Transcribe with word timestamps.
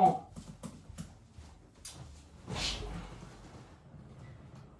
on. 0.00 0.22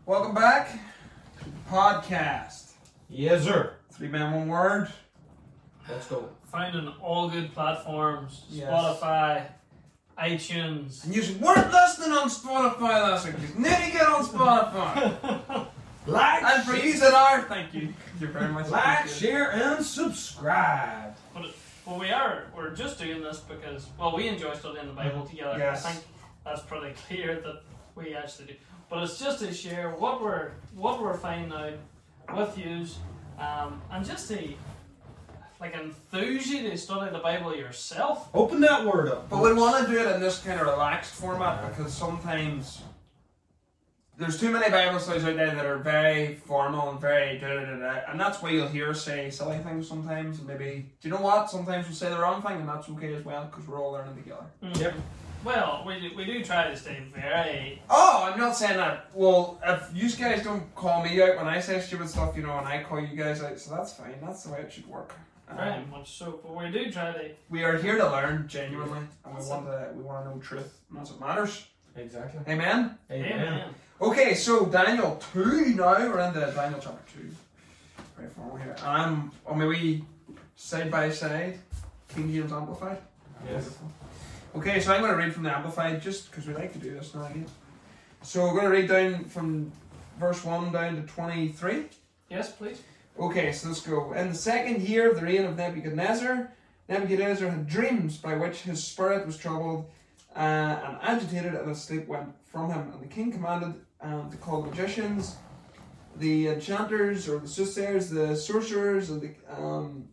Welcome 0.06 0.34
back 0.34 0.70
to 1.38 1.44
the 1.44 1.50
podcast. 1.70 2.72
Yes, 3.08 3.44
sir. 3.44 3.74
Three 3.92 4.08
man, 4.08 4.32
one 4.34 4.48
word. 4.48 4.88
Let's 5.88 6.06
go. 6.06 6.28
Found 6.52 6.76
on 6.76 6.94
all 7.00 7.28
good 7.28 7.52
platforms 7.52 8.44
Yes. 8.48 8.68
Spotify, 8.68 9.46
iTunes. 10.18 11.04
And 11.04 11.14
you 11.14 11.22
weren't 11.40 11.70
listening 11.70 12.12
on 12.12 12.28
Spotify 12.28 12.80
last 12.80 13.26
week. 13.26 13.36
You 13.40 13.62
need 13.62 13.68
to 13.70 13.92
get 13.92 14.06
on 14.06 14.24
Spotify. 14.24 15.66
Like, 16.06 16.42
and 16.42 16.64
for 16.64 16.74
you 16.74 16.98
that 16.98 17.12
are, 17.12 17.42
thank 17.42 17.74
you. 17.74 17.80
Thank 17.82 17.94
You're 18.20 18.30
very 18.30 18.50
much 18.50 18.70
like, 18.70 19.06
share, 19.06 19.52
and 19.52 19.84
subscribe. 19.84 21.09
But 21.84 21.92
well, 21.92 22.00
we 22.00 22.10
are 22.10 22.44
we're 22.56 22.74
just 22.74 22.98
doing 22.98 23.22
this 23.22 23.40
because 23.40 23.86
well, 23.98 24.14
we 24.14 24.28
enjoy 24.28 24.54
studying 24.54 24.86
the 24.86 24.92
Bible 24.92 25.24
together. 25.24 25.58
Yes. 25.58 25.84
I 25.84 25.92
think 25.92 26.04
that's 26.44 26.62
pretty 26.62 26.94
clear 27.08 27.40
that 27.40 27.62
we 27.94 28.14
actually 28.14 28.46
do. 28.46 28.54
But 28.88 29.04
it's 29.04 29.18
just 29.18 29.38
to 29.40 29.52
share 29.52 29.90
what 29.90 30.22
we're 30.22 30.52
what 30.74 31.00
we're 31.00 31.16
finding 31.16 31.52
out 31.52 31.74
with 32.36 32.58
yous, 32.58 32.98
um, 33.38 33.80
and 33.90 34.04
just 34.04 34.28
to 34.28 34.54
like 35.60 35.74
enthuse 35.74 36.48
you 36.48 36.70
to 36.70 36.76
study 36.76 37.10
the 37.12 37.18
Bible 37.18 37.54
yourself. 37.54 38.28
Open 38.34 38.60
that 38.60 38.84
word 38.84 39.08
up. 39.08 39.28
But 39.28 39.42
we 39.42 39.52
want 39.52 39.86
to 39.86 39.92
do 39.92 39.98
it 39.98 40.14
in 40.14 40.20
this 40.20 40.38
kind 40.38 40.58
of 40.58 40.66
relaxed 40.66 41.12
format 41.12 41.68
because 41.68 41.92
sometimes 41.92 42.82
there's 44.20 44.38
too 44.38 44.50
many 44.50 44.70
Bible 44.70 45.00
studies 45.00 45.24
out 45.24 45.36
there 45.36 45.54
that 45.54 45.64
are 45.64 45.78
very 45.78 46.34
formal 46.34 46.90
and 46.90 47.00
very 47.00 47.38
da 47.38 47.48
da 47.48 47.64
da 47.64 47.76
da, 47.78 48.00
and 48.10 48.20
that's 48.20 48.42
why 48.42 48.50
you'll 48.50 48.68
hear 48.68 48.90
us 48.90 49.02
say 49.02 49.30
silly 49.30 49.56
things 49.58 49.88
sometimes. 49.88 50.38
And 50.38 50.46
maybe, 50.46 50.86
do 51.00 51.08
you 51.08 51.14
know 51.14 51.22
what? 51.22 51.48
Sometimes 51.50 51.86
we'll 51.86 51.96
say 51.96 52.10
the 52.10 52.18
wrong 52.18 52.42
thing, 52.42 52.60
and 52.60 52.68
that's 52.68 52.88
okay 52.90 53.14
as 53.14 53.24
well 53.24 53.46
because 53.46 53.66
we're 53.66 53.80
all 53.80 53.92
learning 53.92 54.16
together. 54.16 54.44
Yep. 54.78 54.94
Well, 55.42 55.84
we 55.86 56.00
do, 56.00 56.14
we 56.14 56.26
do 56.26 56.44
try 56.44 56.68
to 56.68 56.76
stay 56.76 57.02
very 57.14 57.80
Oh, 57.88 58.30
I'm 58.30 58.38
not 58.38 58.56
saying 58.56 58.76
that. 58.76 59.06
Well, 59.14 59.58
if 59.64 59.88
you 59.94 60.10
guys 60.10 60.44
don't 60.44 60.74
call 60.74 61.02
me 61.02 61.22
out 61.22 61.38
when 61.38 61.48
I 61.48 61.60
say 61.60 61.80
stupid 61.80 62.10
stuff, 62.10 62.36
you 62.36 62.42
know, 62.42 62.58
and 62.58 62.68
I 62.68 62.82
call 62.82 63.00
you 63.00 63.16
guys 63.16 63.42
out, 63.42 63.58
so 63.58 63.74
that's 63.74 63.94
fine. 63.94 64.16
That's 64.22 64.42
the 64.42 64.52
way 64.52 64.60
it 64.60 64.70
should 64.70 64.86
work. 64.86 65.14
Um, 65.48 65.56
very 65.56 65.86
much 65.86 66.12
so. 66.12 66.40
But 66.42 66.54
we 66.54 66.70
do 66.70 66.92
try 66.92 67.12
to 67.12 67.30
we 67.48 67.64
are 67.64 67.78
here 67.78 67.96
to 67.96 68.04
learn 68.04 68.46
genuinely, 68.48 68.98
and 68.98 69.32
we 69.34 69.38
That's 69.38 69.48
want 69.48 69.64
to 69.64 69.88
we 69.96 70.02
want 70.02 70.26
to 70.26 70.30
know 70.30 70.40
truth, 70.40 70.78
and 70.90 70.98
that's 70.98 71.10
what 71.10 71.20
matters. 71.26 71.64
Exactly. 71.96 72.40
Amen. 72.52 72.98
Amen. 73.10 73.74
Okay, 74.02 74.32
so 74.32 74.64
Daniel 74.64 75.20
two 75.30 75.74
now. 75.74 75.92
We're 75.98 76.20
in 76.20 76.32
the 76.32 76.46
Daniel 76.56 76.80
chapter 76.82 77.02
two. 77.12 77.28
Very 78.16 78.30
formal 78.30 78.56
here. 78.56 78.74
I'm 78.82 79.30
on 79.44 79.58
my 79.58 79.66
wee 79.66 80.02
side 80.56 80.90
by 80.90 81.10
side, 81.10 81.58
King 82.08 82.32
James 82.32 82.50
Amplified. 82.50 82.96
Yes. 83.46 83.76
Okay, 84.56 84.80
so 84.80 84.94
I'm 84.94 85.02
going 85.02 85.12
to 85.12 85.18
read 85.18 85.34
from 85.34 85.42
the 85.42 85.54
Amplified 85.54 86.00
just 86.00 86.30
because 86.30 86.46
we 86.46 86.54
like 86.54 86.72
to 86.72 86.78
do 86.78 86.92
this 86.92 87.14
now 87.14 87.26
again. 87.26 87.44
So 88.22 88.44
we're 88.44 88.58
going 88.58 88.64
to 88.64 88.70
read 88.70 88.88
down 88.88 89.24
from 89.24 89.70
verse 90.18 90.42
1 90.46 90.72
down 90.72 90.96
to 90.96 91.02
23. 91.02 91.84
Yes, 92.30 92.52
please. 92.52 92.80
Okay, 93.18 93.52
so 93.52 93.68
let's 93.68 93.82
go. 93.82 94.14
In 94.14 94.30
the 94.30 94.34
second 94.34 94.80
year 94.80 95.10
of 95.10 95.20
the 95.20 95.26
reign 95.26 95.44
of 95.44 95.58
Nebuchadnezzar, 95.58 96.50
Nebuchadnezzar 96.88 97.50
had 97.50 97.66
dreams 97.66 98.16
by 98.16 98.34
which 98.34 98.62
his 98.62 98.82
spirit 98.82 99.26
was 99.26 99.36
troubled 99.36 99.90
uh, 100.34 100.38
and 100.38 100.98
agitated, 101.02 101.52
and 101.54 101.68
his 101.68 101.82
sleep 101.82 102.08
went 102.08 102.30
from 102.46 102.70
him. 102.70 102.92
And 102.94 103.02
the 103.02 103.06
king 103.06 103.30
commanded 103.30 103.74
um, 104.02 104.30
to 104.30 104.36
call 104.36 104.62
the 104.62 104.70
magicians, 104.70 105.36
the 106.16 106.48
enchanters 106.48 107.28
or 107.28 107.38
the 107.38 107.48
soothsayers, 107.48 108.10
the 108.10 108.34
sorcerers, 108.36 109.10
and 109.10 109.22
the, 109.22 109.34
um, 109.54 110.08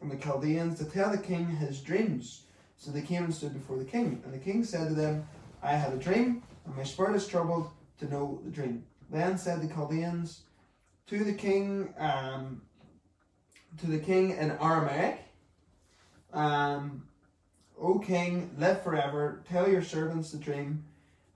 and 0.00 0.10
the 0.10 0.16
Chaldeans 0.16 0.78
to 0.78 0.84
tell 0.84 1.10
the 1.10 1.18
king 1.18 1.46
his 1.46 1.80
dreams. 1.80 2.42
So 2.76 2.90
they 2.90 3.02
came 3.02 3.24
and 3.24 3.34
stood 3.34 3.52
before 3.52 3.76
the 3.76 3.84
king. 3.84 4.22
And 4.24 4.32
the 4.32 4.38
king 4.38 4.64
said 4.64 4.88
to 4.88 4.94
them, 4.94 5.26
I 5.62 5.72
had 5.72 5.92
a 5.92 5.98
dream, 5.98 6.42
and 6.64 6.76
my 6.76 6.84
spirit 6.84 7.14
is 7.14 7.26
troubled 7.26 7.70
to 7.98 8.10
know 8.10 8.40
the 8.44 8.50
dream. 8.50 8.84
Then 9.10 9.36
said 9.36 9.60
the 9.60 9.68
Chaldeans, 9.72 10.42
to 11.10 11.24
the 11.24 11.32
king 11.32 11.92
um, 11.98 12.62
to 13.78 13.86
the 13.86 13.98
king 13.98 14.30
in 14.30 14.52
Aramaic 14.52 15.18
um, 16.32 17.02
O 17.78 17.98
king 17.98 18.50
live 18.58 18.82
forever 18.82 19.42
tell 19.48 19.68
your 19.68 19.82
servants 19.82 20.30
the 20.30 20.38
dream 20.38 20.84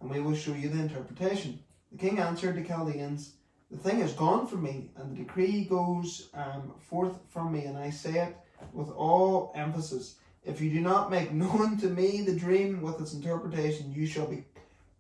and 0.01 0.11
we 0.11 0.21
will 0.21 0.35
show 0.35 0.53
you 0.53 0.69
the 0.69 0.81
interpretation 0.81 1.59
the 1.95 1.99
king 1.99 2.19
answered 2.19 2.57
the 2.57 2.65
Chaldeans 2.65 3.35
the 3.71 3.79
thing 3.79 4.01
is 4.01 4.13
gone 4.13 4.47
from 4.47 4.63
me 4.63 4.91
and 4.97 5.11
the 5.11 5.23
decree 5.23 5.65
goes 5.65 6.29
um, 6.35 6.75
forth 6.81 7.19
from 7.29 7.53
me 7.53 7.65
and 7.65 7.79
I 7.79 7.91
say 7.91 8.21
it 8.21 8.37
with 8.73 8.91
all 8.91 9.53
emphasis 9.55 10.17
if 10.45 10.61
you 10.61 10.71
do 10.71 10.81
not 10.81 11.11
make 11.11 11.33
known 11.33 11.77
to 11.79 11.87
me 11.87 12.23
the 12.23 12.35
dream 12.35 12.83
with 12.83 13.01
its 13.01 13.15
interpretation 13.15 13.93
you 13.95 14.07
shall 14.07 14.27
be 14.27 14.45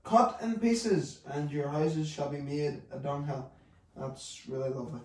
cut 0.04 0.38
in 0.42 0.58
pieces 0.58 1.20
and 1.32 1.50
your 1.50 1.68
houses 1.68 2.08
shall 2.08 2.28
be 2.28 2.40
made 2.40 2.82
a 2.92 2.98
dunghill 2.98 3.50
that's 3.96 4.42
really 4.48 4.70
lovely. 4.70 5.00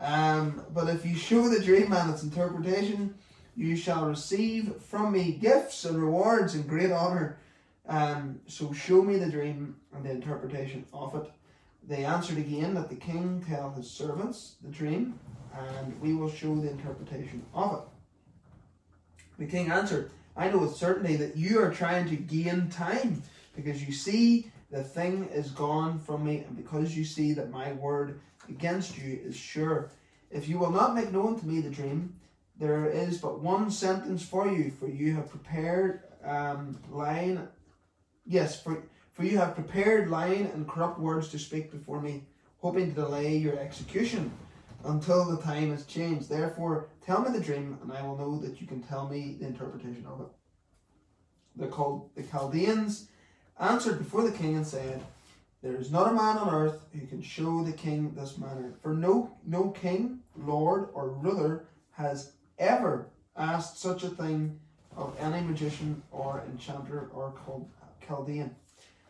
Um, 0.00 0.62
but 0.72 0.88
if 0.88 1.04
you 1.04 1.14
show 1.14 1.48
the 1.48 1.62
dream 1.62 1.92
and 1.92 2.10
its 2.10 2.22
interpretation, 2.22 3.14
you 3.56 3.76
shall 3.76 4.06
receive 4.06 4.74
from 4.76 5.12
me 5.12 5.32
gifts 5.32 5.84
and 5.84 6.00
rewards 6.02 6.54
and 6.54 6.66
great 6.66 6.90
honor. 6.90 7.38
Um, 7.88 8.40
so 8.46 8.72
show 8.72 9.02
me 9.02 9.16
the 9.16 9.30
dream 9.30 9.76
and 9.94 10.04
the 10.04 10.10
interpretation 10.10 10.84
of 10.92 11.14
it. 11.14 11.30
They 11.88 12.04
answered 12.04 12.38
again 12.38 12.74
that 12.74 12.88
the 12.88 12.96
king 12.96 13.44
tell 13.48 13.70
his 13.70 13.90
servants 13.90 14.56
the 14.62 14.68
dream, 14.68 15.18
and 15.56 16.00
we 16.00 16.14
will 16.14 16.30
show 16.30 16.54
the 16.54 16.70
interpretation 16.70 17.44
of 17.54 17.72
it. 17.74 17.80
The 19.38 19.46
king 19.46 19.70
answered, 19.70 20.10
I 20.36 20.50
know 20.50 20.58
with 20.58 20.76
certainty 20.76 21.16
that 21.16 21.36
you 21.36 21.60
are 21.60 21.72
trying 21.72 22.08
to 22.10 22.16
gain 22.16 22.68
time, 22.68 23.22
because 23.56 23.82
you 23.84 23.92
see 23.92 24.52
the 24.70 24.84
thing 24.84 25.24
is 25.32 25.50
gone 25.50 25.98
from 25.98 26.24
me, 26.24 26.44
and 26.46 26.56
because 26.56 26.96
you 26.96 27.04
see 27.04 27.32
that 27.32 27.50
my 27.50 27.72
word 27.72 28.20
against 28.48 28.98
you 28.98 29.18
is 29.24 29.34
sure. 29.34 29.90
If 30.30 30.48
you 30.48 30.58
will 30.58 30.70
not 30.70 30.94
make 30.94 31.10
known 31.10 31.40
to 31.40 31.46
me 31.46 31.60
the 31.60 31.70
dream, 31.70 32.14
there 32.58 32.88
is 32.88 33.18
but 33.18 33.40
one 33.40 33.70
sentence 33.70 34.22
for 34.22 34.46
you, 34.46 34.70
for 34.70 34.86
you 34.86 35.16
have 35.16 35.30
prepared 35.30 36.02
um. 36.24 36.78
Yes, 38.26 38.60
for 38.60 38.82
for 39.12 39.24
you 39.24 39.38
have 39.38 39.54
prepared 39.54 40.08
lying 40.08 40.46
and 40.54 40.68
corrupt 40.68 40.98
words 40.98 41.28
to 41.28 41.38
speak 41.38 41.70
before 41.70 42.00
me, 42.00 42.22
hoping 42.60 42.88
to 42.88 43.00
delay 43.00 43.36
your 43.36 43.58
execution 43.58 44.30
until 44.84 45.24
the 45.24 45.42
time 45.42 45.72
is 45.72 45.84
changed. 45.84 46.28
Therefore, 46.28 46.88
tell 47.04 47.20
me 47.20 47.30
the 47.36 47.44
dream, 47.44 47.76
and 47.82 47.92
I 47.92 48.02
will 48.02 48.16
know 48.16 48.38
that 48.38 48.60
you 48.60 48.66
can 48.66 48.82
tell 48.82 49.08
me 49.08 49.36
the 49.38 49.46
interpretation 49.46 50.06
of 50.06 50.20
it. 50.22 50.26
The 51.56 51.68
Chal- 51.68 52.10
the 52.14 52.22
Chaldeans 52.22 53.08
answered 53.58 53.98
before 53.98 54.22
the 54.22 54.36
king 54.36 54.56
and 54.56 54.66
said, 54.66 55.02
There 55.62 55.76
is 55.76 55.90
not 55.90 56.10
a 56.10 56.14
man 56.14 56.38
on 56.38 56.54
earth 56.54 56.86
who 56.92 57.06
can 57.06 57.20
show 57.20 57.62
the 57.62 57.72
king 57.72 58.14
this 58.14 58.38
manner. 58.38 58.74
For 58.80 58.94
no 58.94 59.36
no 59.44 59.70
king, 59.70 60.20
lord, 60.36 60.88
or 60.94 61.10
ruler 61.10 61.66
has 61.90 62.32
ever 62.58 63.08
asked 63.36 63.78
such 63.78 64.04
a 64.04 64.08
thing 64.08 64.58
of 64.96 65.14
any 65.18 65.46
magician 65.46 66.02
or 66.10 66.42
enchanter 66.50 67.10
or 67.12 67.34
Chal- 67.44 67.68
Chaldean. 68.10 68.54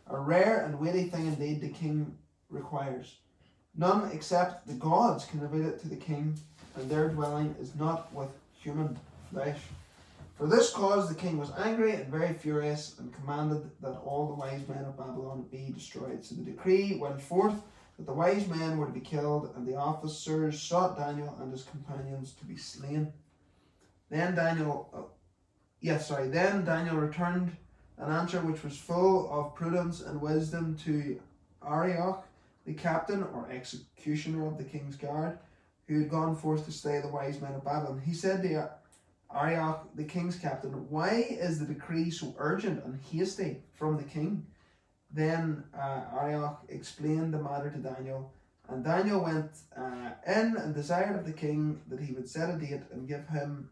A 0.08 0.18
rare 0.18 0.64
and 0.66 0.78
weighty 0.78 1.04
thing 1.04 1.26
indeed 1.26 1.60
the 1.60 1.70
king 1.70 2.16
requires. 2.50 3.16
None 3.76 4.10
except 4.12 4.66
the 4.66 4.74
gods 4.74 5.24
can 5.24 5.40
reveal 5.40 5.68
it 5.68 5.80
to 5.80 5.88
the 5.88 5.96
king, 5.96 6.34
and 6.76 6.90
their 6.90 7.08
dwelling 7.08 7.54
is 7.60 7.74
not 7.76 8.12
with 8.12 8.28
human 8.60 8.98
flesh. 9.32 9.58
For 10.36 10.46
this 10.46 10.70
cause 10.70 11.08
the 11.08 11.14
king 11.14 11.38
was 11.38 11.52
angry 11.58 11.92
and 11.92 12.08
very 12.08 12.34
furious, 12.34 12.98
and 12.98 13.14
commanded 13.14 13.70
that 13.80 14.00
all 14.04 14.28
the 14.28 14.34
wise 14.34 14.66
men 14.68 14.84
of 14.84 14.98
Babylon 14.98 15.46
be 15.50 15.72
destroyed. 15.72 16.22
So 16.22 16.34
the 16.34 16.42
decree 16.42 16.96
went 16.96 17.22
forth 17.22 17.54
that 17.96 18.06
the 18.06 18.12
wise 18.12 18.46
men 18.48 18.76
were 18.76 18.86
to 18.86 18.92
be 18.92 19.00
killed, 19.00 19.52
and 19.56 19.66
the 19.66 19.76
officers 19.76 20.60
sought 20.60 20.98
Daniel 20.98 21.38
and 21.40 21.52
his 21.52 21.62
companions 21.62 22.32
to 22.32 22.44
be 22.44 22.56
slain. 22.56 23.12
Then 24.10 24.34
Daniel, 24.34 24.90
uh, 24.92 25.02
yes, 25.80 26.08
sorry, 26.08 26.28
then 26.28 26.64
Daniel 26.64 26.96
returned 26.96 27.56
an 28.00 28.10
answer 28.10 28.41
which 28.41 28.62
was 28.64 28.76
full 28.76 29.30
of 29.30 29.54
prudence 29.54 30.00
and 30.00 30.20
wisdom 30.20 30.76
to 30.84 31.20
Arioch, 31.66 32.24
the 32.66 32.74
captain 32.74 33.22
or 33.22 33.48
executioner 33.50 34.47
of 34.47 34.58
the 34.58 34.64
king's 34.64 34.97
guard, 34.97 35.38
who 35.86 36.00
had 36.00 36.10
gone 36.10 36.36
forth 36.36 36.64
to 36.64 36.72
slay 36.72 37.00
the 37.00 37.08
wise 37.08 37.41
men 37.41 37.54
of 37.54 37.64
Babylon. 37.64 38.00
He 38.04 38.14
said 38.14 38.42
to 38.42 38.70
Arioch, 39.34 39.88
the 39.94 40.04
king's 40.04 40.36
captain, 40.36 40.70
Why 40.88 41.26
is 41.28 41.58
the 41.58 41.66
decree 41.66 42.10
so 42.10 42.34
urgent 42.38 42.84
and 42.84 42.98
hasty 43.10 43.62
from 43.74 43.97
the 43.97 44.04
king? 44.04 44.46
Then 45.12 45.64
uh, 45.76 46.03
Arioch 46.18 46.60
explained 46.68 47.34
the 47.34 47.42
matter 47.42 47.70
to 47.70 47.78
Daniel, 47.78 48.32
and 48.68 48.84
Daniel 48.84 49.22
went 49.24 49.50
uh, 49.76 50.10
in 50.26 50.56
and 50.56 50.74
desired 50.74 51.16
of 51.16 51.26
the 51.26 51.32
king 51.32 51.80
that 51.88 52.00
he 52.00 52.12
would 52.12 52.28
set 52.28 52.48
a 52.48 52.56
date 52.56 52.82
and 52.92 53.08
give 53.08 53.26
him 53.28 53.68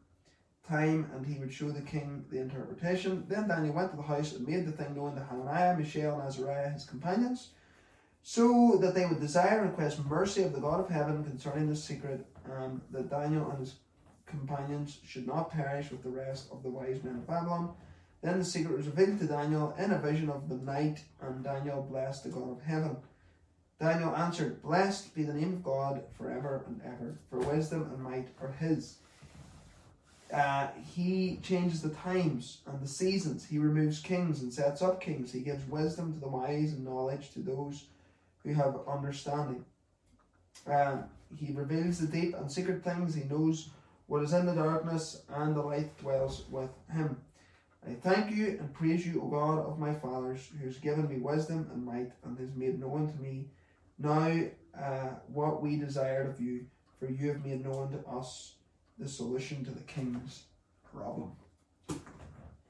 time, 0.68 1.10
and 1.14 1.24
he 1.24 1.38
would 1.38 1.52
show 1.52 1.70
the 1.70 1.80
king 1.80 2.24
the 2.30 2.40
interpretation. 2.40 3.24
Then 3.28 3.48
Daniel 3.48 3.74
went 3.74 3.90
to 3.90 3.96
the 3.96 4.02
house 4.02 4.32
and 4.32 4.46
made 4.46 4.66
the 4.66 4.72
thing 4.72 4.94
known 4.94 5.14
to 5.14 5.24
Hananiah, 5.24 5.76
Mishael, 5.76 6.18
and 6.18 6.28
Azariah, 6.28 6.70
his 6.70 6.84
companions, 6.84 7.50
so 8.22 8.76
that 8.80 8.94
they 8.94 9.06
would 9.06 9.20
desire 9.20 9.60
and 9.60 9.70
request 9.70 10.04
mercy 10.04 10.42
of 10.42 10.52
the 10.52 10.60
God 10.60 10.80
of 10.80 10.88
heaven 10.88 11.24
concerning 11.24 11.68
this 11.68 11.82
secret, 11.82 12.26
and 12.44 12.80
that 12.90 13.10
Daniel 13.10 13.50
and 13.50 13.60
his 13.60 13.76
companions 14.26 14.98
should 15.06 15.26
not 15.26 15.50
perish 15.50 15.90
with 15.90 16.02
the 16.02 16.10
rest 16.10 16.48
of 16.52 16.62
the 16.62 16.70
wise 16.70 17.02
men 17.02 17.16
of 17.16 17.26
Babylon. 17.26 17.74
Then 18.22 18.38
the 18.38 18.44
secret 18.44 18.76
was 18.76 18.86
revealed 18.86 19.18
to 19.20 19.26
Daniel 19.26 19.74
in 19.78 19.92
a 19.92 19.98
vision 19.98 20.28
of 20.28 20.48
the 20.48 20.56
night, 20.56 21.02
and 21.20 21.42
Daniel 21.42 21.82
blessed 21.82 22.24
the 22.24 22.30
God 22.30 22.50
of 22.50 22.62
heaven. 22.62 22.96
Daniel 23.80 24.14
answered, 24.16 24.60
Blessed 24.62 25.14
be 25.14 25.22
the 25.22 25.32
name 25.32 25.54
of 25.54 25.62
God 25.62 26.02
forever 26.16 26.64
and 26.66 26.80
ever, 26.84 27.16
for 27.30 27.38
wisdom 27.38 27.82
and 27.82 28.02
might 28.02 28.28
are 28.40 28.52
his. 28.58 28.98
Uh, 30.32 30.68
he 30.94 31.38
changes 31.42 31.80
the 31.80 31.88
times 31.90 32.58
and 32.66 32.80
the 32.82 32.88
seasons. 32.88 33.46
He 33.46 33.58
removes 33.58 34.00
kings 34.00 34.42
and 34.42 34.52
sets 34.52 34.82
up 34.82 35.00
kings. 35.00 35.32
He 35.32 35.40
gives 35.40 35.66
wisdom 35.68 36.12
to 36.12 36.20
the 36.20 36.28
wise 36.28 36.72
and 36.72 36.84
knowledge 36.84 37.32
to 37.32 37.38
those 37.40 37.84
who 38.42 38.52
have 38.52 38.80
understanding. 38.86 39.64
Um, 40.66 41.04
he 41.34 41.52
reveals 41.52 41.98
the 41.98 42.06
deep 42.06 42.34
and 42.34 42.50
secret 42.50 42.84
things. 42.84 43.14
He 43.14 43.24
knows 43.24 43.70
what 44.06 44.22
is 44.22 44.32
in 44.32 44.46
the 44.46 44.54
darkness, 44.54 45.22
and 45.28 45.54
the 45.54 45.62
light 45.62 45.96
dwells 45.98 46.44
with 46.50 46.70
him. 46.90 47.16
I 47.86 47.94
thank 47.94 48.34
you 48.34 48.58
and 48.58 48.72
praise 48.74 49.06
you, 49.06 49.22
O 49.22 49.28
God 49.28 49.58
of 49.58 49.78
my 49.78 49.94
fathers, 49.94 50.48
who 50.58 50.66
has 50.66 50.78
given 50.78 51.08
me 51.08 51.18
wisdom 51.18 51.70
and 51.72 51.84
might, 51.84 52.10
and 52.24 52.38
has 52.38 52.54
made 52.54 52.80
known 52.80 53.10
to 53.10 53.22
me 53.22 53.46
now 53.98 54.40
uh, 54.78 55.08
what 55.32 55.62
we 55.62 55.76
desired 55.76 56.28
of 56.28 56.40
you, 56.40 56.66
for 56.98 57.06
you 57.06 57.28
have 57.28 57.44
made 57.44 57.64
known 57.64 57.90
to 57.92 57.98
us 58.08 58.54
the 58.98 59.08
solution 59.08 59.64
to 59.64 59.70
the 59.70 59.80
king's 59.82 60.42
problem. 60.94 61.30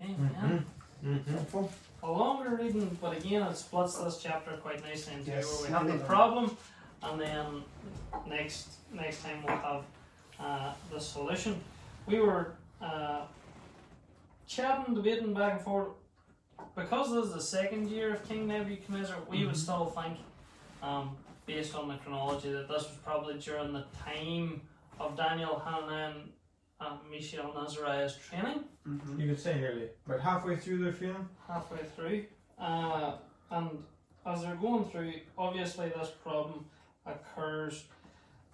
Amen. 0.02 0.64
Mm-hmm. 1.04 1.30
Helpful? 1.32 1.72
A 2.02 2.10
longer 2.10 2.56
reading, 2.56 2.96
but 3.00 3.16
again, 3.16 3.42
it 3.42 3.56
splits 3.56 3.96
this 3.98 4.20
chapter 4.22 4.52
quite 4.58 4.82
nicely 4.84 5.14
into 5.14 5.30
Yes. 5.30 5.44
where 5.60 5.68
we 5.68 5.72
have 5.74 5.86
the 5.98 6.04
problem, 6.04 6.56
and 7.02 7.20
then 7.20 7.46
next 8.26 8.68
next 8.92 9.22
time 9.22 9.42
we'll 9.46 9.56
have 9.56 9.82
uh, 10.38 10.72
the 10.92 11.00
solution. 11.00 11.60
We 12.06 12.20
were 12.20 12.52
uh, 12.80 13.22
chatting, 14.46 14.94
debating 14.94 15.34
back 15.34 15.54
and 15.54 15.60
forth. 15.62 15.88
Because 16.74 17.12
this 17.12 17.26
is 17.26 17.32
the 17.34 17.40
second 17.40 17.88
year 17.88 18.14
of 18.14 18.28
King 18.28 18.46
Nebuchadnezzar, 18.48 19.16
we 19.28 19.44
would 19.46 19.54
Mhm. 19.54 19.58
still 19.58 19.86
think, 19.86 20.18
um, 20.82 21.16
based 21.46 21.74
on 21.74 21.86
the 21.88 21.96
chronology, 21.98 22.50
that 22.52 22.66
this 22.68 22.82
was 22.84 22.96
probably 23.04 23.38
during 23.38 23.72
the 23.72 23.84
time 24.04 24.60
of 25.00 25.16
Daniel, 25.16 25.58
Hananiah, 25.64 26.12
and 26.80 26.98
Mishael, 27.10 27.54
and 27.56 28.12
training 28.28 28.64
Mm-hmm. 28.88 29.20
You 29.20 29.28
could 29.28 29.40
say 29.40 29.54
nearly 29.60 29.88
but 30.06 30.20
halfway 30.20 30.56
through 30.56 30.78
their 30.78 30.92
training. 30.92 31.28
halfway 31.46 31.78
through. 31.94 32.24
Uh, 32.58 33.16
and 33.50 33.82
as 34.24 34.42
they're 34.42 34.56
going 34.56 34.84
through, 34.86 35.12
obviously 35.36 35.90
this 35.90 36.10
problem 36.22 36.64
occurs. 37.06 37.84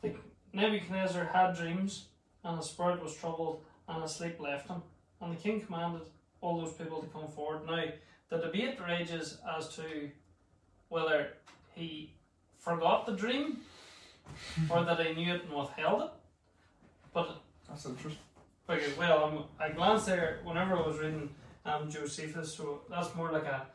The 0.02 0.12
Nebuchadnezzar 0.52 1.25
had 1.25 1.56
dreams, 1.56 2.06
and 2.43 2.56
his 2.56 2.67
spirit 2.67 3.02
was 3.02 3.14
troubled, 3.14 3.62
and 3.88 4.02
his 4.02 4.14
sleep 4.14 4.41
left 4.41 4.69
him. 4.69 4.82
And 5.20 5.32
the 5.32 5.41
king 5.41 5.61
commanded 5.61 6.02
all 6.41 6.61
those 6.61 6.75
people 6.75 7.00
to 7.00 7.06
come 7.08 7.29
forward. 7.29 7.67
Now, 7.67 7.85
the 8.29 8.38
debate 8.38 8.79
rages 8.87 9.38
as 9.56 9.75
to 9.76 10.11
whether 10.88 11.29
he 11.75 12.12
forgot 12.58 13.06
the 13.06 13.12
dream 13.12 13.58
or 14.70 14.85
that 14.85 15.05
he 15.05 15.14
knew 15.14 15.35
it 15.35 15.44
and 15.44 15.52
withheld 15.52 16.02
it. 16.02 16.11
But 17.14 17.40
That's 17.69 17.87
interesting. 17.87 18.20
Okay, 18.69 18.93
well, 18.99 19.25
um, 19.25 19.44
I 19.58 19.70
glanced 19.70 20.06
there 20.06 20.40
whenever 20.44 20.76
I 20.76 20.87
was 20.87 20.99
reading 20.99 21.31
um, 21.64 21.88
Josephus, 21.90 22.55
so 22.55 22.82
that's 22.90 23.14
more 23.14 23.31
like 23.32 23.44
a 23.44 23.66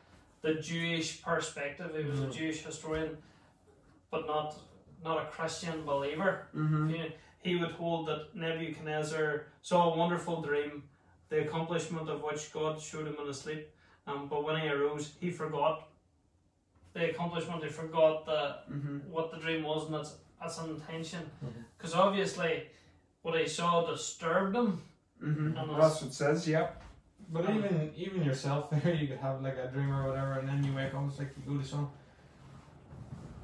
the 0.42 0.54
Jewish 0.54 1.22
perspective. 1.22 1.90
He 1.96 2.04
was 2.04 2.20
a 2.20 2.26
Mhm. 2.26 2.32
Jewish 2.32 2.62
historian, 2.64 3.16
but 4.10 4.26
not 4.26 4.54
not 5.02 5.16
a 5.26 5.26
Christian 5.30 5.84
believer. 5.84 6.46
Mm-hmm. 6.54 6.90
Know, 6.92 7.06
he 7.42 7.56
would 7.56 7.72
hold 7.72 8.06
that 8.08 8.34
Nebuchadnezzar 8.34 9.46
saw 9.62 9.92
a 9.94 9.96
wonderful 9.96 10.42
dream, 10.42 10.82
the 11.30 11.40
accomplishment 11.46 12.08
of 12.10 12.22
which 12.22 12.52
God 12.52 12.78
showed 12.80 13.06
him 13.06 13.16
in 13.20 13.26
his 13.26 13.40
sleep. 13.40 13.70
Um, 14.06 14.28
but 14.28 14.44
when 14.44 14.60
he 14.60 14.68
arose, 14.68 15.12
he 15.20 15.30
forgot 15.30 15.88
the 16.92 17.10
accomplishment. 17.10 17.62
He 17.64 17.70
forgot 17.70 18.26
the 18.26 18.40
Mm-hmm. 18.72 18.98
what 19.10 19.30
the 19.30 19.38
dream 19.38 19.62
was 19.62 19.86
and 19.86 19.94
its, 19.96 20.16
its 20.44 20.58
intention. 20.58 21.30
Because 21.78 21.94
obviously, 21.94 22.68
what 23.22 23.38
he 23.40 23.48
saw 23.48 23.86
disturbed 23.86 24.56
him. 24.56 24.80
Mm-hmm. 25.22 25.56
And 25.56 25.80
That's 25.80 26.00
what 26.00 26.10
it 26.10 26.14
says, 26.14 26.48
yeah. 26.48 26.68
But 27.32 27.46
Um, 27.46 27.58
even 27.58 27.92
even 27.96 28.22
yourself 28.24 28.70
there, 28.82 28.94
you 28.94 29.06
could 29.08 29.18
have 29.18 29.42
like 29.42 29.56
a 29.56 29.68
dream 29.68 29.92
or 29.92 30.08
whatever, 30.08 30.32
and 30.40 30.48
then 30.48 30.64
you 30.64 30.74
wake 30.74 30.94
up, 30.94 31.00
and 31.00 31.10
it's 31.10 31.18
like 31.18 31.30
you 31.36 31.52
go 31.54 31.60
to 31.60 31.66
some. 31.66 31.90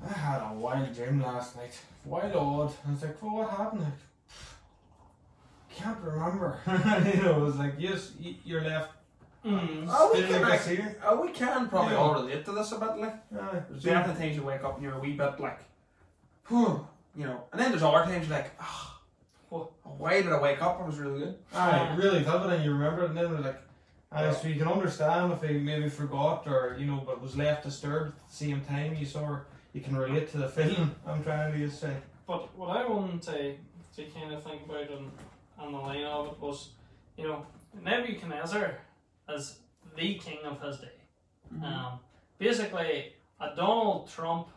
I 0.05 0.13
had 0.13 0.41
a 0.41 0.55
wild 0.55 0.95
dream 0.95 1.23
last 1.23 1.57
night, 1.57 1.79
wild 2.05 2.35
odd, 2.35 2.73
and 2.85 2.95
it's 2.95 3.03
like, 3.03 3.21
well, 3.23 3.37
what 3.37 3.51
happened? 3.51 3.83
Like, 3.83 3.93
can't 5.75 5.99
remember. 6.01 6.59
you 7.15 7.23
know, 7.23 7.37
it 7.37 7.41
was 7.41 7.57
like, 7.57 7.75
yes, 7.79 8.13
you're 8.45 8.63
left. 8.63 8.93
Mm. 9.45 9.87
Oh, 9.89 10.11
we 10.13 10.23
can, 10.23 10.43
like 10.43 10.67
a 10.67 10.71
like, 10.71 11.01
oh, 11.05 11.21
we 11.23 11.29
can 11.31 11.69
probably 11.69 11.93
Yeah. 11.93 11.99
all 11.99 12.15
relate 12.15 12.45
to 12.47 12.53
this 12.53 12.73
a 12.73 12.79
bit, 12.79 12.97
like. 12.99 13.15
Aye. 13.41 13.63
There's 13.71 13.83
definitely 13.85 14.23
times 14.25 14.37
you 14.37 14.43
wake 14.43 14.65
up 14.65 14.75
and 14.75 14.83
you're 14.83 14.95
a 14.95 14.99
wee 14.99 15.13
bit 15.13 15.39
like, 15.39 15.61
whew, 16.49 16.87
you 17.17 17.25
know. 17.27 17.45
And 17.53 17.61
then 17.61 17.71
there's 17.71 17.83
other 17.83 18.05
times 18.05 18.27
you're 18.29 18.37
like, 18.37 18.51
ah, 18.61 18.96
What? 19.49 19.71
why 19.85 20.23
did 20.23 20.33
I 20.33 20.41
wake 20.41 20.61
up? 20.61 20.81
It 20.81 20.87
was 20.87 20.99
really 20.99 21.21
good. 21.21 21.39
Aye, 21.55 21.95
really 21.97 22.23
thought 22.23 22.51
it, 22.51 22.57
and 22.57 22.65
you 22.65 22.73
remember 22.73 23.03
it, 23.03 23.11
and 23.11 23.17
then 23.17 23.27
it 23.27 23.31
was 23.31 23.45
like, 23.45 23.63
aye, 24.13 24.33
so 24.33 24.49
you 24.49 24.57
can 24.57 24.69
understand 24.69 25.33
if 25.33 25.43
he 25.43 25.59
maybe 25.59 25.89
forgot 25.89 26.47
or 26.47 26.77
you 26.79 26.87
know, 26.87 27.03
but 27.07 27.21
was 27.21 27.37
left 27.37 27.65
disturbed 27.65 28.09
at 28.09 28.29
the 28.29 28.35
same 28.35 28.61
time. 28.63 28.95
You 28.95 29.07
saw, 29.07 29.39
you 29.73 29.81
can 29.81 29.97
relate 29.97 30.31
to 30.33 30.39
the 30.39 30.49
feeling. 30.49 30.95
I'm 31.07 31.23
trying 31.23 31.53
to 31.53 31.59
just 31.59 31.81
say. 31.81 31.97
But 32.27 32.57
what 32.57 32.77
I 32.77 32.87
wanted 32.87 33.23
to, 33.23 33.55
to 33.97 34.11
kind 34.11 34.33
of 34.33 34.43
think 34.43 34.65
about 34.65 34.91
and 34.91 35.11
on 35.59 35.73
the 35.73 35.79
line 35.79 36.05
of 36.05 36.27
it 36.27 36.41
was, 36.41 36.71
you 37.17 37.29
know, 37.29 37.47
Nebuchadnezzar 37.83 38.79
is 39.29 39.59
the 39.97 40.15
king 40.17 40.39
of 40.45 40.61
his 40.61 40.79
day. 40.79 40.89
Mm-hmm. 41.55 41.65
Um, 41.65 42.01
basically, 42.39 43.13
a 43.41 43.55
Donald 43.55 44.09
Trump 44.11 44.49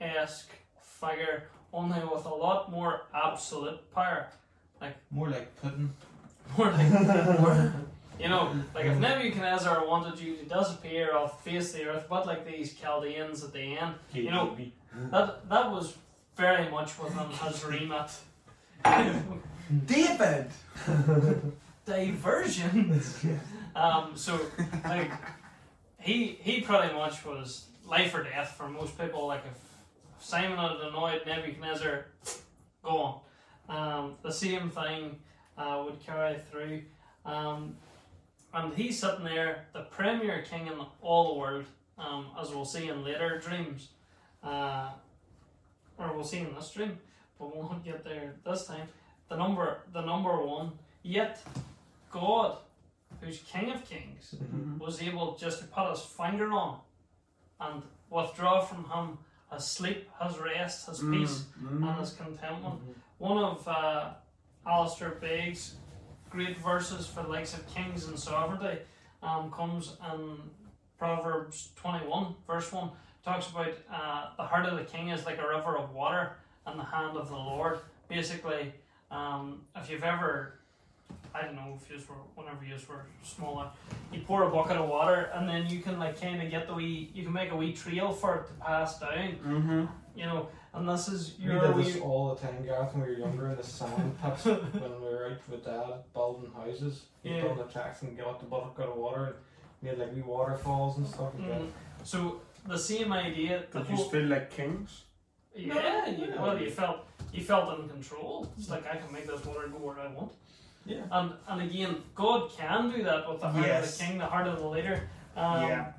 esque 0.00 0.50
figure, 0.80 1.44
only 1.72 2.00
with 2.00 2.24
a 2.24 2.34
lot 2.34 2.70
more 2.70 3.02
absolute 3.14 3.78
power. 3.94 4.28
Like 4.80 4.96
more 5.10 5.28
like 5.28 5.60
Putin. 5.60 5.90
More 6.56 6.70
like, 6.70 6.90
more, 7.40 7.72
you 8.18 8.28
know, 8.28 8.54
like 8.74 8.86
if 8.86 8.98
Nebuchadnezzar 8.98 9.86
wanted 9.86 10.18
you 10.18 10.36
to 10.36 10.44
disappear 10.44 11.14
off 11.14 11.42
the 11.44 11.50
face 11.50 11.72
the 11.72 11.84
earth, 11.84 12.06
but 12.08 12.26
like 12.26 12.46
these 12.46 12.74
Chaldeans 12.74 13.44
at 13.44 13.52
the 13.52 13.78
end, 13.78 13.94
You 14.12 14.30
know, 14.30 14.56
that 15.10 15.48
that 15.48 15.70
was 15.70 15.96
very 16.36 16.70
much 16.70 16.98
within 16.98 17.28
his 17.30 17.64
remit. 17.64 18.10
David! 19.86 20.46
Diversion. 21.86 23.00
Um, 23.74 24.12
so 24.14 24.38
like 24.84 25.10
he 26.00 26.38
he 26.40 26.60
pretty 26.60 26.92
much 26.94 27.24
was 27.24 27.66
life 27.86 28.14
or 28.14 28.22
death 28.24 28.54
for 28.56 28.68
most 28.68 28.98
people. 28.98 29.26
Like 29.26 29.42
if 29.46 29.69
Simon 30.20 30.58
had 30.58 30.76
annoyed 30.80 31.22
Nebuchadnezzar, 31.26 32.06
go 32.84 32.98
on. 32.98 33.20
Um, 33.68 34.14
the 34.22 34.32
same 34.32 34.70
thing 34.70 35.18
uh, 35.56 35.82
would 35.84 36.00
carry 36.04 36.36
through. 36.50 36.82
Um, 37.24 37.76
and 38.52 38.74
he's 38.74 38.98
sitting 38.98 39.24
there, 39.24 39.66
the 39.72 39.82
premier 39.82 40.44
king 40.48 40.66
in 40.66 40.74
all 41.00 41.34
the 41.34 41.40
world, 41.40 41.64
um, 41.98 42.26
as 42.40 42.50
we'll 42.50 42.64
see 42.64 42.88
in 42.88 43.04
later 43.04 43.38
dreams. 43.38 43.88
Uh, 44.42 44.90
or 45.98 46.14
we'll 46.14 46.24
see 46.24 46.38
in 46.38 46.54
this 46.54 46.70
dream, 46.72 46.98
but 47.38 47.54
we 47.54 47.60
won't 47.62 47.84
get 47.84 48.02
there 48.04 48.34
this 48.44 48.66
time. 48.66 48.88
The 49.28 49.36
number 49.36 49.82
the 49.92 50.00
number 50.00 50.42
one, 50.44 50.72
yet 51.02 51.42
God, 52.10 52.56
who's 53.20 53.38
King 53.40 53.70
of 53.72 53.84
Kings, 53.88 54.34
Mm-hmm. 54.42 54.78
was 54.78 55.02
able 55.02 55.36
just 55.36 55.58
to 55.60 55.66
put 55.66 55.90
his 55.90 56.00
finger 56.00 56.50
on 56.52 56.78
and 57.60 57.82
withdraw 58.08 58.60
from 58.62 58.84
him 58.84 59.18
his 59.52 59.64
sleep, 59.64 60.08
his 60.22 60.38
rest, 60.38 60.86
his 60.88 61.00
peace, 61.00 61.44
Mm-hmm. 61.62 61.84
and 61.84 61.98
his 62.00 62.12
contentment. 62.12 62.80
One 63.18 63.38
of 63.38 63.66
uh, 63.68 64.10
Alistair 64.66 65.10
Begg's 65.20 65.74
great 66.30 66.56
verses 66.58 67.06
for 67.06 67.22
the 67.22 67.28
likes 67.28 67.54
of 67.54 67.66
kings 67.74 68.06
and 68.06 68.18
sovereignty 68.18 68.78
um, 69.22 69.50
comes 69.50 69.96
in 70.12 70.36
Proverbs 70.98 71.70
21, 71.76 72.34
verse 72.46 72.72
1. 72.72 72.90
Talks 73.24 73.48
about 73.50 73.72
uh, 73.92 74.30
the 74.36 74.44
heart 74.44 74.66
of 74.66 74.78
the 74.78 74.84
king 74.84 75.08
is 75.08 75.26
like 75.26 75.38
a 75.38 75.48
river 75.48 75.76
of 75.76 75.92
water 75.92 76.36
in 76.70 76.76
the 76.78 76.84
hand 76.84 77.16
of 77.16 77.28
the 77.28 77.36
Lord. 77.36 77.80
Basically, 78.08 78.72
um, 79.10 79.62
if 79.76 79.90
you've 79.90 80.04
ever, 80.04 80.59
I 81.34 81.42
don't 81.42 81.54
know 81.54 81.78
if 81.80 81.88
you 81.90 81.96
were, 82.08 82.16
whenever 82.34 82.64
you 82.64 82.74
were 82.88 83.04
smaller, 83.22 83.70
you 84.12 84.20
pour 84.22 84.42
a 84.44 84.50
bucket 84.50 84.76
of 84.76 84.88
water 84.88 85.30
and 85.34 85.48
then 85.48 85.66
you 85.68 85.80
can 85.80 85.98
like 85.98 86.20
kind 86.20 86.42
of 86.42 86.50
get 86.50 86.66
the 86.66 86.74
wee, 86.74 87.10
you 87.14 87.22
can 87.24 87.32
make 87.32 87.50
a 87.52 87.56
wee 87.56 87.72
trail 87.72 88.12
for 88.12 88.36
it 88.36 88.46
to 88.48 88.52
pass 88.54 88.98
down, 88.98 89.36
Mm-hmm. 89.46 89.84
you 90.16 90.24
know, 90.26 90.48
and 90.74 90.88
this 90.88 91.08
is 91.08 91.34
We 91.38 91.52
did 91.52 91.74
wee. 91.74 91.82
this 91.84 92.00
all 92.00 92.34
the 92.34 92.40
time, 92.40 92.64
Gareth, 92.64 92.94
when 92.94 93.02
we 93.06 93.12
were 93.14 93.18
younger 93.18 93.48
in 93.50 93.56
the 93.56 93.62
sand 93.62 94.16
pits 94.22 94.44
when 94.44 95.00
we 95.00 95.08
were 95.08 95.26
out 95.32 95.48
with 95.50 95.64
dad 95.64 95.94
building 96.14 96.50
houses. 96.52 97.02
We 97.22 97.30
Yeah. 97.30 97.42
built 97.42 97.58
the 97.58 97.72
tracks 97.72 98.02
and 98.02 98.16
got 98.18 98.40
the 98.40 98.46
bucket 98.46 98.86
of 98.86 98.96
water 98.96 99.26
and 99.26 99.34
made 99.82 99.98
like 99.98 100.14
wee 100.14 100.22
waterfalls 100.22 100.98
and 100.98 101.06
stuff 101.06 101.32
like 101.38 101.48
that. 101.48 101.60
Mm. 101.60 101.70
So 102.02 102.40
the 102.66 102.78
same 102.78 103.12
idea. 103.12 103.64
The 103.70 103.80
Did 103.80 103.90
you 103.90 103.96
whole, 103.96 104.08
feel 104.10 104.24
like 104.26 104.50
kings? 104.50 105.02
yeah, 105.54 106.08
you, 106.08 106.26
Yeah. 106.26 106.42
well, 106.42 106.58
you 106.60 106.70
felt 106.70 107.06
you 107.32 107.42
felt 107.44 107.78
in 107.78 107.88
control. 107.88 108.50
It's 108.58 108.68
like 108.70 108.84
I 108.92 108.96
can 108.96 109.12
make 109.12 109.26
this 109.26 109.44
water 109.44 109.68
go 109.68 109.78
where 109.78 110.00
I 110.00 110.08
want. 110.08 110.32
Yeah. 110.90 111.02
And 111.12 111.32
and 111.48 111.62
again, 111.62 112.02
God 112.14 112.50
can 112.56 112.90
do 112.90 113.02
that 113.04 113.28
with 113.28 113.40
the 113.40 113.48
heart 113.48 113.68
of 113.68 113.98
the 113.98 114.04
king, 114.04 114.18
the 114.18 114.26
heart 114.26 114.46
of 114.48 114.58
the 114.58 114.66
leader. 114.68 115.08
Um, 115.36 115.62
Yeah. 115.68 115.92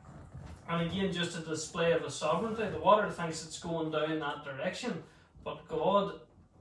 And 0.69 0.89
again, 0.89 1.12
just 1.12 1.38
a 1.38 1.41
display 1.41 1.91
of 1.93 2.03
his 2.03 2.13
sovereignty. 2.13 2.67
The 2.69 2.79
water 2.79 3.10
thinks 3.10 3.43
it's 3.45 3.60
going 3.60 3.91
down 3.91 4.19
that 4.19 4.43
direction, 4.45 5.03
but 5.43 5.67
God, 5.67 6.19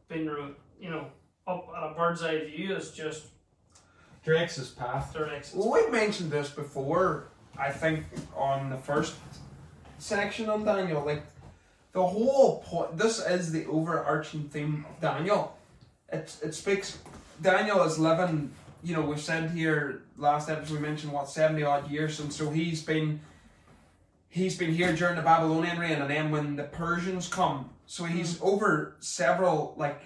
being 0.08 0.26
re- 0.26 0.54
you 0.80 0.90
know 0.90 1.06
up 1.46 1.68
at 1.76 1.82
a 1.90 1.94
bird's 1.94 2.22
eye 2.22 2.44
view, 2.44 2.74
is 2.76 2.90
just 2.92 3.26
Drake's 4.24 4.56
his 4.56 4.68
path. 4.70 5.12
directs. 5.12 5.52
Well, 5.54 5.72
we've 5.72 5.90
mentioned 5.90 6.30
this 6.30 6.50
before, 6.50 7.28
I 7.58 7.70
think, 7.70 8.04
on 8.36 8.68
the 8.70 8.76
first 8.76 9.14
section 9.98 10.48
on 10.48 10.64
Daniel. 10.64 11.04
Like, 11.04 11.22
the 11.92 12.06
whole 12.06 12.62
point, 12.62 12.96
this 12.98 13.18
is 13.24 13.50
the 13.52 13.64
overarching 13.66 14.44
theme 14.48 14.84
of 14.88 15.00
Daniel. 15.00 15.56
It, 16.12 16.36
it 16.44 16.54
speaks, 16.54 16.98
Daniel 17.40 17.82
is 17.82 17.98
living, 17.98 18.50
you 18.82 18.94
know, 18.94 19.02
we've 19.02 19.20
said 19.20 19.50
here, 19.50 20.02
last 20.16 20.48
episode 20.50 20.74
we 20.74 20.80
mentioned, 20.80 21.12
what, 21.12 21.28
70 21.30 21.62
odd 21.62 21.90
years, 21.90 22.20
and 22.20 22.32
so 22.32 22.50
he's 22.50 22.82
been. 22.82 23.20
He's 24.32 24.56
been 24.56 24.72
here 24.72 24.94
during 24.94 25.16
the 25.16 25.22
Babylonian 25.22 25.76
reign, 25.80 26.00
and 26.00 26.08
then 26.08 26.30
when 26.30 26.54
the 26.54 26.62
Persians 26.62 27.26
come, 27.26 27.68
so 27.86 28.04
he's 28.04 28.40
over 28.40 28.94
several 29.00 29.74
like 29.76 30.00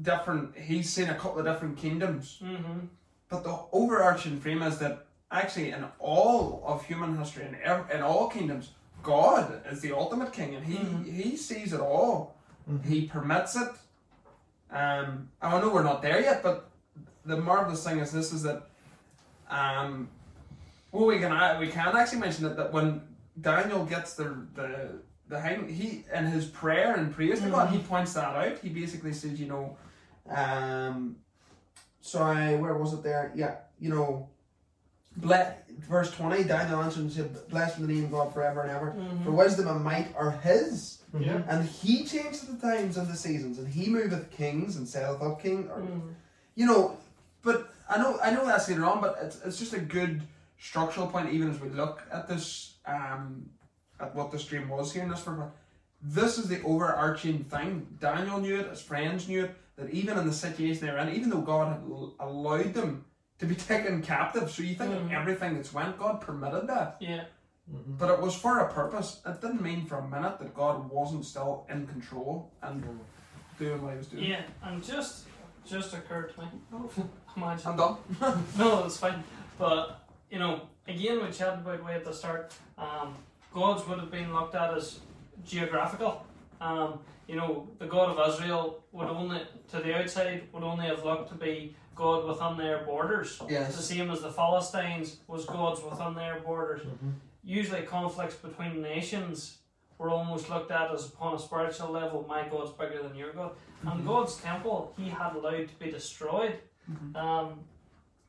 different. 0.00 0.56
He's 0.56 0.88
seen 0.90 1.10
a 1.10 1.14
couple 1.14 1.40
of 1.40 1.44
different 1.44 1.76
kingdoms, 1.76 2.38
Mm-hmm. 2.42 2.86
but 3.28 3.44
the 3.44 3.58
overarching 3.70 4.40
theme 4.40 4.62
is 4.62 4.78
that 4.78 5.04
actually, 5.30 5.72
in 5.72 5.84
all 5.98 6.62
of 6.66 6.86
human 6.86 7.18
history, 7.18 7.44
in, 7.44 7.56
ev- 7.62 7.90
in 7.92 8.00
all 8.00 8.28
kingdoms, 8.28 8.70
God 9.02 9.60
is 9.70 9.82
the 9.82 9.92
ultimate 9.92 10.32
king, 10.32 10.54
and 10.54 10.64
He 10.64 10.76
Mhm. 10.78 11.04
He 11.12 11.36
sees 11.36 11.74
it 11.74 11.80
all. 11.80 12.36
Mhm. 12.70 12.82
He 12.86 13.06
permits 13.06 13.56
it. 13.56 13.72
Um, 14.74 15.28
I 15.40 15.60
know 15.60 15.72
we're 15.72 15.84
not 15.84 16.02
there 16.02 16.20
yet, 16.20 16.42
but 16.42 16.68
the 17.24 17.36
marvelous 17.36 17.84
thing 17.86 17.98
is 18.00 18.10
this: 18.12 18.32
is 18.32 18.42
that, 18.42 18.64
um, 19.48 20.08
well, 20.90 21.06
we 21.06 21.18
can 21.18 21.60
we 21.60 21.68
can 21.68 21.96
actually 21.96 22.18
mention 22.18 22.44
that 22.44 22.56
that 22.56 22.72
when 22.72 23.00
Daniel 23.40 23.84
gets 23.84 24.14
the 24.14 24.46
the 24.54 24.90
the 25.28 25.40
hang, 25.40 25.68
he 25.68 26.04
in 26.12 26.26
his 26.26 26.44
prayer 26.46 26.94
and 26.96 27.14
praise 27.14 27.40
to 27.40 27.48
God, 27.48 27.70
he 27.70 27.78
points 27.78 28.12
that 28.14 28.34
out. 28.34 28.58
He 28.58 28.68
basically 28.68 29.12
says, 29.12 29.40
you 29.40 29.46
know, 29.46 29.76
um, 30.28 31.16
sorry, 32.00 32.56
where 32.56 32.74
was 32.76 32.92
it 32.94 33.02
there? 33.02 33.32
Yeah, 33.34 33.56
you 33.78 33.90
know, 33.90 34.28
ble- 35.16 35.54
verse 35.88 36.10
20, 36.10 36.44
Daniel 36.44 36.82
answered 36.82 37.00
and 37.04 37.12
said, 37.12 37.48
Blessed 37.48 37.78
be 37.80 37.86
the 37.86 37.92
name 37.94 38.04
of 38.04 38.10
God 38.10 38.34
forever 38.34 38.62
and 38.62 38.70
ever. 38.70 38.94
For 39.24 39.30
wisdom 39.30 39.68
and 39.68 39.82
might 39.84 40.08
are 40.16 40.32
his, 40.32 41.02
Yeah. 41.22 41.42
and 41.48 41.68
he 41.68 42.04
changeth 42.04 42.48
the 42.48 42.66
times 42.66 42.96
and 42.96 43.08
the 43.08 43.16
seasons, 43.16 43.58
and 43.58 43.68
he 43.68 43.88
moveth 43.88 44.30
kings 44.30 44.76
and 44.76 44.88
setteth 44.88 45.22
up 45.22 45.40
king. 45.42 45.68
Or, 45.70 45.80
Mm-hmm. 45.80 46.08
you 46.54 46.66
know, 46.66 46.96
but 47.42 47.72
I 47.88 47.98
know 47.98 48.18
I 48.22 48.30
know 48.32 48.44
that's 48.46 48.68
later 48.68 48.84
on, 48.84 49.00
but 49.00 49.18
it's, 49.22 49.40
it's 49.44 49.58
just 49.58 49.72
a 49.74 49.80
good 49.80 50.22
structural 50.58 51.06
point, 51.06 51.32
even 51.32 51.50
as 51.50 51.60
we 51.60 51.68
look 51.68 52.02
at 52.12 52.26
this, 52.28 52.74
um, 52.86 53.48
at 54.00 54.14
what 54.14 54.30
this 54.32 54.44
dream 54.44 54.68
was 54.68 54.92
here 54.92 55.02
in 55.02 55.08
this 55.10 55.20
part. 55.20 55.52
This 56.02 56.38
is 56.38 56.48
the 56.48 56.62
overarching 56.62 57.44
thing. 57.44 57.86
Daniel 58.00 58.40
knew 58.40 58.58
it, 58.60 58.68
his 58.68 58.80
friends 58.82 59.28
knew 59.28 59.44
it, 59.44 59.54
that 59.76 59.90
even 59.90 60.18
in 60.18 60.26
the 60.26 60.32
situation 60.32 60.86
they 60.86 60.92
were 60.92 60.98
in, 60.98 61.14
even 61.14 61.30
though 61.30 61.40
God 61.40 61.68
had 61.72 61.82
l- 61.90 62.14
allowed 62.20 62.74
them 62.74 63.04
to 63.38 63.46
be 63.46 63.54
taken 63.72 64.02
captive, 64.02 64.50
so 64.50 64.62
you 64.62 64.74
think 64.74 64.92
of 64.94 65.02
Mhm. 65.02 65.12
everything 65.12 65.54
that's 65.54 65.72
went, 65.72 65.98
God 65.98 66.20
permitted 66.20 66.66
that. 66.68 66.96
Yeah. 67.00 67.24
Mhm. 67.72 67.98
But 67.98 68.10
it 68.10 68.20
was 68.20 68.34
for 68.34 68.58
a 68.60 68.72
purpose. 68.72 69.20
It 69.26 69.40
didn't 69.40 69.62
mean 69.62 69.86
for 69.86 69.98
a 69.98 70.06
minute 70.08 70.38
that 70.38 70.54
God 70.54 70.90
wasn't 70.90 71.24
still 71.24 71.66
in 71.70 71.86
control 71.86 72.50
and 72.62 72.84
doing 73.58 73.82
what 73.82 73.92
he 73.92 73.98
was 73.98 74.06
doing. 74.08 74.24
Yeah. 74.24 74.42
And 74.62 74.82
just 74.82 75.26
just 75.64 75.94
occurred 75.94 76.34
to 76.34 76.40
me. 76.42 76.46
Imagine. 77.36 77.68
I'm 77.68 77.76
done. 77.76 77.96
no, 78.58 78.84
it's 78.84 78.98
fine. 78.98 79.24
But 79.58 80.00
you 80.30 80.38
know, 80.38 80.62
again, 80.86 81.22
we 81.24 81.30
chatted 81.30 81.60
about 81.60 81.82
way 81.84 81.94
at 81.94 82.04
the 82.04 82.12
start. 82.12 82.52
Um, 82.76 83.14
gods 83.52 83.86
would 83.88 83.98
have 83.98 84.10
been 84.10 84.34
looked 84.34 84.54
at 84.54 84.74
as 84.74 85.00
geographical. 85.44 86.24
Um, 86.60 86.98
you 87.26 87.36
know, 87.36 87.66
the 87.78 87.86
God 87.86 88.10
of 88.16 88.28
Israel 88.34 88.84
would 88.92 89.08
only, 89.08 89.40
to 89.70 89.78
the 89.80 89.96
outside, 89.98 90.42
would 90.52 90.62
only 90.62 90.86
have 90.86 91.04
looked 91.04 91.30
to 91.30 91.34
be 91.34 91.74
God 91.94 92.26
within 92.26 92.56
their 92.58 92.84
borders. 92.84 93.40
Yes. 93.48 93.76
The 93.76 93.82
same 93.82 94.10
as 94.10 94.20
the 94.20 94.30
Philistines 94.30 95.18
was 95.26 95.44
gods 95.46 95.80
within 95.82 96.14
their 96.14 96.40
borders. 96.40 96.82
Mhm. 96.82 97.14
Usually, 97.44 97.82
conflicts 97.82 98.34
between 98.36 98.80
nations 98.82 99.58
were 99.98 100.08
almost 100.10 100.48
looked 100.50 100.70
at 100.70 100.90
as 100.92 101.06
upon 101.06 101.34
a 101.34 101.38
spiritual 101.38 101.90
level. 101.90 102.24
My 102.28 102.48
God's 102.48 102.72
bigger 102.72 103.02
than 103.02 103.14
your 103.14 103.32
God, 103.32 103.52
and 103.82 104.02
Mhm. 104.02 104.06
God's 104.06 104.36
temple 104.40 104.92
he 104.96 105.08
had 105.10 105.36
allowed 105.36 105.68
to 105.68 105.74
be 105.78 105.90
destroyed. 105.90 106.58
Mhm. 106.90 107.16
Um, 107.16 107.64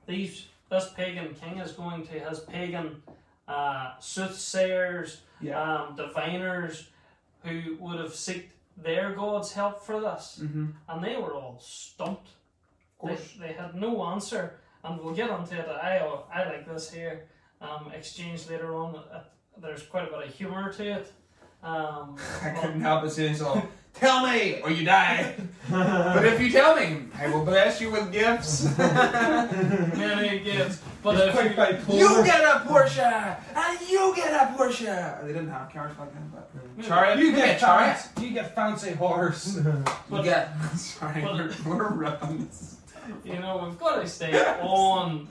these 0.06 0.48
this 0.70 0.92
pagan 0.94 1.34
king 1.36 1.60
is 1.60 1.72
going 1.74 2.06
to 2.08 2.14
his 2.20 2.40
pagan 2.42 3.02
uh, 3.48 3.94
soothsayers, 4.00 5.22
Yeah. 5.40 5.62
um, 5.84 5.96
diviners, 5.96 6.90
who 7.44 7.78
would 7.80 8.00
have 8.00 8.16
sought 8.16 8.42
their 8.76 9.14
God's 9.14 9.54
help 9.54 9.82
for 9.82 10.02
this, 10.02 10.40
Mm-hmm. 10.42 10.72
and 10.90 11.04
they 11.04 11.16
were 11.16 11.36
all 11.36 11.60
stumped. 11.60 12.30
They, 13.04 13.16
they 13.40 13.54
had 13.54 13.76
no 13.76 14.04
answer, 14.08 14.60
and 14.84 15.00
we'll 15.00 15.14
get 15.14 15.30
onto 15.30 15.54
it. 15.56 15.68
I 15.70 16.00
I 16.34 16.46
like 16.46 16.66
this 16.68 16.92
here. 16.92 17.28
Um, 17.62 17.92
exchange 17.94 18.50
later 18.50 18.76
on. 18.76 18.96
Uh, 18.96 19.24
there's 19.62 19.84
quite 19.84 20.08
a 20.08 20.12
bit 20.12 20.28
of 20.28 20.34
humour 20.34 20.72
to 20.74 20.84
it. 20.84 21.14
Um, 21.64 22.18
I 22.44 22.50
couldn't 22.52 22.82
help 22.82 23.04
but 23.04 23.12
say 23.12 23.34
so. 23.34 23.62
Tell 23.94 24.28
me 24.28 24.60
or 24.62 24.70
you 24.72 24.84
die. 24.84 25.34
but 25.72 26.26
if 26.26 26.42
you 26.42 26.52
tell 26.52 26.76
me, 26.76 27.04
I 27.18 27.28
will 27.30 27.46
bless 27.46 27.80
you 27.80 27.92
with 27.92 28.12
gifts. 28.12 28.66
many 28.78 30.40
gifts, 30.40 30.82
but 31.02 31.16
He's 31.16 31.24
if 31.24 31.56
quite 31.56 31.72
you, 31.72 31.78
bipolar. 31.78 32.00
you 32.20 32.26
get 32.26 32.42
a 32.44 32.60
Porsche 32.68 33.38
and 33.56 33.90
you 33.90 34.14
get 34.16 34.34
a 34.34 34.54
Porsche. 34.58 35.22
They 35.22 35.28
didn't 35.30 35.50
have 35.50 35.72
cars 35.72 35.96
back 35.96 36.14
then, 36.14 36.30
but 36.34 36.52
Yeah. 36.78 36.84
chariot. 36.88 37.20
You 37.20 37.32
get 37.32 37.58
chariot. 37.60 37.96
fancy, 37.98 38.28
you 38.28 38.34
get 38.34 38.54
fancy 38.54 38.92
horse. 38.92 39.56
You 39.56 39.84
But- 40.10 40.24
get. 40.24 40.50
Sorry, 40.76 41.22
but- 41.22 41.34
we're, 41.34 41.54
we're 41.66 41.94
ripping 41.94 42.46
this. 42.48 42.76
you 43.24 43.40
know, 43.40 43.66
we've 43.68 43.80
got 43.80 44.02
to 44.02 44.08
stay 44.08 44.34
on 44.62 45.28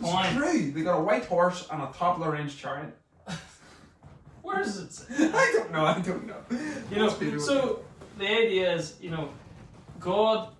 point. 0.00 0.26
It's 0.26 0.34
true. 0.36 0.70
They 0.72 0.82
got 0.82 0.98
a 0.98 1.02
white 1.02 1.24
horse 1.24 1.66
and 1.70 1.82
a 1.82 1.86
top 1.92 2.18
of 2.18 2.24
the 2.24 2.30
range 2.30 2.56
chariot. 2.56 2.96
Where 4.42 4.58
does 4.62 4.78
it 4.78 4.92
say? 4.92 5.30
I 5.34 5.52
don't 5.56 5.72
know. 5.72 5.84
I 5.86 6.00
don't 6.00 6.26
know. 6.26 6.36
You 6.90 6.96
know, 6.98 7.38
so 7.38 7.80
the 8.18 8.26
idea 8.26 8.74
is, 8.74 8.96
you 9.00 9.10
know, 9.10 9.30
God 9.98 10.50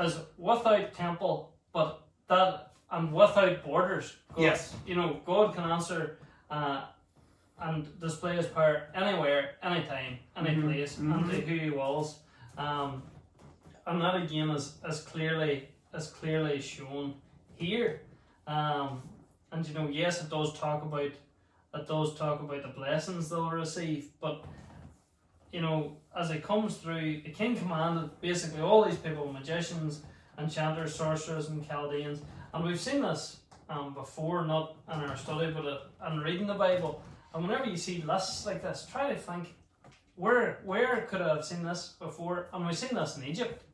is 0.00 0.16
without 0.36 0.94
temple, 0.94 1.52
but 1.72 2.02
that 2.28 2.72
and 2.90 3.12
without 3.12 3.62
borders. 3.64 4.16
God, 4.34 4.42
Yes. 4.42 4.74
You 4.86 4.94
know, 4.94 5.20
God 5.26 5.54
can 5.54 5.64
answer 5.64 6.16
uh, 6.50 6.84
and 7.60 8.00
display 8.00 8.36
His 8.36 8.46
power 8.46 8.84
anywhere, 8.94 9.56
anytime, 9.62 10.18
any 10.36 10.50
Mhm, 10.50 10.62
place, 10.62 10.98
and 10.98 11.12
mhm. 11.12 11.30
to 11.30 11.40
who 11.42 11.54
He 11.58 11.70
wills. 11.70 12.20
Um, 12.56 13.02
and 13.88 14.02
that 14.02 14.16
again 14.16 14.50
is 14.50 14.74
as 14.86 15.00
clearly 15.00 15.68
as 15.94 16.08
clearly 16.08 16.60
shown 16.60 17.14
here. 17.56 18.02
Um, 18.46 19.02
and 19.50 19.66
you 19.66 19.74
know, 19.74 19.88
yes, 19.88 20.22
it 20.22 20.30
does 20.30 20.58
talk 20.58 20.82
about 20.82 21.10
it 21.74 21.86
does 21.86 22.14
talk 22.14 22.40
about 22.40 22.62
the 22.62 22.68
blessings 22.68 23.28
they'll 23.28 23.50
receive, 23.50 24.10
but 24.20 24.44
you 25.52 25.62
know, 25.62 25.96
as 26.16 26.30
it 26.30 26.42
comes 26.42 26.76
through, 26.76 27.22
the 27.22 27.30
king 27.30 27.56
commanded 27.56 28.10
basically 28.20 28.60
all 28.60 28.84
these 28.84 28.98
people, 28.98 29.32
magicians, 29.32 30.02
enchanters, 30.38 30.94
sorcerers, 30.94 31.48
and 31.48 31.66
Chaldeans, 31.66 32.20
and 32.52 32.64
we've 32.64 32.80
seen 32.80 33.00
this 33.00 33.38
um, 33.70 33.94
before, 33.94 34.44
not 34.44 34.76
in 34.92 35.00
our 35.00 35.16
study, 35.16 35.50
but 35.50 35.66
uh, 35.66 36.10
in 36.10 36.20
reading 36.20 36.46
the 36.46 36.54
Bible. 36.54 37.02
And 37.34 37.46
whenever 37.46 37.68
you 37.68 37.76
see 37.76 38.02
lists 38.02 38.44
like 38.44 38.62
this, 38.62 38.86
try 38.90 39.12
to 39.12 39.18
think 39.18 39.54
where 40.16 40.60
where 40.64 41.02
could 41.02 41.22
I 41.22 41.34
have 41.34 41.44
seen 41.44 41.62
this 41.62 41.94
before? 41.98 42.48
And 42.52 42.66
we've 42.66 42.76
seen 42.76 42.94
this 42.94 43.16
in 43.16 43.24
Egypt. 43.24 43.64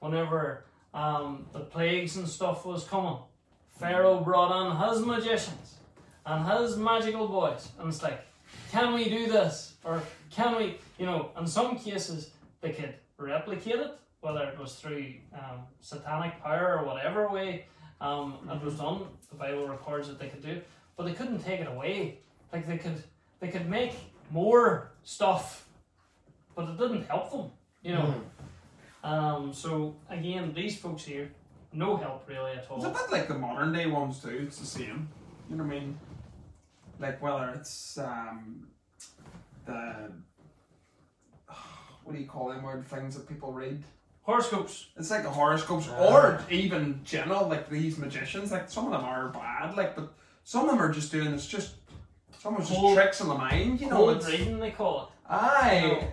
Whenever 0.00 0.64
um, 0.94 1.46
the 1.52 1.60
plagues 1.60 2.16
and 2.16 2.28
stuff 2.28 2.64
was 2.64 2.84
coming, 2.84 3.18
Pharaoh 3.68 4.20
brought 4.20 4.52
on 4.52 4.88
his 4.88 5.04
magicians 5.04 5.74
and 6.24 6.46
his 6.46 6.76
magical 6.76 7.26
boys, 7.26 7.68
and 7.78 7.88
it's 7.88 8.02
like, 8.02 8.20
can 8.70 8.94
we 8.94 9.08
do 9.08 9.26
this 9.26 9.74
or 9.84 10.02
can 10.30 10.56
we? 10.56 10.78
You 10.98 11.06
know, 11.06 11.30
in 11.38 11.46
some 11.46 11.78
cases 11.78 12.30
they 12.60 12.70
could 12.70 12.94
replicate 13.18 13.76
it, 13.76 13.98
whether 14.20 14.42
it 14.44 14.58
was 14.58 14.74
through 14.76 15.14
um, 15.34 15.60
satanic 15.80 16.40
power 16.42 16.78
or 16.78 16.84
whatever 16.84 17.28
way 17.28 17.66
um, 18.00 18.34
it 18.52 18.62
was 18.62 18.74
done. 18.74 19.02
The 19.30 19.36
Bible 19.36 19.66
records 19.66 20.08
that 20.08 20.18
they 20.18 20.28
could 20.28 20.42
do, 20.42 20.60
but 20.96 21.04
they 21.04 21.12
couldn't 21.12 21.44
take 21.44 21.60
it 21.60 21.68
away. 21.68 22.18
Like 22.52 22.66
they 22.66 22.78
could, 22.78 23.02
they 23.40 23.48
could 23.48 23.68
make 23.68 23.94
more 24.30 24.90
stuff, 25.02 25.66
but 26.54 26.68
it 26.68 26.78
didn't 26.78 27.06
help 27.06 27.30
them. 27.30 27.50
You 27.82 27.94
know. 27.94 28.14
Um, 29.08 29.52
so 29.52 29.96
again, 30.10 30.52
these 30.54 30.76
folks 30.78 31.04
here, 31.04 31.30
no 31.72 31.96
help 31.96 32.28
really 32.28 32.52
at 32.52 32.66
all. 32.70 32.76
It's 32.76 32.86
a 32.86 32.90
bit 32.90 33.10
like 33.10 33.28
the 33.28 33.34
modern 33.38 33.72
day 33.72 33.86
ones 33.86 34.20
too. 34.20 34.44
It's 34.46 34.58
the 34.58 34.66
same. 34.66 35.08
You 35.48 35.56
know 35.56 35.64
what 35.64 35.76
I 35.76 35.80
mean? 35.80 35.98
Like 37.00 37.22
whether 37.22 37.48
it's 37.56 37.96
um, 37.98 38.66
the 39.66 40.12
what 42.04 42.14
do 42.14 42.20
you 42.20 42.26
call 42.26 42.48
them 42.50 42.62
weird 42.62 42.86
things 42.86 43.14
that 43.16 43.28
people 43.28 43.52
read? 43.52 43.82
Horoscopes. 44.22 44.88
It's 44.98 45.10
like 45.10 45.22
the 45.22 45.30
horoscopes, 45.30 45.88
Ah. 45.90 46.06
or 46.12 46.44
even 46.50 47.00
general, 47.02 47.48
like 47.48 47.70
these 47.70 47.96
magicians. 47.96 48.52
Like 48.52 48.68
some 48.70 48.84
of 48.86 48.92
them 48.92 49.04
are 49.04 49.28
bad, 49.28 49.74
like, 49.74 49.96
but 49.96 50.12
some 50.44 50.64
of 50.64 50.70
them 50.70 50.82
are 50.82 50.92
just 50.92 51.10
doing 51.10 51.28
it's 51.32 51.46
just 51.46 51.76
some 52.38 52.54
of 52.56 52.68
just 52.68 52.94
tricks 52.94 53.20
in 53.22 53.28
the 53.28 53.34
mind. 53.34 53.80
You 53.80 53.88
know, 53.88 53.96
Cold 53.96 54.16
it's 54.18 54.26
reading, 54.28 54.58
they 54.58 54.70
call 54.70 55.04
it. 55.04 55.08
aye, 55.32 56.08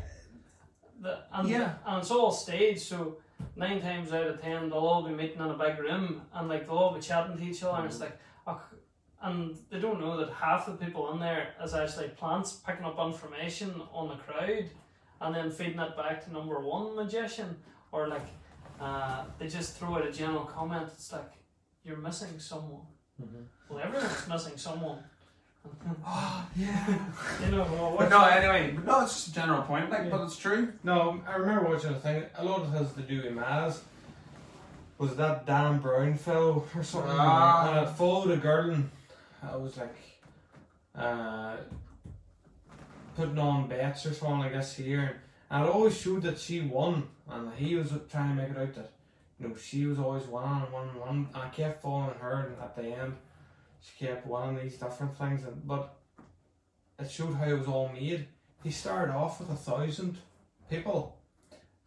The, 1.06 1.20
and, 1.34 1.48
Yeah. 1.48 1.76
and 1.86 2.00
it's 2.00 2.10
all 2.10 2.32
staged, 2.32 2.82
so 2.82 3.18
nine 3.56 3.80
times 3.80 4.12
out 4.12 4.26
of 4.26 4.42
ten 4.42 4.70
they'll 4.70 4.80
all 4.80 5.04
be 5.08 5.14
meeting 5.14 5.40
in 5.40 5.52
a 5.52 5.58
big 5.58 5.78
room 5.78 6.22
and 6.34 6.50
like 6.50 6.66
they'll 6.66 6.78
all 6.78 6.96
be 6.96 7.00
chatting 7.00 7.38
to 7.38 7.44
each 7.44 7.62
other 7.64 7.78
and 7.78 7.86
it's 7.86 8.00
like 8.00 8.18
"Ugh," 8.48 8.60
and 9.22 9.56
they 9.70 9.80
don't 9.80 10.00
know 10.00 10.18
that 10.18 10.32
half 10.34 10.66
the 10.66 10.72
people 10.74 11.12
in 11.14 11.20
there 11.20 11.54
is 11.64 11.76
actually 11.76 12.08
plants 12.10 12.54
picking 12.54 12.86
up 12.86 12.98
information 13.00 13.84
on 13.94 14.08
the 14.10 14.16
crowd 14.16 14.68
and 15.22 15.36
then 15.36 15.52
feeding 15.52 15.80
it 15.80 15.96
back 15.96 16.24
to 16.26 16.34
number 16.34 16.60
one 16.60 16.96
magician 16.96 17.56
or 17.92 18.08
like 18.08 18.26
uh, 18.82 19.26
they 19.38 19.48
just 19.48 19.78
throw 19.78 19.96
out 19.98 20.08
a 20.08 20.12
general 20.12 20.46
comment 20.46 20.88
it's 20.92 21.12
like 21.14 21.34
you're 21.84 21.98
missing 21.98 22.40
someone. 22.40 22.82
Well 23.70 23.80
everyone's 23.80 24.28
missing 24.28 24.58
someone 24.58 25.04
oh, 26.06 26.48
yeah. 26.56 27.00
you 27.46 27.52
know 27.52 27.64
well, 27.72 27.96
But 27.98 28.10
no, 28.10 28.24
anyway, 28.24 28.74
but 28.76 28.86
no, 28.86 29.02
it's 29.02 29.14
just 29.14 29.28
a 29.30 29.34
general 29.34 29.62
point, 29.64 29.90
like, 29.90 30.10
but 30.10 30.22
it's 30.22 30.38
true. 30.38 30.74
No, 30.84 31.22
I 31.28 31.36
remember 31.36 31.70
watching 31.70 31.92
a 31.92 32.00
thing. 32.00 32.24
A 32.38 32.44
lot 32.44 32.62
of 32.62 32.74
it 32.74 32.78
has 32.78 32.94
to 32.94 33.02
do 33.02 33.24
with 33.24 33.34
Maz. 33.34 33.80
Was 34.98 35.16
that 35.18 35.46
Derren 35.46 35.82
Brown 35.82 36.16
fellow 36.16 36.66
or 36.74 36.84
something? 36.84 37.12
Ah. 37.14 37.70
And 37.70 37.88
it 37.88 37.92
followed 37.92 38.32
a 38.32 38.38
girl 38.38 38.72
and 38.72 38.90
I 39.44 39.58
was 39.58 39.78
like 39.78 39.96
uh, 40.96 41.58
putting 43.16 43.38
on 43.38 43.68
bets 43.68 44.06
or 44.06 44.14
something, 44.14 44.42
I 44.42 44.50
guess, 44.50 44.76
here. 44.76 45.22
And 45.50 45.66
it 45.66 45.70
always 45.70 45.98
showed 45.98 46.24
that 46.24 46.40
she 46.40 46.62
won. 46.62 47.08
And 47.30 47.54
he 47.56 47.76
was 47.76 47.92
trying 48.10 48.36
to 48.36 48.42
make 48.42 48.52
it 48.52 48.58
out 48.58 48.76
that, 48.76 48.92
you 49.40 49.48
know, 49.48 49.56
she 49.56 49.86
was 49.86 50.00
always 50.00 50.26
winning 50.28 50.64
and 50.64 50.74
winning 50.74 50.90
and 50.90 51.02
winning. 51.02 51.30
And 51.34 51.44
I 51.44 51.50
kept 51.50 51.82
following 51.82 52.18
her 52.20 52.54
at 52.62 52.76
the 52.76 52.84
end, 52.84 53.16
she 53.86 54.06
kept 54.06 54.26
winning 54.28 54.58
these 54.64 54.78
different 54.78 55.18
things. 55.18 55.44
And, 55.44 55.66
but 55.68 55.96
it 57.00 57.10
showed 57.10 57.36
how 57.36 57.46
it 57.46 57.58
was 57.60 57.68
all 57.68 57.90
made. 57.90 58.28
He 58.64 58.72
started 58.72 59.14
off 59.14 59.40
with 59.40 59.50
a 59.52 59.56
thousand 59.56 60.18
people. 60.70 61.18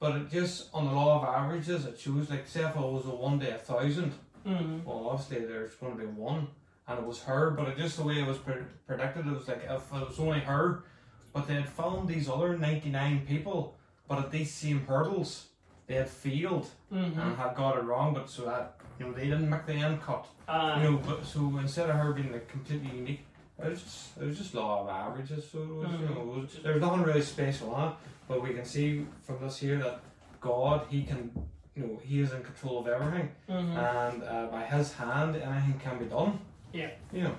But 0.00 0.14
it 0.16 0.30
just 0.30 0.68
on 0.72 0.86
the 0.86 0.92
law 0.92 1.20
of 1.20 1.28
averages, 1.28 1.84
it 1.84 1.98
shows 1.98 2.30
like 2.30 2.46
say 2.46 2.62
if 2.64 2.76
it 2.76 2.80
was 2.80 3.04
a 3.06 3.10
one 3.10 3.38
day 3.40 3.50
a 3.50 3.58
thousand, 3.58 4.12
Mhm. 4.46 4.84
well 4.84 5.08
obviously 5.10 5.44
there's 5.44 5.74
going 5.74 5.96
to 5.96 5.98
be 5.98 6.06
one, 6.06 6.46
and 6.86 6.98
it 7.00 7.04
was 7.04 7.22
her. 7.24 7.50
But 7.50 7.68
it 7.68 7.76
just 7.78 7.96
the 7.96 8.04
way 8.04 8.20
it 8.20 8.26
was 8.26 8.38
pre- 8.38 8.62
predicted, 8.86 9.26
it 9.26 9.32
was 9.32 9.48
like 9.48 9.64
if 9.64 9.92
it 9.92 10.08
was 10.08 10.20
only 10.20 10.38
her, 10.38 10.84
but 11.32 11.48
they 11.48 11.54
had 11.54 11.68
found 11.68 12.06
these 12.08 12.28
other 12.28 12.56
ninety 12.56 12.90
nine 12.90 13.26
people, 13.26 13.76
but 14.06 14.20
at 14.20 14.30
these 14.30 14.54
same 14.54 14.86
hurdles, 14.86 15.47
they 15.88 15.94
had 15.94 16.08
failed 16.08 16.66
Mhm. 16.92 17.16
and 17.18 17.36
had 17.36 17.54
got 17.56 17.76
it 17.78 17.82
wrong. 17.84 18.14
But 18.14 18.30
so 18.30 18.44
that 18.44 18.76
you 18.98 19.06
know 19.06 19.12
they 19.12 19.24
didn't 19.24 19.50
make 19.50 19.66
the 19.66 19.72
end 19.74 20.00
cut. 20.02 20.24
Uh, 20.46 20.76
You 20.78 20.90
know, 20.90 20.96
but 20.98 21.24
so 21.24 21.40
instead 21.58 21.90
of 21.90 21.96
her 21.96 22.12
being 22.12 22.32
like 22.32 22.46
completely 22.48 22.90
unique, 22.96 23.24
it 23.58 23.68
was 23.70 23.82
just 23.82 24.16
it 24.20 24.26
was 24.26 24.38
just 24.38 24.54
law 24.54 24.82
of 24.82 24.88
averages. 24.88 25.50
So 25.50 25.58
it 25.62 25.68
was, 25.82 25.90
you 26.00 26.08
know, 26.08 26.20
it 26.20 26.40
was, 26.42 26.58
there 26.62 26.74
was 26.74 26.82
nothing 26.82 27.02
really 27.02 27.22
special 27.22 27.74
on 27.74 27.88
it. 27.90 27.94
But 28.28 28.42
we 28.42 28.54
can 28.54 28.64
see 28.64 29.06
from 29.22 29.40
this 29.40 29.58
here 29.58 29.78
that 29.78 30.00
God, 30.40 30.86
He 30.90 31.02
can, 31.04 31.30
you 31.74 31.82
know, 31.86 32.00
He 32.04 32.20
is 32.20 32.32
in 32.32 32.42
control 32.42 32.78
of 32.80 32.86
everything, 32.86 33.28
mhm. 33.48 33.74
and 33.76 34.22
uh, 34.22 34.46
by 34.56 34.62
His 34.66 34.92
hand, 34.92 35.34
anything 35.36 35.80
can 35.80 35.98
be 35.98 36.04
done. 36.04 36.38
Yeah. 36.72 36.90
You 37.12 37.22
know. 37.24 37.36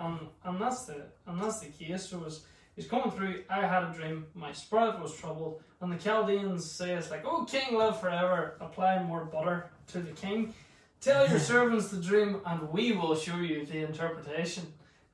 and 0.00 0.18
and 0.44 0.60
that's 0.60 0.86
the 0.86 0.96
and 1.26 1.40
that's 1.40 1.60
the 1.60 1.70
case. 1.70 2.08
So 2.08 2.18
was 2.18 2.44
he's 2.76 2.86
coming 2.86 3.10
through. 3.10 3.44
I 3.48 3.66
had 3.66 3.84
a 3.84 3.92
dream. 3.92 4.26
My 4.34 4.52
spirit 4.52 5.00
was 5.00 5.14
troubled, 5.14 5.62
and 5.80 5.92
the 5.92 5.96
Chaldeans 5.96 6.70
say 6.70 6.94
it's 6.94 7.10
like, 7.10 7.24
"Oh, 7.24 7.44
King, 7.44 7.76
live 7.76 8.00
forever. 8.00 8.56
Apply 8.60 9.02
more 9.02 9.24
butter 9.24 9.70
to 9.88 10.00
the 10.00 10.12
king. 10.12 10.54
Tell 11.00 11.28
your 11.28 11.38
servants 11.52 11.88
the 11.88 12.00
dream, 12.00 12.40
and 12.46 12.70
we 12.70 12.92
will 12.92 13.16
show 13.16 13.36
you 13.36 13.66
the 13.66 13.78
interpretation." 13.78 14.64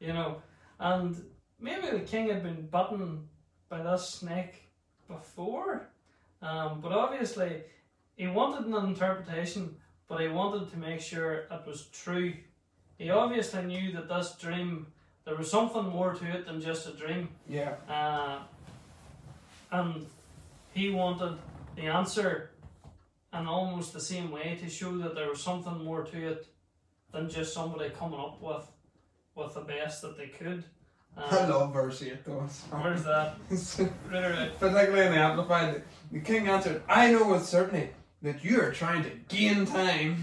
You 0.01 0.13
know, 0.13 0.43
and 0.79 1.17
maybe 1.61 1.89
the 1.89 2.01
king 2.01 2.29
had 2.29 2.43
been 2.43 2.67
bitten 2.67 3.29
by 3.69 3.83
this 3.83 4.09
snake 4.09 4.71
before, 5.09 5.91
um, 6.43 6.81
but 6.81 6.93
obviously 6.93 7.63
he 8.19 8.27
wanted 8.27 8.67
an 8.67 8.75
interpretation, 8.85 9.77
but 10.09 10.21
he 10.21 10.29
wanted 10.29 10.71
to 10.71 10.77
make 10.77 11.01
sure 11.01 11.47
it 11.51 11.67
was 11.67 11.87
true. 11.87 12.35
He 12.99 13.11
obviously 13.11 13.63
knew 13.63 13.93
that 13.93 14.09
this 14.09 14.37
dream, 14.41 14.89
there 15.29 15.37
was 15.37 15.51
something 15.51 15.85
more 15.91 16.15
to 16.15 16.25
it 16.25 16.47
than 16.47 16.59
just 16.59 16.89
a 16.89 16.93
dream. 16.93 17.29
Yeah. 17.47 17.75
Uh, 17.87 18.39
and 19.71 20.07
he 20.73 20.89
wanted 20.89 21.37
the 21.77 21.83
answer 21.83 22.51
in 23.35 23.47
almost 23.47 23.93
the 23.93 24.01
same 24.01 24.31
way 24.31 24.57
to 24.63 24.71
show 24.71 24.97
that 24.97 25.15
there 25.15 25.29
was 25.29 25.43
something 25.43 25.85
more 25.85 26.03
to 26.03 26.29
it 26.29 26.47
than 27.13 27.29
just 27.29 27.53
somebody 27.53 27.91
coming 27.91 28.19
up 28.19 28.41
with 28.41 28.67
with 29.35 29.53
the 29.55 29.61
best 29.61 30.01
that 30.03 30.17
they 30.17 30.29
could. 30.29 30.65
I 31.17 31.21
Uh, 31.21 31.49
love 31.59 31.73
verse 31.75 32.03
8 32.03 32.25
though. 32.25 32.41
where's 32.71 33.05
that? 33.05 33.37
It's- 33.51 33.79
Right, 34.11 34.31
right. 34.31 34.59
Particularly 34.59 35.07
in 35.07 35.13
the 35.13 35.19
Amplified, 35.19 35.83
the 36.11 36.21
king 36.21 36.49
answered, 36.49 36.83
I 36.89 37.13
know 37.13 37.29
with 37.29 37.45
certainty 37.45 37.91
that 38.23 38.43
you 38.43 38.61
are 38.63 38.73
trying 38.73 39.03
to 39.05 39.11
gain 39.29 39.67
time 39.67 40.17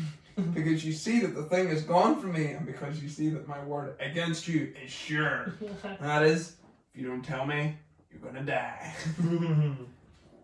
because 0.54 0.86
you 0.86 0.94
see 0.94 1.20
that 1.22 1.36
the 1.36 1.44
thing 1.44 1.68
is 1.70 1.84
gone 1.84 2.20
from 2.20 2.34
me 2.34 2.48
and 2.48 2.66
because 2.66 3.02
you 3.02 3.10
see 3.10 3.30
that 3.30 3.48
my 3.48 3.64
word 3.64 3.96
against 4.00 4.48
you 4.48 4.74
is 4.84 4.92
sure. 4.92 5.54
That 6.02 6.24
is, 6.24 6.58
if 6.94 7.02
you 7.02 7.08
don't 7.08 7.24
tell 7.24 7.46
me, 7.46 7.78
you're 8.12 8.22
gonna 8.22 8.44
die. 8.44 8.94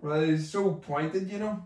Well, 0.02 0.24
it's 0.24 0.50
so 0.50 0.72
pointed, 0.72 1.32
you 1.32 1.38
know. 1.38 1.64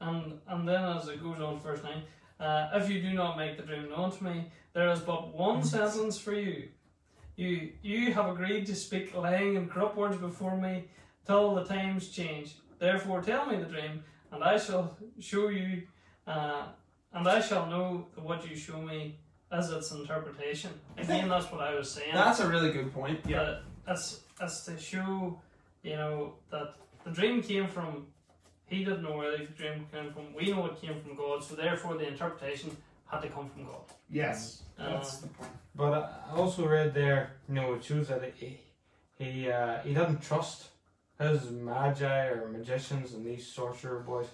And 0.00 0.40
and 0.48 0.68
then 0.68 0.84
as 0.84 1.06
it 1.08 1.22
goes 1.22 1.40
on, 1.40 1.60
verse 1.60 1.80
nine, 1.84 2.02
uh, 2.40 2.70
if 2.74 2.90
you 2.90 3.00
do 3.00 3.12
not 3.12 3.38
make 3.38 3.56
the 3.56 3.62
dream 3.62 3.88
known 3.88 4.10
to 4.10 4.24
me, 4.24 4.50
there 4.72 4.90
is 4.90 4.98
but 5.00 5.32
one 5.32 5.62
sentence 5.62 6.18
for 6.18 6.32
you. 6.32 6.68
You 7.36 7.70
you 7.80 8.12
have 8.12 8.28
agreed 8.28 8.66
to 8.66 8.74
speak 8.74 9.14
lying 9.14 9.56
and 9.56 9.70
corrupt 9.70 9.96
words 9.96 10.16
before 10.16 10.56
me 10.56 10.86
till 11.26 11.54
the 11.54 11.64
times 11.64 12.08
change. 12.10 12.56
Therefore, 12.80 13.22
tell 13.22 13.46
me 13.46 13.56
the 13.56 13.66
dream, 13.66 14.02
and 14.32 14.42
I 14.42 14.58
shall 14.58 14.96
show 15.20 15.48
you, 15.48 15.82
uh, 16.26 16.66
and 17.14 17.26
I 17.28 17.40
shall 17.40 17.66
know 17.66 18.06
that 18.14 18.24
what 18.24 18.48
you 18.48 18.56
show 18.56 18.80
me 18.80 19.16
is 19.52 19.70
its 19.70 19.92
interpretation. 19.92 20.70
Again, 20.98 21.28
that's 21.28 21.50
what 21.50 21.60
I 21.60 21.74
was 21.74 21.90
saying. 21.90 22.14
That's 22.14 22.40
a 22.40 22.48
really 22.48 22.72
good 22.72 22.92
point. 22.92 23.22
That 23.24 23.62
it's, 23.88 24.20
it's 24.40 24.64
to 24.64 24.78
show, 24.78 25.40
you 25.82 25.96
know, 25.96 26.34
that 26.50 26.74
the 27.04 27.10
dream 27.10 27.42
came 27.42 27.68
from, 27.68 28.06
he 28.66 28.84
didn't 28.84 29.02
know 29.02 29.16
where 29.16 29.38
the 29.38 29.44
dream 29.44 29.86
came 29.92 30.12
from. 30.12 30.34
We 30.34 30.50
know 30.50 30.66
it 30.66 30.80
came 30.80 31.00
from 31.00 31.16
God, 31.16 31.44
so 31.44 31.54
therefore 31.54 31.96
the 31.96 32.08
interpretation 32.08 32.76
had 33.06 33.20
to 33.22 33.28
come 33.28 33.48
from 33.48 33.64
God. 33.64 33.82
Yes. 34.10 34.62
Uh, 34.78 34.90
That's 34.90 35.18
the 35.18 35.28
point. 35.28 35.50
But 35.76 36.24
I 36.32 36.36
also 36.36 36.66
read 36.66 36.94
there, 36.94 37.34
you 37.48 37.54
know, 37.54 37.74
it 37.74 37.84
shows 37.84 38.08
that 38.08 38.22
he 38.36 38.58
he, 39.16 39.48
uh, 39.48 39.78
he 39.78 39.94
didn't 39.94 40.20
trust 40.20 40.70
his 41.20 41.50
magi 41.50 42.26
or 42.26 42.48
magicians 42.48 43.14
and 43.14 43.24
these 43.24 43.46
sorcerer 43.46 44.00
boys. 44.00 44.26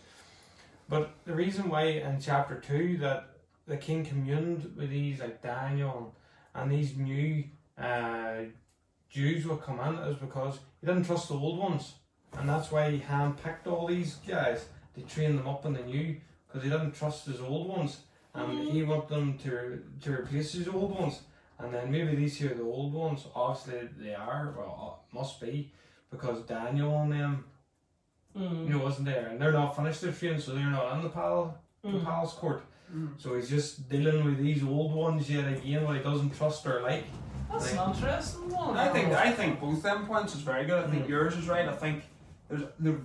But 0.91 1.13
the 1.25 1.35
reason 1.35 1.71
why 1.71 1.85
in 1.85 2.21
chapter 2.21 2.57
two 2.57 2.99
that 2.99 3.31
the 3.67 3.77
king 3.77 4.05
communed 4.05 4.75
with 4.77 4.91
these 4.91 5.21
like 5.21 5.41
Daniel 5.41 6.17
and 6.53 6.71
these 6.71 6.97
new 6.97 7.45
uh, 7.79 8.47
Jews 9.09 9.47
would 9.47 9.63
come 9.63 9.79
in 9.79 9.95
is 10.11 10.17
because 10.17 10.59
he 10.81 10.89
didn't 10.89 11.05
trust 11.05 11.29
the 11.29 11.35
old 11.35 11.59
ones, 11.59 11.95
and 12.37 12.49
that's 12.49 12.73
why 12.73 12.91
he 12.91 12.99
handpicked 12.99 13.69
all 13.69 13.87
these 13.87 14.17
guys 14.29 14.67
to 14.97 15.03
train 15.03 15.37
them 15.37 15.47
up 15.47 15.65
in 15.65 15.75
the 15.75 15.83
new 15.83 16.21
because 16.49 16.65
he 16.65 16.71
didn't 16.71 16.93
trust 16.93 17.27
his 17.27 17.41
old 17.41 17.69
ones 17.69 17.99
and 18.35 18.69
he 18.69 18.83
wanted 18.83 19.09
them 19.09 19.39
to 19.39 19.83
to 20.03 20.13
replace 20.13 20.53
his 20.53 20.67
old 20.67 20.99
ones. 20.99 21.21
And 21.61 21.73
then 21.73 21.93
maybe 21.93 22.17
these 22.17 22.37
here 22.37 22.51
are 22.51 22.55
the 22.55 22.63
old 22.65 22.93
ones. 22.93 23.27
Obviously 23.33 23.89
they 23.97 24.15
are. 24.15 24.55
Well, 24.57 25.01
uh, 25.15 25.17
must 25.17 25.41
be 25.41 25.73
because 26.11 26.43
Daniel 26.43 27.03
and 27.03 27.13
them, 27.13 27.45
Mm. 28.37 28.69
you 28.69 28.75
know, 28.75 28.79
wasn't 28.85 29.07
there, 29.07 29.27
and 29.29 29.41
they're 29.41 29.53
not 29.53 29.75
finished 29.75 30.01
their 30.03 30.13
training, 30.13 30.41
so 30.41 30.53
they're 30.55 30.63
not 30.65 30.95
in 30.95 31.03
the 31.03 31.09
pal 31.09 31.59
the 31.83 31.89
Mm. 31.89 32.05
palace 32.05 32.33
court. 32.33 32.63
Mm. 32.95 33.13
So 33.19 33.35
he's 33.35 33.49
just 33.51 33.89
dealing 33.89 34.25
with 34.25 34.39
these 34.39 34.63
old 34.63 34.95
ones 34.95 35.29
yet 35.31 35.47
again, 35.49 35.85
what 35.85 35.97
he 35.97 36.03
doesn't 36.03 36.37
trust 36.37 36.65
or 36.67 36.81
like. 36.83 37.05
That's 37.51 37.73
an 37.73 37.91
interesting 37.91 38.51
one. 38.51 38.77
I 38.77 38.89
think 38.91 39.13
I 39.13 39.33
think 39.33 39.61
both 39.61 39.83
them 39.83 40.07
points 40.07 40.35
is 40.37 40.43
very 40.43 40.65
good. 40.67 40.85
I 40.85 40.89
think 40.89 41.07
Mm. 41.07 41.09
yours 41.09 41.37
is 41.37 41.49
right. 41.49 41.69
I 41.69 41.73
think 41.75 42.05
there's 42.49 42.63
there. 42.79 42.99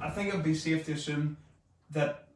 I 0.00 0.10
think 0.10 0.28
it'd 0.28 0.42
be 0.44 0.54
safe 0.54 0.84
to 0.86 0.92
assume 0.92 1.36
that 1.90 2.28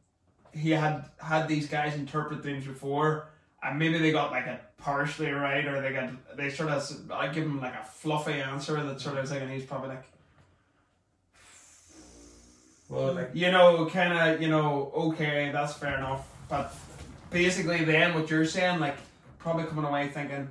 he 0.53 0.71
had 0.71 1.05
had 1.21 1.47
these 1.47 1.67
guys 1.69 1.95
interpret 1.95 2.41
things 2.43 2.65
before, 2.65 3.27
and 3.63 3.77
maybe 3.79 3.97
they 3.99 4.11
got 4.11 4.31
like 4.31 4.47
a 4.47 4.59
partially 4.77 5.31
right, 5.31 5.65
or 5.65 5.81
they 5.81 5.93
got 5.93 6.09
they 6.35 6.49
sort 6.49 6.69
of 6.69 7.11
I 7.11 7.27
give 7.27 7.45
him 7.45 7.61
like 7.61 7.75
a 7.75 7.83
fluffy 7.85 8.41
answer 8.41 8.81
that 8.83 8.99
sort 8.99 9.17
of 9.17 9.23
is 9.23 9.31
like, 9.31 9.41
and 9.41 9.51
he's 9.51 9.65
probably 9.65 9.89
like, 9.89 10.03
Well, 12.89 13.13
like 13.13 13.31
you 13.33 13.51
know, 13.51 13.85
kind 13.87 14.13
of, 14.35 14.41
you 14.41 14.47
know, 14.47 14.91
okay, 14.95 15.49
that's 15.51 15.73
fair 15.73 15.97
enough. 15.97 16.27
But 16.49 16.73
basically, 17.29 17.83
then 17.83 18.13
what 18.13 18.29
you're 18.29 18.45
saying, 18.45 18.79
like, 18.79 18.97
probably 19.39 19.65
coming 19.65 19.83
away 19.85 20.07
thinking, 20.07 20.47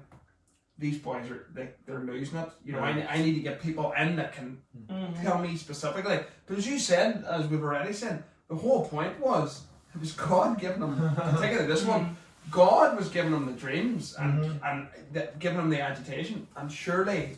these 0.79 0.99
boys 0.99 1.31
are 1.31 1.46
they, 1.55 1.70
they're 1.87 2.01
losing 2.01 2.38
it. 2.38 2.49
You 2.64 2.72
know, 2.72 2.81
I, 2.81 3.07
I 3.09 3.18
need 3.22 3.35
to 3.35 3.40
get 3.40 3.62
people 3.62 3.92
in 3.92 4.16
that 4.16 4.35
can 4.35 4.59
Mhm. 4.90 5.22
tell 5.22 5.38
me 5.38 5.57
specifically. 5.57 6.20
But 6.46 6.59
as 6.59 6.66
you 6.66 6.79
said, 6.79 7.25
as 7.29 7.46
we've 7.46 7.62
already 7.62 7.94
said, 7.94 8.22
the 8.49 8.57
whole 8.57 8.87
point 8.87 9.18
was 9.18 9.62
it 9.94 10.01
was 10.01 10.12
God 10.12 10.61
giving 10.61 10.81
them. 10.81 11.11
Think 11.38 11.59
of 11.59 11.66
this 11.68 11.85
one. 11.85 12.16
God 12.51 12.96
was 12.96 13.09
giving 13.09 13.33
them 13.33 13.46
the 13.46 13.53
dreams 13.53 14.14
and 14.18 14.44
Mhm. 14.44 14.61
and 14.62 14.88
th- 15.14 15.31
giving 15.38 15.57
them 15.57 15.70
the 15.70 15.81
agitation, 15.81 16.46
and 16.57 16.70
surely, 16.70 17.37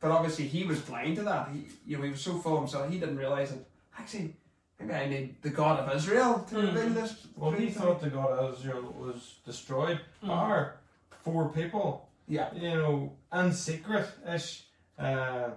but 0.00 0.10
obviously 0.10 0.46
he 0.48 0.64
was 0.64 0.80
blind 0.80 1.16
to 1.16 1.22
that. 1.22 1.48
He, 1.52 1.68
you 1.86 1.96
know, 1.96 2.02
he 2.02 2.10
was 2.10 2.20
so 2.20 2.36
full 2.38 2.54
of 2.56 2.62
himself, 2.64 2.90
he 2.90 2.98
didn't 2.98 3.16
realize 3.16 3.50
that 3.52 3.64
actually 3.98 4.34
maybe 4.78 4.92
I 4.94 5.08
need 5.08 5.36
the 5.42 5.50
God 5.50 5.80
of 5.80 5.94
Israel 5.96 6.44
to 6.50 6.54
Mhm. 6.56 6.74
reveal 6.74 6.90
this. 7.02 7.26
Well, 7.36 7.50
he 7.52 7.66
dream 7.66 7.70
thought 7.72 8.00
the 8.00 8.10
God 8.10 8.30
of 8.30 8.54
Israel 8.54 8.82
was 8.98 9.36
destroyed. 9.44 10.00
Are 10.28 10.76
four 11.22 11.48
people, 11.50 12.08
Yeah. 12.28 12.52
you 12.54 12.74
know, 12.74 13.12
and 13.32 13.54
secret 13.54 14.08
ish. 14.28 14.64
Uh, 14.98 15.50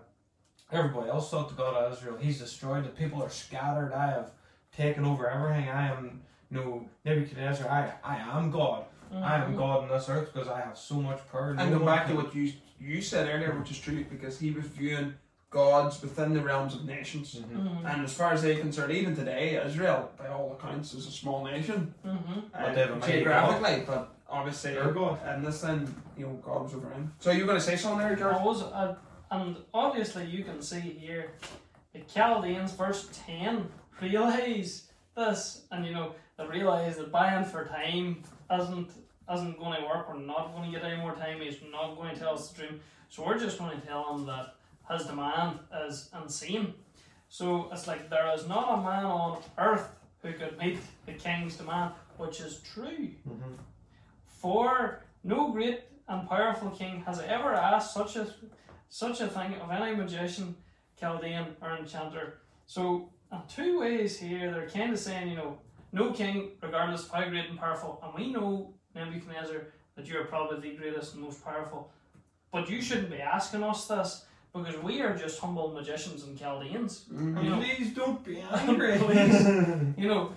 everybody 0.72 1.10
else 1.10 1.30
thought 1.32 1.50
the 1.50 1.56
God 1.56 1.74
of 1.76 1.94
Israel, 1.94 2.18
he's 2.18 2.40
destroyed. 2.40 2.84
The 2.86 2.90
people 2.90 3.22
are 3.24 3.30
scattered. 3.30 3.94
I 3.94 4.08
have 4.08 4.32
taken 4.76 5.06
over 5.06 5.30
everything. 5.30 5.70
I 5.70 5.88
am, 5.88 6.22
you 6.50 6.58
know, 6.58 6.90
Nebuchadnezzar. 7.06 7.68
I, 7.70 7.94
I 8.04 8.18
am 8.18 8.52
God. 8.52 8.86
I 9.12 9.36
am 9.36 9.54
Mhm. 9.54 9.58
God 9.58 9.84
on 9.84 9.90
this 9.90 10.10
earth 10.10 10.34
because 10.34 10.50
I 10.50 10.60
have 10.60 10.78
so 10.78 10.96
much 10.96 11.20
power. 11.32 11.52
And 11.52 11.72
No 11.72 11.80
go 11.80 11.86
one 11.86 11.96
back 11.96 12.08
to 12.08 12.16
what 12.16 12.36
you 12.36 12.54
you 12.80 13.02
said 13.02 13.28
earlier, 13.28 13.58
which 13.58 13.72
is 13.72 13.80
true, 13.80 14.04
because 14.06 14.38
he 14.40 14.52
was 14.52 14.66
viewing 14.66 15.16
gods 15.50 16.02
within 16.02 16.34
the 16.34 16.42
realms 16.42 16.76
of 16.76 16.86
nations. 16.86 17.36
Mhm. 17.36 17.48
Mhm. 17.82 17.94
And 17.94 18.04
as 18.04 18.14
far 18.14 18.34
as 18.34 18.42
they're 18.42 18.60
concerned, 18.60 18.92
even 18.92 19.16
today, 19.16 19.62
Israel, 19.64 20.12
by 20.18 20.28
all 20.28 20.54
accounts, 20.54 20.94
is 20.94 21.08
a 21.08 21.12
small 21.12 21.44
nation 21.46 21.94
Mhm. 22.06 22.52
But 22.52 22.74
they 22.76 22.82
have 22.82 22.90
a 22.92 22.94
uh, 22.94 22.98
mighty 22.98 23.12
geographically, 23.14 23.84
but 23.86 24.14
obviously, 24.30 24.74
Their 24.74 24.92
God. 24.92 25.20
and 25.24 25.46
this 25.46 25.62
then, 25.62 26.04
you 26.18 26.26
know, 26.28 26.34
God 26.34 26.64
was 26.64 26.74
over 26.76 26.90
him. 26.90 27.14
So 27.20 27.32
you 27.32 27.42
were 27.42 27.48
going 27.48 27.60
to 27.60 27.66
say 27.66 27.78
something 27.78 28.00
there, 28.06 28.16
George? 28.16 28.36
I 28.36 28.44
was, 28.44 28.64
uh, 28.64 28.96
and 29.32 29.58
obviously 29.74 30.26
you 30.26 30.44
can 30.44 30.62
see 30.62 30.80
here, 30.82 31.32
the 31.94 32.00
Chaldeans, 32.02 32.74
verse 32.74 33.08
10, 33.26 33.70
realize 34.02 34.92
this, 35.16 35.66
and 35.72 35.86
you 35.86 35.94
know, 35.94 36.14
they 36.38 36.46
realize 36.46 36.98
that 36.98 37.12
buying 37.12 37.46
for 37.46 37.66
time 37.66 38.22
isn't 38.52 38.92
isn't 39.34 39.60
going 39.60 39.82
to 39.82 39.86
work. 39.86 40.08
We're 40.08 40.20
not 40.20 40.54
going 40.56 40.72
to 40.72 40.80
get 40.80 40.90
any 40.90 41.02
more 41.02 41.14
time. 41.14 41.42
He's 41.42 41.58
not 41.70 41.98
going 41.98 42.14
to 42.14 42.20
tell 42.20 42.34
us 42.36 42.50
the 42.50 42.60
dream. 42.62 42.80
So 43.10 43.26
we're 43.26 43.38
just 43.38 43.58
going 43.60 43.78
to 43.78 43.86
tell 43.86 44.16
him 44.16 44.26
that 44.26 44.56
his 44.92 45.06
demand 45.06 45.60
is 45.86 46.10
insane. 46.22 46.74
So 47.30 47.70
it's 47.72 47.88
like 47.88 48.10
there 48.10 48.34
is 48.34 48.48
not 48.48 48.80
a 48.80 48.82
man 48.82 49.06
on 49.06 49.42
earth 49.58 49.90
who 50.22 50.34
could 50.34 50.58
meet 50.58 50.80
the 51.06 51.14
king's 51.14 51.58
demand, 51.58 51.94
which 52.18 52.40
is 52.40 52.62
true. 52.62 53.10
Mhm. 53.28 53.58
For 54.26 55.04
no 55.24 55.52
great 55.52 55.84
and 56.08 56.28
powerful 56.30 56.70
king 56.72 57.04
has 57.04 57.20
ever 57.20 57.54
asked 57.54 57.94
such 57.94 58.16
a 58.16 58.28
such 58.90 59.20
a 59.20 59.28
thing 59.28 59.54
of 59.56 59.70
any 59.70 59.94
magician, 59.94 60.56
Chaldean, 60.98 61.58
or 61.62 61.76
enchanter. 61.76 62.40
So 62.66 63.10
in 63.32 63.42
two 63.50 63.82
ways 63.82 64.18
here, 64.18 64.50
they're 64.52 64.70
kind 64.70 64.94
of 64.94 65.00
saying, 65.00 65.28
you 65.28 65.36
know, 65.36 65.58
no 65.92 66.14
king, 66.14 66.52
regardless 66.62 67.04
of 67.04 67.12
how 67.12 67.28
great 67.28 67.50
and 67.50 67.60
powerful, 67.60 68.00
and 68.02 68.14
we 68.14 68.32
know 68.32 68.74
Nebuchadnezzar 68.96 69.68
that 69.96 70.08
you 70.08 70.18
are 70.20 70.24
probably 70.26 70.70
the 70.70 70.78
greatest 70.78 71.14
and 71.16 71.24
most 71.24 71.44
powerful, 71.44 71.92
but 72.52 72.70
you 72.70 72.82
shouldn't 72.82 73.10
be 73.10 73.20
asking 73.22 73.64
us 73.64 73.88
this 73.88 74.26
because 74.54 74.78
we 74.84 75.02
are 75.02 75.16
just 75.16 75.40
humble 75.40 75.70
magicians 75.72 76.24
and 76.24 76.38
Chaldeans. 76.38 77.06
Mhm. 77.12 77.44
You 77.44 77.50
know- 77.50 77.60
Please 77.62 77.94
don't 77.94 78.24
be 78.24 78.40
angry. 78.52 78.98
Please. 78.98 79.48
You 79.98 80.08
know, 80.08 80.32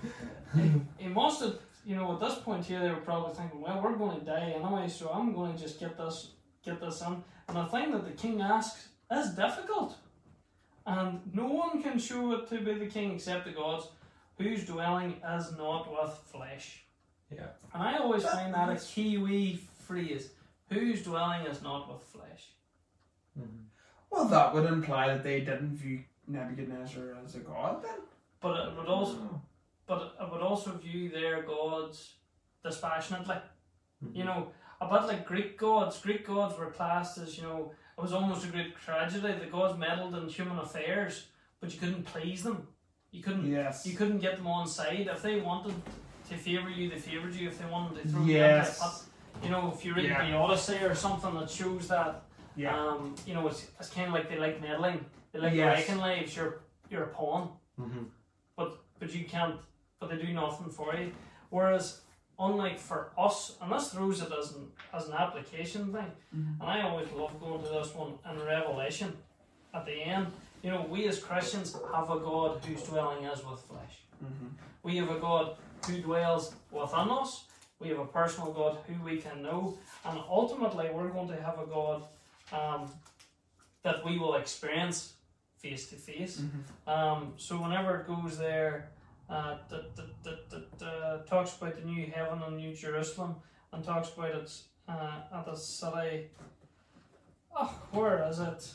he, 0.54 0.72
he 0.98 1.08
must 1.08 1.40
have, 1.42 1.56
you 1.84 1.96
know, 1.96 2.12
at 2.14 2.20
this 2.20 2.38
point 2.38 2.64
here, 2.64 2.80
they 2.80 2.90
were 2.90 2.96
probably 3.10 3.34
thinking, 3.34 3.60
well, 3.60 3.80
we're 3.82 3.96
going 3.96 4.18
to 4.20 4.24
die 4.26 4.52
anyway, 4.56 4.88
so 4.88 5.08
I'm 5.10 5.32
going 5.34 5.54
to 5.54 5.58
just 5.58 5.78
get 5.80 5.96
this, 5.96 6.32
get 6.64 6.80
this 6.80 7.00
in. 7.02 7.22
And 7.48 7.56
the 7.56 7.64
thing 7.66 7.92
that 7.92 8.04
the 8.04 8.12
king 8.12 8.40
asks 8.40 8.88
is 9.10 9.30
difficult, 9.30 9.96
and 10.86 11.20
no 11.32 11.46
one 11.46 11.82
can 11.82 11.98
show 11.98 12.32
it 12.32 12.48
to 12.48 12.60
be 12.60 12.74
the 12.74 12.86
king 12.86 13.12
except 13.12 13.44
the 13.44 13.52
gods, 13.52 13.88
whose 14.38 14.64
dwelling 14.66 15.20
is 15.36 15.56
not 15.56 15.90
with 15.90 16.12
flesh. 16.32 16.84
Yeah. 17.30 17.46
And 17.72 17.82
I 17.82 17.98
always 17.98 18.24
find 18.24 18.52
that 18.54 18.68
a 18.70 18.76
Kiwi 18.76 19.60
phrase, 19.86 20.30
whose 20.68 21.02
dwelling 21.04 21.46
is 21.46 21.62
not 21.62 21.88
with 21.92 22.02
flesh. 22.02 22.44
Mhm. 23.38 23.66
Well, 24.10 24.24
that 24.26 24.52
would 24.54 24.66
imply 24.66 25.08
that 25.08 25.22
they 25.22 25.40
didn't 25.40 25.76
view 25.76 26.00
Nebuchadnezzar 26.26 27.16
as 27.24 27.34
a 27.36 27.40
god 27.40 27.82
then. 27.82 27.98
But 28.40 28.68
it 28.68 28.76
would 28.76 28.86
also, 28.86 29.40
but 29.86 30.14
it 30.20 30.30
would 30.32 30.40
also 30.40 30.72
view 30.72 31.08
their 31.10 31.42
gods 31.42 32.14
dispassionately. 32.64 33.36
Mm-hmm. 34.04 34.16
You 34.16 34.24
know, 34.24 34.48
a 34.80 34.86
bit 34.88 35.06
like 35.06 35.26
Greek 35.26 35.58
gods. 35.58 35.98
Greek 36.00 36.26
gods 36.26 36.58
were 36.58 36.70
classed 36.70 37.18
as, 37.18 37.36
you 37.36 37.42
know, 37.44 37.72
it 37.98 38.00
was 38.02 38.12
almost 38.12 38.46
a 38.46 38.48
great 38.48 38.76
tragedy. 38.76 39.32
The 39.38 39.46
gods 39.50 39.78
meddled 39.78 40.14
in 40.14 40.28
human 40.28 40.58
affairs, 40.58 41.26
but 41.60 41.72
you 41.72 41.78
couldn't 41.78 42.04
please 42.04 42.42
them. 42.42 42.66
You 43.10 43.22
couldn't 43.22 43.50
Yes. 43.50 43.86
you 43.86 43.96
couldn't 43.96 44.18
get 44.20 44.36
them 44.38 44.46
on 44.46 44.66
side. 44.66 45.08
If 45.12 45.22
they 45.22 45.40
wanted 45.40 45.74
to 46.30 46.36
favour 46.36 46.70
you, 46.70 46.88
they 46.88 46.98
favoured 46.98 47.34
you. 47.34 47.48
If 47.48 47.58
they 47.58 47.66
wanted 47.66 48.02
to 48.02 48.08
throw 48.08 48.24
Yes. 48.24 48.78
you 48.80 48.86
into 48.86 48.86
a 48.86 48.90
pit, 48.90 49.44
you 49.44 49.50
know, 49.50 49.72
if 49.74 49.84
you 49.84 49.94
read 49.94 50.04
Yeah. 50.06 50.24
the 50.30 50.36
Odyssey 50.36 50.76
or 50.78 50.94
something 50.94 51.34
that 51.34 51.50
shows 51.50 51.88
that, 51.88 52.22
Yeah. 52.56 52.76
um, 52.78 53.14
you 53.26 53.34
know, 53.34 53.46
it's, 53.48 53.66
it's 53.78 53.90
kind 53.90 54.08
of 54.08 54.14
like 54.14 54.28
they 54.28 54.38
like 54.38 54.60
meddling. 54.60 55.04
They 55.32 55.38
like 55.40 55.54
Yes. 55.54 55.86
breaking 55.86 56.00
lives. 56.02 56.36
You're 56.36 56.60
you're 56.90 57.04
a 57.04 57.08
pawn 57.08 57.50
Mm-hmm. 57.80 58.02
but 58.56 58.78
but 58.98 59.14
you 59.14 59.24
can't 59.24 59.56
but 59.98 60.10
they 60.10 60.16
do 60.18 60.32
nothing 60.34 60.68
for 60.70 60.94
you 60.94 61.12
whereas 61.50 62.00
unlike 62.38 62.78
for 62.78 63.10
us 63.16 63.56
and 63.62 63.72
this 63.72 63.92
throws 63.92 64.20
it 64.20 64.30
as 64.38 64.52
an 64.56 64.66
as 64.92 65.06
an 65.08 65.14
application 65.14 65.92
thing 65.92 66.10
Mm-hmm. 66.36 66.60
and 66.60 66.70
I 66.70 66.82
always 66.82 67.10
love 67.12 67.38
going 67.40 67.62
to 67.62 67.68
this 67.70 67.94
one 67.94 68.12
in 68.28 68.44
Revelation 68.44 69.12
at 69.72 69.86
the 69.86 69.92
end 69.92 70.26
you 70.62 70.70
know 70.70 70.84
we 70.90 71.06
as 71.08 71.18
Christians 71.20 71.74
have 71.94 72.10
a 72.10 72.18
God 72.18 72.62
whose 72.64 72.82
dwelling 72.82 73.24
is 73.24 73.42
with 73.44 73.60
flesh 73.60 73.96
Mm-hmm. 74.22 74.48
we 74.82 74.96
have 74.98 75.10
a 75.10 75.18
God 75.18 75.56
who 75.86 75.98
dwells 76.02 76.54
within 76.72 77.08
us 77.22 77.44
we 77.78 77.88
have 77.88 78.00
a 78.00 78.04
personal 78.06 78.52
God 78.52 78.78
who 78.86 79.02
we 79.02 79.16
can 79.18 79.42
know 79.42 79.78
and 80.04 80.18
ultimately 80.28 80.90
we're 80.92 81.08
going 81.08 81.28
to 81.28 81.40
have 81.40 81.58
a 81.58 81.66
God 81.66 82.02
um, 82.52 82.90
that 83.82 84.04
we 84.04 84.18
will 84.18 84.34
experience 84.34 85.14
face 85.58 85.88
to 85.90 85.96
face 85.96 86.40
Mhm. 86.40 86.88
um, 86.88 87.34
so 87.36 87.56
whenever 87.60 88.00
it 88.00 88.06
goes 88.06 88.38
there, 88.38 88.90
uh, 89.28 89.58
that, 89.68 89.94
that, 89.96 90.22
that, 90.24 90.50
that, 90.78 90.86
uh, 90.86 91.18
talks 91.24 91.56
about 91.56 91.76
the 91.76 91.82
new 91.82 92.06
heaven 92.10 92.42
and 92.42 92.56
new 92.56 92.74
Jerusalem, 92.74 93.36
and 93.72 93.84
talks 93.84 94.08
about 94.12 94.30
it 94.34 94.62
uh, 94.88 95.20
at 95.32 95.44
the 95.46 95.54
city. 95.54 96.30
Oh, 97.54 97.72
where 97.92 98.26
is 98.28 98.40
it? 98.40 98.74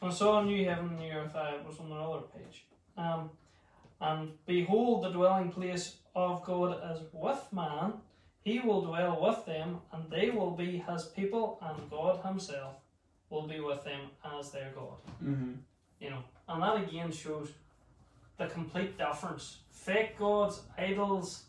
I 0.00 0.10
saw 0.10 0.40
a 0.40 0.44
new 0.44 0.64
heaven 0.64 0.86
and 0.90 0.98
new 0.98 1.10
earth. 1.12 1.34
I 1.34 1.56
was 1.66 1.78
on 1.80 1.86
another 1.92 2.20
page. 2.34 2.64
Um, 2.96 3.30
and 4.00 4.32
behold, 4.46 5.02
the 5.04 5.10
dwelling 5.10 5.50
place 5.50 5.96
of 6.14 6.44
God 6.44 6.80
is 6.92 7.02
with 7.12 7.52
man. 7.52 7.94
He 8.48 8.60
will 8.60 8.80
dwell 8.80 9.20
with 9.20 9.44
them, 9.44 9.80
and 9.92 10.08
they 10.10 10.30
will 10.30 10.52
be 10.52 10.78
his 10.88 11.04
people, 11.04 11.58
and 11.60 11.90
God 11.90 12.24
Himself 12.24 12.76
will 13.28 13.46
be 13.46 13.60
with 13.60 13.84
them 13.84 14.02
as 14.24 14.50
their 14.50 14.72
God 14.74 14.96
Mhm. 15.22 15.58
you 16.00 16.08
know, 16.10 16.22
and 16.48 16.62
that 16.62 16.76
again 16.76 17.12
shows 17.12 17.52
the 18.38 18.46
complete 18.46 18.96
difference. 18.96 19.58
Fake 19.70 20.16
gods, 20.18 20.62
idols, 20.78 21.44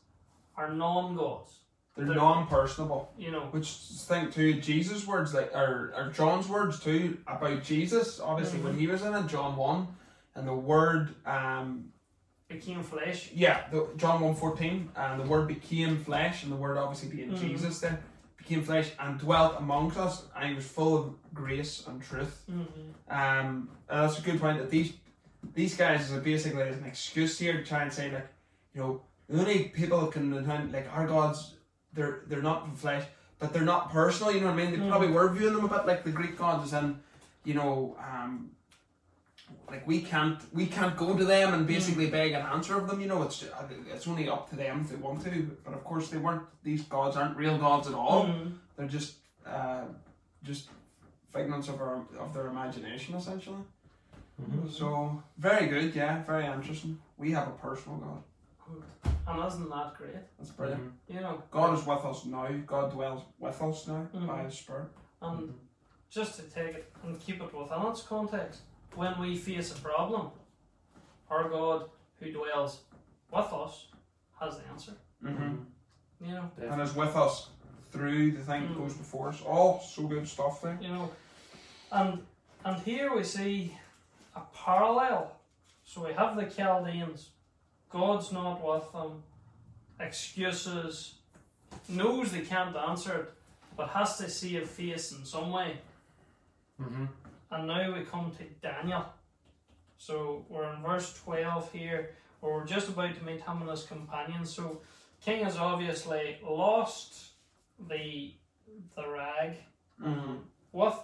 are 0.58 0.74
non-gods. 0.74 1.60
They're, 1.96 2.06
They're- 2.06 2.16
non-personable. 2.16 3.14
You 3.18 3.32
know, 3.32 3.46
Which 3.52 3.70
think 4.10 4.34
to 4.34 4.60
Jesus' 4.60 5.08
words 5.08 5.34
like 5.34 5.54
or, 5.56 5.94
or 5.96 6.12
John's 6.12 6.50
words 6.50 6.82
too 6.82 7.18
about 7.28 7.64
Jesus. 7.64 8.20
Obviously, 8.20 8.60
when 8.62 8.78
he 8.78 8.88
was 8.88 9.04
in 9.04 9.14
it, 9.16 9.28
John 9.28 9.56
one, 9.56 9.88
and 10.36 10.46
the 10.48 10.54
word, 10.54 11.16
um, 11.26 11.94
became 12.50 12.84
flesh. 12.84 13.30
yeah, 13.34 13.68
the, 13.72 13.88
John 13.96 14.22
one 14.22 14.36
fourteen, 14.36 14.90
and 14.96 15.20
the 15.22 15.26
word 15.26 15.48
became 15.48 16.04
flesh, 16.04 16.44
and 16.44 16.52
the 16.52 16.56
word 16.56 16.78
obviously 16.78 17.10
being 17.16 17.32
Mhm. 17.32 17.40
Jesus 17.40 17.80
then 17.80 17.98
became 18.38 18.64
flesh 18.64 18.90
and 19.00 19.20
dwelt 19.20 19.56
amongst 19.60 19.98
us, 19.98 20.26
and 20.36 20.50
he 20.50 20.56
was 20.56 20.66
full 20.68 20.98
of 20.98 21.14
grace 21.34 21.86
and 21.88 22.02
truth. 22.02 22.44
Mm-hmm. 22.50 22.82
Um, 23.10 23.70
and 23.90 24.00
that's 24.04 24.20
a 24.20 24.22
good 24.22 24.40
point 24.42 24.58
that 24.58 24.70
these 24.70 24.94
these 25.54 25.78
guys 25.78 26.12
are 26.12 26.20
basically 26.20 26.64
an 26.64 26.84
excuse 26.86 27.40
here 27.40 27.54
to 27.54 27.64
try 27.64 27.84
and 27.84 27.94
say 27.94 28.12
like, 28.12 28.28
you 28.74 28.82
know, 28.82 29.02
the 29.30 29.40
only 29.40 29.66
people 29.66 30.02
that 30.02 30.12
can 30.12 30.34
attend 30.34 30.74
like 30.74 30.88
our 30.94 31.08
gods, 31.08 31.56
they're 31.94 32.24
they're 32.28 32.42
not 32.42 32.78
flesh, 32.78 33.06
but 33.38 33.54
they're 33.54 33.72
not 33.76 33.92
personal. 33.92 34.34
You 34.34 34.42
know 34.42 34.48
what 34.48 34.54
I 34.60 34.64
mean? 34.64 34.72
They 34.72 34.78
Mm. 34.80 34.90
probably 34.90 35.12
were 35.12 35.30
viewing 35.30 35.56
them 35.56 35.66
a 35.66 35.70
bit 35.70 35.86
like 35.86 36.04
the 36.04 36.12
Greek 36.12 36.36
gods, 36.38 36.74
and 36.74 37.00
you 37.46 37.54
know, 37.54 37.96
um, 38.12 38.52
like 39.70 39.86
we 39.88 40.02
can't 40.02 40.40
we 40.54 40.66
can't 40.66 40.96
go 40.98 41.16
to 41.16 41.24
them 41.26 41.54
and 41.54 41.68
basically 41.68 42.10
beg 42.10 42.32
an 42.34 42.42
answer 42.46 42.76
of 42.78 42.88
them. 42.88 43.00
You 43.02 43.08
know, 43.08 43.22
it's 43.24 43.46
it's 43.94 44.08
only 44.08 44.28
up 44.30 44.50
to 44.50 44.56
them 44.56 44.82
if 44.82 44.90
they 44.90 44.96
want 44.96 45.24
to. 45.26 45.58
But 45.64 45.74
of 45.74 45.84
course, 45.84 46.10
they 46.10 46.18
weren't. 46.18 46.44
These 46.64 46.84
gods 46.84 47.16
aren't 47.18 47.38
real 47.38 47.58
gods 47.58 47.88
at 47.88 47.94
all. 47.94 48.26
Mhm. 48.26 48.58
They're 48.76 48.88
just 48.88 49.16
uh, 49.46 49.86
just 50.44 50.70
figments 51.34 51.68
of 51.70 51.80
our 51.82 52.04
of 52.20 52.34
their 52.34 52.48
imagination, 52.48 53.16
essentially. 53.16 53.64
Mhm. 54.42 54.70
So 54.72 55.22
very 55.38 55.68
good, 55.68 55.94
yeah, 55.96 56.24
very 56.24 56.46
interesting. 56.46 57.00
We 57.18 57.32
have 57.32 57.48
a 57.48 57.52
personal 57.52 57.98
God. 58.00 58.24
And 59.28 59.46
isn't 59.46 59.70
that 59.70 59.94
great? 59.96 60.16
That's 60.38 60.52
brilliant. 60.52 60.84
Mhm. 60.84 61.14
You 61.16 61.22
know, 61.22 61.44
God 61.52 61.78
is 61.78 61.86
with 61.86 62.04
us 62.06 62.26
now. 62.26 62.48
God 62.66 62.92
dwells 62.92 63.24
with 63.40 63.62
us 63.62 63.88
now 63.88 64.08
by 64.14 64.20
Mhm. 64.20 64.46
His 64.46 64.58
Spirit. 64.58 64.90
and 65.22 65.54
just 66.10 66.36
to 66.38 66.44
take 66.44 66.76
it 66.76 66.92
and 67.04 67.20
keep 67.20 67.42
it 67.42 67.54
within 67.54 67.86
its 67.88 68.02
context, 68.04 68.62
when 68.95 69.19
we 69.19 69.38
face 69.38 69.71
a 69.71 69.80
problem, 69.80 70.30
our 71.30 71.49
God 71.49 71.89
who 72.19 72.32
dwells 72.32 72.82
with 73.32 73.52
us 73.54 73.88
has 74.39 74.58
the 74.58 74.67
answer. 74.71 74.93
Mm-hmm. 75.23 75.56
You 76.25 76.34
know, 76.34 76.52
And 76.62 76.82
is 76.82 76.95
with 76.95 77.15
us 77.15 77.49
through 77.91 78.32
the 78.32 78.43
thing 78.43 78.63
that 78.63 78.71
Mm. 78.71 78.78
goes 78.78 78.93
before 78.93 79.30
us. 79.30 79.41
All 79.41 79.80
so 79.82 80.04
good 80.08 80.28
stuff 80.28 80.62
there. 80.62 80.78
you 80.82 80.89
know, 80.89 81.12
and 81.91 82.25
and 82.65 82.82
here 82.84 83.15
we 83.15 83.23
see 83.23 83.78
a 84.36 84.41
parallel. 84.54 85.32
So 85.86 86.06
we 86.06 86.13
have 86.13 86.36
the 86.36 86.45
Chaldeans. 86.45 87.30
God's 87.89 88.32
not 88.32 88.62
with 88.63 88.91
them. 88.91 89.23
Excuses. 89.99 91.15
Knows 91.88 92.32
they 92.32 92.41
can't 92.41 92.75
answer 92.75 93.13
it, 93.21 93.34
but 93.78 93.89
has 93.89 94.17
to 94.17 94.30
see 94.30 94.58
a 94.58 94.65
face 94.65 95.12
in 95.12 95.25
some 95.25 95.52
way. 95.52 95.78
Mm-hmm. 96.82 97.06
And 97.52 97.68
now 97.68 97.94
we 97.96 98.04
come 98.04 98.32
to 98.38 98.44
Daniel. 98.62 99.06
So 99.98 100.46
we're 100.50 100.72
in 100.74 100.82
verse 100.82 101.14
12 101.24 101.72
here, 101.72 102.16
where 102.40 102.54
we're 102.54 102.66
just 102.66 102.90
about 102.90 103.16
to 103.16 103.24
meet 103.24 103.42
him 103.42 103.62
and 103.62 103.70
his 103.70 103.84
companions. 103.84 104.54
So 104.54 104.82
King 105.22 105.44
has 105.44 105.58
obviously 105.58 106.38
lost 106.48 107.32
the 107.90 108.34
the 108.96 109.08
rag 109.10 109.56
Mm-hmm. 110.02 110.36
with 110.72 110.96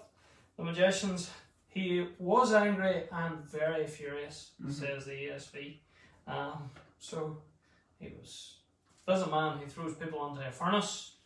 the 0.56 0.64
magicians. 0.64 1.30
He 1.68 2.08
was 2.18 2.54
angry 2.54 3.04
and 3.12 3.40
very 3.44 3.86
furious, 3.88 4.52
Mhm. 4.64 4.72
says 4.72 5.04
the 5.06 5.12
ESV. 5.12 5.82
Um, 6.28 6.70
so 6.98 7.42
he 8.00 8.08
was. 8.18 8.60
There's 9.06 9.24
a 9.24 9.28
man 9.30 9.58
who 9.58 9.66
throws 9.68 9.96
people 9.96 10.26
into 10.30 10.48
a 10.48 10.52
furnace. 10.52 11.18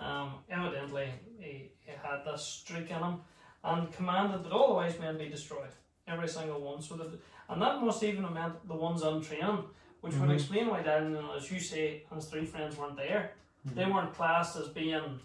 Um, 0.00 0.42
evidently, 0.48 1.12
he, 1.38 1.70
he 1.84 1.90
had 2.02 2.24
this 2.24 2.42
streak 2.42 2.90
in 2.90 2.96
him 3.02 3.20
and 3.64 3.92
commanded 3.92 4.44
that 4.44 4.52
all 4.52 4.68
the 4.68 4.74
wise 4.74 4.98
men 4.98 5.18
be 5.18 5.28
destroyed, 5.28 5.70
every 6.06 6.28
single 6.28 6.60
one. 6.60 6.80
So 6.82 6.96
that, 6.96 7.08
and 7.48 7.60
that 7.62 7.82
must 7.82 8.02
even 8.02 8.24
have 8.24 8.32
meant 8.32 8.68
the 8.68 8.74
ones 8.74 9.02
on 9.02 9.16
untrained, 9.16 9.64
which 10.00 10.14
would 10.14 10.28
Mhm. 10.30 10.34
explain 10.34 10.68
why 10.68 10.82
Daniel, 10.82 11.32
as 11.32 11.50
you 11.50 11.58
say, 11.60 12.04
and 12.10 12.20
his 12.20 12.28
three 12.30 12.44
friends 12.44 12.76
weren't 12.76 12.96
there. 12.96 13.32
They 13.64 13.84
weren't 13.84 14.14
classed 14.14 14.56
as 14.56 14.68
being 14.68 15.20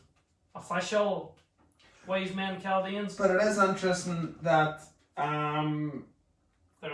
official 0.56 1.36
wise 2.08 2.34
men 2.34 2.60
Chaldeans. 2.62 3.15
But 3.15 3.32
it 3.32 3.41
is 3.41 3.58
interesting 3.58 4.36
that 4.41 4.82
um, 5.15 6.06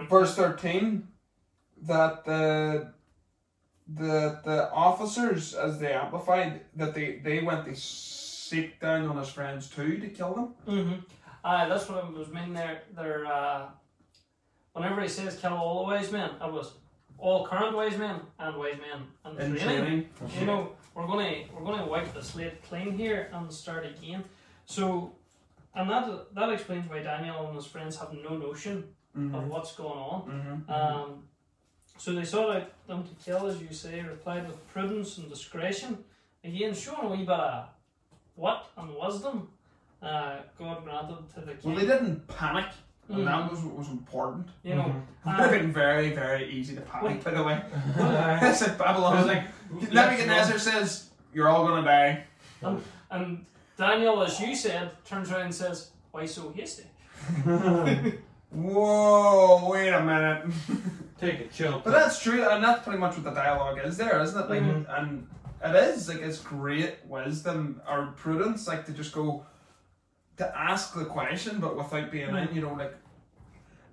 verse 0.09 0.35
thirteen 0.35 1.07
that 1.81 2.25
the 2.25 2.93
the 3.87 4.41
the 4.43 4.71
officers, 4.71 5.55
as 5.55 5.79
they 5.79 5.93
amplified, 5.93 6.61
that 6.75 6.93
they 6.93 7.17
they 7.19 7.41
went 7.41 7.65
to 7.65 7.75
seek 7.75 8.79
down 8.79 9.07
on 9.07 9.17
his 9.17 9.29
friends 9.29 9.69
too 9.69 9.97
to 9.99 10.09
kill 10.09 10.33
them. 10.35 10.55
Mm-hmm. 10.67 10.99
Uh, 11.43 11.67
that's 11.67 11.87
what 11.89 12.03
I 12.03 12.09
was 12.09 12.27
meaning 12.29 12.53
there. 12.53 12.81
They're, 12.95 13.25
uh, 13.25 13.67
whenever 14.73 15.01
he 15.01 15.07
says 15.07 15.37
kill 15.37 15.53
all 15.53 15.79
the 15.85 15.93
wise 15.93 16.11
men, 16.11 16.31
it 16.41 16.51
was 16.51 16.73
all 17.17 17.45
current 17.45 17.75
wise 17.75 17.97
men 17.97 18.19
and 18.39 18.57
wise 18.57 18.77
men 18.77 19.07
and 19.25 19.39
In 19.39 19.55
training. 19.61 19.83
training. 19.85 20.09
You 20.39 20.45
know, 20.45 20.71
we're 20.93 21.07
gonna 21.07 21.43
we're 21.53 21.63
gonna 21.65 21.85
wipe 21.85 22.13
the 22.13 22.21
slate 22.23 22.61
clean 22.63 22.97
here 22.97 23.29
and 23.33 23.51
start 23.51 23.85
again. 23.85 24.23
So, 24.65 25.13
and 25.75 25.89
that 25.89 26.33
that 26.35 26.49
explains 26.51 26.89
why 26.89 27.01
Daniel 27.03 27.47
and 27.47 27.55
his 27.55 27.65
friends 27.65 27.97
have 27.99 28.13
no 28.13 28.37
notion 28.37 28.77
of 29.15 29.21
Mm-hmm. 29.21 29.47
what's 29.49 29.75
going 29.75 29.97
on. 29.99 30.21
Mm-hmm. 30.67 30.71
Um, 30.71 31.23
so 31.97 32.13
they 32.13 32.23
sought 32.23 32.55
out 32.55 32.87
them 32.87 33.03
to 33.03 33.09
kill, 33.25 33.47
as 33.47 33.59
you 33.59 33.73
say, 33.73 34.01
replied 34.01 34.47
with 34.47 34.65
prudence 34.71 35.17
and 35.17 35.27
discretion. 35.27 35.97
Again, 36.43 36.73
showing 36.75 37.07
a 37.07 37.09
wee 37.09 37.25
bit 37.25 37.29
of 37.31 37.69
wit 38.37 38.57
and 38.77 38.91
wisdom 39.01 39.49
uh, 40.01 40.37
God 40.57 40.83
granted 40.83 41.17
to 41.35 41.41
the 41.41 41.53
king. 41.53 41.71
well, 41.73 41.75
they 41.79 41.85
didn't 41.87 42.27
panic, 42.27 42.65
and 43.09 43.19
Mhm. 43.19 43.25
that 43.25 43.51
was 43.51 43.59
what 43.61 43.75
was 43.75 43.89
important. 43.89 44.47
You 44.63 44.75
know, 44.75 44.85
It 44.85 44.93
would 45.25 45.33
uh, 45.35 45.37
have 45.37 45.51
been 45.51 45.71
very, 45.73 46.11
very 46.13 46.49
easy 46.51 46.75
to 46.75 46.81
panic, 46.81 47.23
by 47.23 47.31
the 47.31 47.43
way. 47.43 47.61
Mm-hmm. 47.73 48.45
It's 48.45 48.61
like 48.61 48.77
Babylon. 48.77 49.17
Was 49.17 49.25
like, 49.25 49.43
Nebuchadnezzar 49.91 50.57
says, 50.59 51.09
You're 51.33 51.49
all 51.49 51.67
gonna 51.67 51.85
die. 51.85 52.23
and 53.11 53.45
Daniel, 53.77 54.21
as 54.23 54.39
you 54.39 54.55
said, 54.55 54.91
turns 55.05 55.31
around 55.31 55.41
and 55.43 55.55
says, 55.55 55.91
"Why 56.11 56.25
so 56.25 56.49
hasty?" 56.51 56.83
Whoa, 58.51 59.69
wait 59.69 59.89
a 59.89 60.01
minute. 60.03 60.45
Take 61.21 61.39
a 61.41 61.47
chill. 61.47 61.81
But 61.83 61.91
that's 61.91 62.21
true, 62.21 62.47
and 62.49 62.63
that's 62.63 62.83
pretty 62.83 62.97
much 62.99 63.15
what 63.15 63.23
the 63.23 63.31
dialogue 63.31 63.79
is 63.83 63.97
there, 63.97 64.19
isn't 64.21 64.39
it? 64.39 64.49
Like, 64.49 64.61
Mhm. 64.61 64.85
and 65.01 65.27
it 65.63 65.75
is 65.75 66.07
like 66.09 66.19
it's 66.21 66.39
great 66.39 66.95
wisdom 67.05 67.81
or 67.87 68.07
prudence, 68.15 68.67
like 68.67 68.85
to 68.87 68.91
just 68.91 69.13
go 69.13 69.45
to 70.39 70.57
ask 70.57 70.93
the 70.95 71.05
question, 71.05 71.59
but 71.59 71.77
without 71.77 72.09
being 72.11 72.29
in, 72.35 72.49
you 72.53 72.61
know, 72.61 72.73
like. 72.73 72.95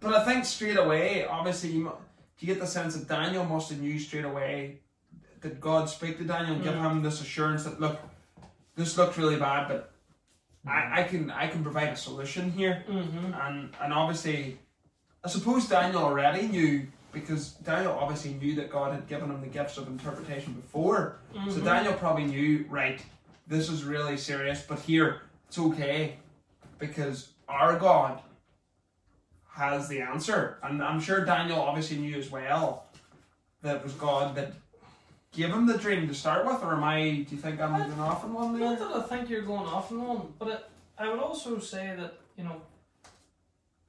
But 0.00 0.14
I 0.14 0.24
think 0.24 0.44
straight 0.44 0.76
away, 0.78 1.26
obviously, 1.26 1.70
you, 1.70 1.92
you 2.38 2.46
get 2.46 2.60
the 2.60 2.66
sense 2.66 2.96
that 2.96 3.08
Daniel 3.08 3.44
must 3.44 3.70
have 3.70 3.80
knew 3.80 3.98
straight 3.98 4.24
away 4.24 4.78
that 5.40 5.60
God 5.60 5.88
speak 5.90 6.18
to 6.18 6.24
Daniel 6.24 6.54
and 6.54 6.62
give 6.64 6.74
Mm. 6.74 6.90
him 6.90 7.02
this 7.02 7.20
assurance 7.20 7.64
that 7.64 7.80
look, 7.80 7.98
this 8.76 8.96
looks 8.96 9.18
really 9.18 9.36
bad, 9.36 9.68
but 9.68 9.92
I, 10.66 11.00
I 11.00 11.02
can 11.04 11.30
I 11.30 11.46
can 11.48 11.62
provide 11.62 11.88
a 11.90 11.96
solution 11.96 12.50
here 12.52 12.84
Mm-hmm. 12.88 13.34
and 13.34 13.70
and 13.80 13.92
obviously, 13.92 14.58
I 15.24 15.28
suppose 15.28 15.68
Daniel 15.68 16.02
already 16.02 16.46
knew 16.48 16.86
because 17.12 17.52
Daniel 17.64 17.92
obviously 17.92 18.34
knew 18.34 18.54
that 18.56 18.70
God 18.70 18.92
had 18.92 19.08
given 19.08 19.30
him 19.30 19.40
the 19.40 19.46
gifts 19.46 19.78
of 19.78 19.88
interpretation 19.88 20.52
before. 20.52 21.16
Mm-hmm. 21.34 21.50
So 21.50 21.60
Daniel 21.60 21.94
probably 21.94 22.24
knew, 22.26 22.66
right, 22.68 23.00
this 23.46 23.70
is 23.70 23.82
really 23.84 24.16
serious, 24.18 24.60
but 24.62 24.78
here 24.80 25.22
it's 25.48 25.58
okay 25.58 26.16
because 26.78 27.30
our 27.48 27.78
God 27.78 28.20
has 29.54 29.88
the 29.88 30.00
answer, 30.00 30.58
and 30.62 30.82
I'm 30.82 31.00
sure 31.00 31.24
Daniel 31.24 31.60
obviously 31.60 31.96
knew 31.98 32.16
as 32.18 32.30
well 32.30 32.86
that 33.62 33.76
it 33.76 33.82
was 33.82 33.92
God 33.94 34.34
that 34.34 34.52
gave 35.32 35.48
him 35.50 35.66
the 35.66 35.78
dream 35.78 36.06
to 36.08 36.14
start 36.14 36.46
with. 36.46 36.62
Or 36.62 36.74
am 36.74 36.84
I? 36.84 37.24
Do 37.28 37.34
you 37.34 37.40
think 37.40 37.60
I'm 37.60 37.76
going 37.76 37.98
off 38.00 38.24
on 38.24 38.34
one 38.34 38.58
Not 38.58 38.78
there? 38.78 38.88
that 38.88 38.96
I 38.96 39.02
think 39.02 39.28
you're 39.30 39.42
going 39.42 39.66
off 39.66 39.90
on 39.92 40.06
one, 40.06 40.32
but 40.38 40.48
it, 40.48 40.64
I 40.98 41.08
would 41.08 41.20
also 41.20 41.58
say 41.58 41.94
that 41.98 42.14
you 42.36 42.44
know, 42.44 42.60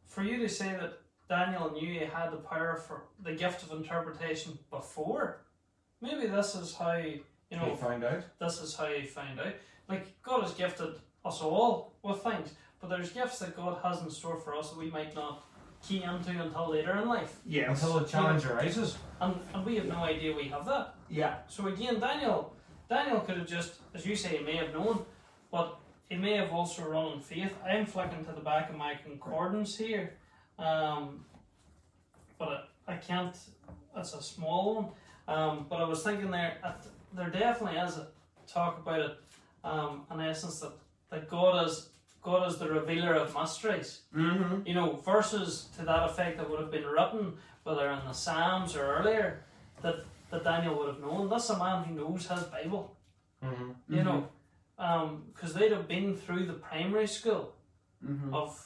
for 0.08 0.24
you 0.24 0.38
to 0.38 0.48
say 0.50 0.70
that 0.80 1.00
Daniel 1.30 1.72
knew 1.72 1.88
he 2.00 2.00
had 2.06 2.32
the 2.32 2.38
power 2.38 2.78
for 2.78 3.04
the 3.24 3.34
gift 3.34 3.64
of 3.64 3.78
interpretation 3.78 4.58
before, 4.72 5.40
maybe 6.02 6.28
this 6.28 6.56
is 6.56 6.74
how 6.76 6.96
you 6.96 7.22
know 7.52 7.68
You 7.68 7.76
find 7.76 8.04
out. 8.04 8.24
this 8.40 8.62
is 8.62 8.74
how 8.76 8.88
you 8.88 9.06
find 9.06 9.38
out. 9.40 9.54
Like 9.90 10.22
God 10.24 10.44
has 10.44 10.54
gifted 10.54 10.96
us 11.26 11.42
all 11.42 11.94
with 12.04 12.24
things, 12.24 12.54
but 12.80 12.90
there's 12.90 13.12
gifts 13.12 13.40
that 13.40 13.56
God 13.56 13.80
has 13.84 14.02
in 14.02 14.10
store 14.10 14.38
for 14.38 14.56
us 14.56 14.70
that 14.72 14.78
we 14.80 14.90
might 14.90 15.14
not 15.16 15.44
key 15.88 16.04
into 16.04 16.32
until 16.32 16.72
later 16.72 16.98
in 16.98 17.08
life, 17.08 17.38
Yes. 17.46 17.82
Until 17.84 17.98
a 18.00 18.08
challenge 18.08 18.46
arises. 18.46 18.98
and 19.22 19.40
and 19.54 19.66
we 19.66 19.76
have 19.76 19.86
no 19.86 19.98
idea 20.04 20.36
we 20.36 20.46
have 20.50 20.66
that. 20.66 20.96
Yeah. 21.10 21.36
So 21.48 21.68
again, 21.68 22.00
Daniel, 22.00 22.54
Daniel 22.90 23.20
could 23.22 23.38
have 23.38 23.48
just, 23.48 23.76
as 23.94 24.06
you 24.06 24.16
say, 24.16 24.38
he 24.38 24.44
may 24.44 24.56
have 24.58 24.74
known, 24.74 25.06
but 25.52 25.78
he 26.10 26.16
may 26.18 26.36
have 26.38 26.52
also 26.52 26.84
run 26.90 27.14
in 27.14 27.20
faith. 27.20 27.54
I'm 27.66 27.86
flicking 27.86 28.24
to 28.26 28.32
the 28.32 28.42
back 28.42 28.70
of 28.70 28.76
my 28.76 28.96
concordance 28.96 29.78
here, 29.78 30.14
um, 30.58 31.26
but 32.40 32.70
I, 32.88 32.94
I 32.94 32.96
can't. 32.98 33.36
That's 33.96 34.14
a 34.14 34.22
small 34.22 34.76
one. 34.76 34.88
Um, 35.28 35.66
but 35.70 35.78
I 35.82 35.84
was 35.84 36.04
thinking 36.04 36.32
there, 36.32 36.58
at, 36.64 36.86
there 37.14 37.30
definitely 37.30 37.80
is 37.80 37.98
a 37.98 38.08
talk 38.48 38.80
about 38.80 39.00
it. 39.02 39.18
Um, 39.64 40.04
in 40.12 40.22
essence, 40.22 40.60
that 40.62 40.74
that 41.10 41.30
God 41.30 41.66
is 41.68 41.90
God 42.22 42.48
is 42.50 42.58
the 42.58 42.70
revealer 42.70 43.14
of 43.14 43.34
mysteries 43.34 44.02
Mm-hmm. 44.16 44.66
you 44.68 44.74
know, 44.74 44.94
verses 44.98 45.70
to 45.78 45.86
that 45.86 46.10
effect 46.10 46.38
that 46.38 46.50
would 46.50 46.60
have 46.60 46.72
been 46.72 46.86
written, 46.86 47.34
whether 47.64 47.90
in 47.92 48.00
the 48.06 48.14
Psalms 48.14 48.76
or 48.76 48.86
earlier, 48.98 49.44
that, 49.82 49.98
that 50.32 50.44
Daniel 50.44 50.78
would 50.78 50.88
have 50.88 51.00
known. 51.00 51.30
That's 51.30 51.50
a 51.50 51.58
man 51.58 51.84
who 51.84 51.96
knows 51.96 52.28
his 52.28 52.44
Bible, 52.44 52.96
Mm-hmm. 53.44 53.94
you 53.94 54.04
know, 54.04 54.28
because 55.34 55.54
they'd 55.54 55.72
have 55.72 55.88
been 55.88 56.16
through 56.16 56.46
the 56.48 56.54
primary 56.54 57.08
school 57.08 57.54
Mm-hmm. 58.06 58.34
of 58.34 58.64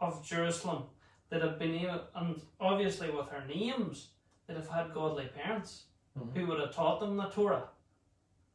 of 0.00 0.24
Jerusalem. 0.26 0.82
They'd 1.30 1.42
have 1.42 1.58
been 1.60 1.76
able, 1.76 2.00
and 2.16 2.40
obviously 2.60 3.08
with 3.08 3.30
their 3.30 3.44
names, 3.46 4.08
they'd 4.46 4.56
have 4.56 4.68
had 4.68 4.92
godly 4.92 5.26
parents 5.26 5.84
Mhm. 6.18 6.36
who 6.36 6.46
would 6.48 6.58
have 6.60 6.74
taught 6.74 6.98
them 7.00 7.16
the 7.16 7.26
Torah, 7.28 7.68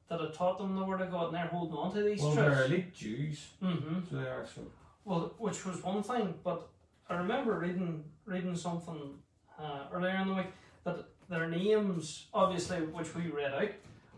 that 0.10 0.20
had 0.22 0.34
taught 0.34 0.58
them 0.58 0.76
the 0.76 0.84
Word 0.86 1.02
of 1.02 1.12
God, 1.12 1.28
and 1.28 1.36
they're 1.36 1.48
holding 1.48 1.76
on 1.78 1.94
to 1.94 2.02
these 2.04 2.22
Well, 2.22 2.32
they're 2.32 2.66
elite 2.66 2.94
Jews, 2.94 3.48
hmm 3.62 4.00
so 4.10 4.16
they 4.16 4.22
are. 4.24 4.46
So 4.54 4.62
Well, 5.06 5.34
which 5.38 5.66
was 5.66 5.84
one 5.84 6.04
thing, 6.04 6.34
but 6.44 6.68
I 7.10 7.16
remember 7.16 7.58
reading 7.60 8.04
reading 8.26 8.56
something 8.56 9.18
uh, 9.60 9.86
earlier 9.94 10.16
in 10.16 10.28
the 10.28 10.34
week 10.36 10.48
that 10.84 11.06
their 11.30 11.50
names, 11.50 12.28
obviously, 12.34 12.78
which 12.82 13.14
we 13.16 13.28
read 13.30 13.54
out, 13.54 13.70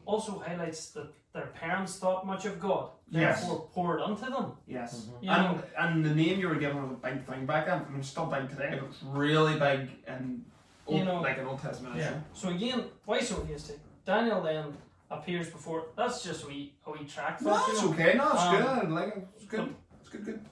also 0.05 0.39
highlights 0.39 0.91
that 0.91 1.07
their 1.33 1.47
parents 1.47 1.97
thought 1.97 2.25
much 2.25 2.45
of 2.45 2.59
God, 2.59 2.89
Yes. 3.09 3.39
therefore 3.41 3.69
poured 3.73 4.01
onto 4.01 4.25
them. 4.29 4.53
Yes. 4.67 5.05
Mhm. 5.05 5.21
You 5.23 5.29
know, 5.29 5.59
And, 5.77 5.93
and 5.95 6.05
the 6.05 6.13
name 6.15 6.39
you 6.39 6.49
were 6.49 6.55
given 6.55 6.81
was 6.81 6.91
a 6.91 6.95
big 6.95 7.23
thing 7.25 7.45
back 7.45 7.67
then. 7.67 7.85
I 7.85 7.89
mean, 7.89 7.99
it's 7.99 8.09
still 8.09 8.25
big 8.25 8.49
today, 8.49 8.77
but 8.79 8.89
it's 8.89 9.03
really 9.03 9.53
big 9.59 9.89
and 10.07 10.43
old, 10.87 10.97
You 10.99 11.05
know- 11.05 11.21
like 11.21 11.37
an 11.37 11.45
Old 11.45 11.61
Testament 11.61 11.95
Yeah. 11.95 12.09
issue. 12.09 12.19
so 12.33 12.49
again, 12.49 12.83
why 13.05 13.19
so 13.21 13.43
hasty? 13.45 13.75
Daniel 14.05 14.41
then 14.41 14.75
appears 15.11 15.49
before. 15.49 15.85
That's 15.97 16.23
just 16.23 16.43
a 16.43 16.47
wee 16.47 16.73
a 16.85 16.91
wee 16.91 17.05
track. 17.05 17.41
No, 17.41 17.53
for 17.57 17.67
you 17.71 17.73
it's 17.73 17.83
know. 17.83 17.89
okay. 17.93 18.13
No, 18.17 18.31
it's 18.31 18.41
Um, 18.43 18.79
good. 18.79 18.91
Like. 18.91 19.27
It's 19.35 19.45
good. 19.45 19.75
It's 19.99 20.09
good. 20.09 20.25
Good. 20.25 20.45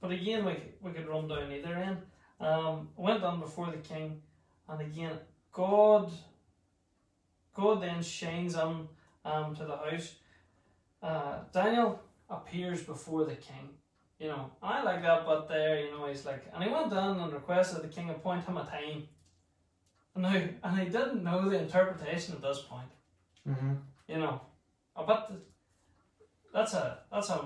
But 0.00 0.10
again, 0.12 0.44
we, 0.44 0.52
could- 0.54 0.72
we 0.82 0.90
could 0.92 1.08
run 1.08 1.28
down 1.28 1.50
either 1.50 1.74
end. 1.74 1.98
Um, 2.40 2.88
went 2.96 3.22
on 3.24 3.40
before 3.40 3.66
the 3.70 3.78
king, 3.78 4.20
and 4.68 4.80
again, 4.80 5.18
God 5.52 6.10
God 7.54 7.80
then 7.82 8.02
shines 8.02 8.54
in 8.54 8.88
um, 9.24 9.54
to 9.56 9.64
the 9.64 9.76
house. 9.76 10.16
Uh, 11.02 11.38
Daniel 11.52 12.00
appears 12.28 12.82
before 12.82 13.24
the 13.24 13.36
king. 13.36 13.70
You 14.18 14.28
know, 14.28 14.50
and 14.62 14.72
I 14.72 14.82
like 14.82 15.02
that, 15.02 15.26
but 15.26 15.48
there, 15.48 15.84
you 15.84 15.90
know, 15.90 16.06
he's 16.06 16.24
like, 16.24 16.44
and 16.54 16.62
he 16.62 16.70
went 16.70 16.90
down 16.90 17.18
and 17.20 17.32
requested 17.32 17.82
the 17.82 17.88
king 17.88 18.10
appoint 18.10 18.44
him 18.44 18.56
a 18.56 18.64
time. 18.64 19.08
And 20.14 20.22
now, 20.22 20.40
and 20.62 20.78
he 20.78 20.84
didn't 20.86 21.22
know 21.24 21.48
the 21.48 21.58
interpretation 21.60 22.34
at 22.34 22.40
this 22.42 22.60
point. 22.60 22.88
Mm-hmm. 23.48 23.72
You 24.08 24.18
know, 24.18 24.40
Uh, 24.96 25.04
but 25.04 25.32
that's 26.52 26.74
a 26.74 26.98
that's 27.10 27.30
a, 27.30 27.40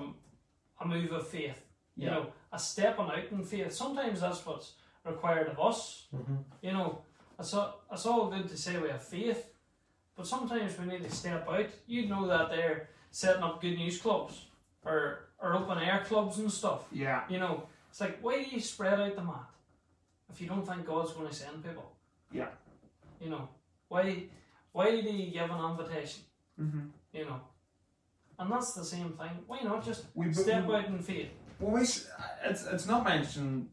a 0.80 0.86
move 0.86 1.12
of 1.12 1.26
faith. 1.26 1.64
You 1.96 2.06
Yeah. 2.06 2.14
know, 2.14 2.32
a 2.52 2.58
stepping 2.58 3.06
out 3.06 3.30
in 3.32 3.44
faith. 3.44 3.72
Sometimes 3.72 4.20
that's 4.20 4.44
what's 4.46 4.74
required 5.04 5.48
of 5.48 5.58
us. 5.60 6.06
Mm-hmm. 6.14 6.36
You 6.62 6.72
know, 6.72 7.02
it's 7.38 7.54
all, 7.54 7.80
it's 7.90 8.06
all 8.06 8.28
good 8.30 8.48
to 8.48 8.56
say 8.56 8.78
we 8.78 8.88
have 8.90 9.02
faith, 9.02 9.50
but 10.16 10.26
sometimes 10.26 10.78
we 10.78 10.86
need 10.86 11.04
to 11.04 11.10
step 11.10 11.48
out. 11.48 11.66
You 11.86 12.06
know 12.08 12.26
that 12.26 12.50
they're 12.50 12.88
setting 13.10 13.42
up 13.42 13.60
good 13.60 13.76
news 13.78 14.00
clubs 14.00 14.46
or 14.84 15.28
or 15.40 15.54
open 15.54 15.78
air 15.78 16.04
clubs 16.06 16.38
and 16.38 16.50
stuff. 16.52 16.84
Yeah. 16.92 17.22
You 17.30 17.38
know, 17.38 17.62
it's 17.90 18.00
like 18.00 18.18
why 18.20 18.42
do 18.44 18.50
you 18.50 18.60
spread 18.60 19.00
out 19.00 19.14
the 19.16 19.22
mat 19.22 19.48
if 20.30 20.40
you 20.40 20.48
don't 20.48 20.66
think 20.66 20.84
God's 20.86 21.12
going 21.12 21.28
to 21.28 21.34
send 21.34 21.64
people? 21.64 21.92
Yeah. 22.32 22.48
You 23.20 23.30
know, 23.30 23.48
why 23.88 24.24
why 24.72 24.90
do 25.00 25.10
you 25.10 25.30
give 25.32 25.50
an 25.50 25.70
invitation? 25.70 26.22
Mm-hmm. 26.60 26.80
You 27.12 27.24
know, 27.24 27.40
and 28.38 28.52
that's 28.52 28.72
the 28.74 28.84
same 28.84 29.10
thing. 29.12 29.30
Why 29.46 29.60
not 29.62 29.84
just 29.84 30.04
We, 30.14 30.32
step 30.32 30.66
we, 30.66 30.74
out 30.74 30.86
in 30.86 30.98
faith? 30.98 31.28
Well, 31.58 31.72
we, 31.72 31.80
s- 31.82 32.08
it's, 32.44 32.64
it's 32.66 32.86
not 32.86 33.04
mentioned 33.04 33.68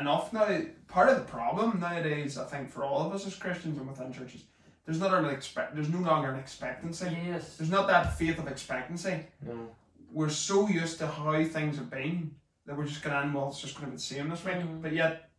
enough 0.00 0.32
now. 0.32 0.60
Part 0.88 1.08
of 1.08 1.16
the 1.16 1.24
problem 1.24 1.80
nowadays, 1.80 2.36
I 2.38 2.44
think, 2.44 2.70
for 2.70 2.84
all 2.84 3.06
of 3.06 3.12
us 3.14 3.26
as 3.26 3.34
Christians 3.34 3.78
and 3.78 3.88
within 3.88 4.12
churches, 4.12 4.44
there's 4.84 5.00
not 5.00 5.12
an 5.14 5.26
expect. 5.26 5.74
There's 5.74 5.88
no 5.88 5.98
longer 6.00 6.30
an 6.30 6.38
expectancy. 6.38 7.16
Yes. 7.26 7.56
There's 7.56 7.70
not 7.70 7.86
that 7.88 8.16
faith 8.18 8.38
of 8.38 8.46
expectancy. 8.48 9.20
No. 9.46 9.68
We're 10.12 10.28
so 10.28 10.68
used 10.68 10.98
to 10.98 11.06
how 11.06 11.42
things 11.44 11.76
have 11.76 11.90
been 11.90 12.34
that 12.66 12.76
we're 12.76 12.86
just 12.86 13.02
going 13.02 13.14
to, 13.14 13.22
end 13.22 13.34
well, 13.34 13.48
it's 13.48 13.60
just 13.60 13.74
going 13.74 13.86
to 13.86 13.90
be 13.92 13.96
the 13.96 14.02
same 14.02 14.28
this 14.28 14.44
week. 14.44 14.56
Mhm. 14.56 14.82
But 14.82 14.92
yet, 14.92 15.30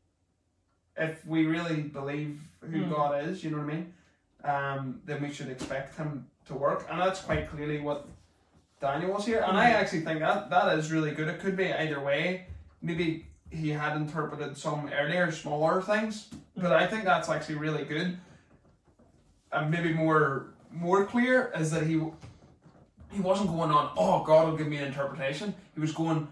if 0.98 1.26
we 1.26 1.46
really 1.46 1.82
believe 1.84 2.42
who 2.62 2.68
Mhm. 2.84 2.90
God 2.90 3.24
is, 3.28 3.44
you 3.44 3.52
know 3.52 3.58
what 3.58 3.70
I 3.72 3.74
mean, 3.76 3.94
um, 4.44 5.02
then 5.06 5.22
we 5.22 5.32
should 5.32 5.50
expect 5.50 5.96
Him 5.96 6.28
to 6.47 6.53
work, 6.55 6.86
and 6.89 6.99
that's 6.99 7.21
quite 7.21 7.49
clearly 7.49 7.79
what 7.79 8.07
Daniel 8.79 9.13
was 9.13 9.25
here. 9.25 9.43
And 9.47 9.57
I 9.57 9.71
Mhm. 9.71 9.75
actually 9.75 10.01
think 10.01 10.19
that 10.19 10.49
that 10.49 10.77
is 10.77 10.91
really 10.91 11.12
good. 11.12 11.27
It 11.27 11.39
could 11.39 11.55
be 11.55 11.73
either 11.73 11.99
way. 11.99 12.47
Maybe 12.81 13.27
he 13.49 13.69
had 13.69 13.95
interpreted 13.97 14.57
some 14.57 14.89
earlier, 14.93 15.31
smaller 15.31 15.81
things, 15.81 16.29
but 16.55 16.71
I 16.71 16.88
think 16.88 17.03
that's 17.05 17.29
actually 17.29 17.55
really 17.55 17.86
good. 17.86 18.17
And 19.51 19.71
maybe 19.71 19.93
more 19.93 20.47
more 20.69 21.05
clear 21.05 21.51
is 21.55 21.71
that 21.71 21.83
he 21.83 22.01
he 23.10 23.21
wasn't 23.21 23.49
going 23.49 23.71
on. 23.71 23.91
Oh, 23.97 24.21
God 24.23 24.49
will 24.49 24.57
give 24.57 24.67
me 24.67 24.77
an 24.77 24.83
interpretation. 24.86 25.53
He 25.75 25.79
was 25.81 25.93
going. 25.93 26.27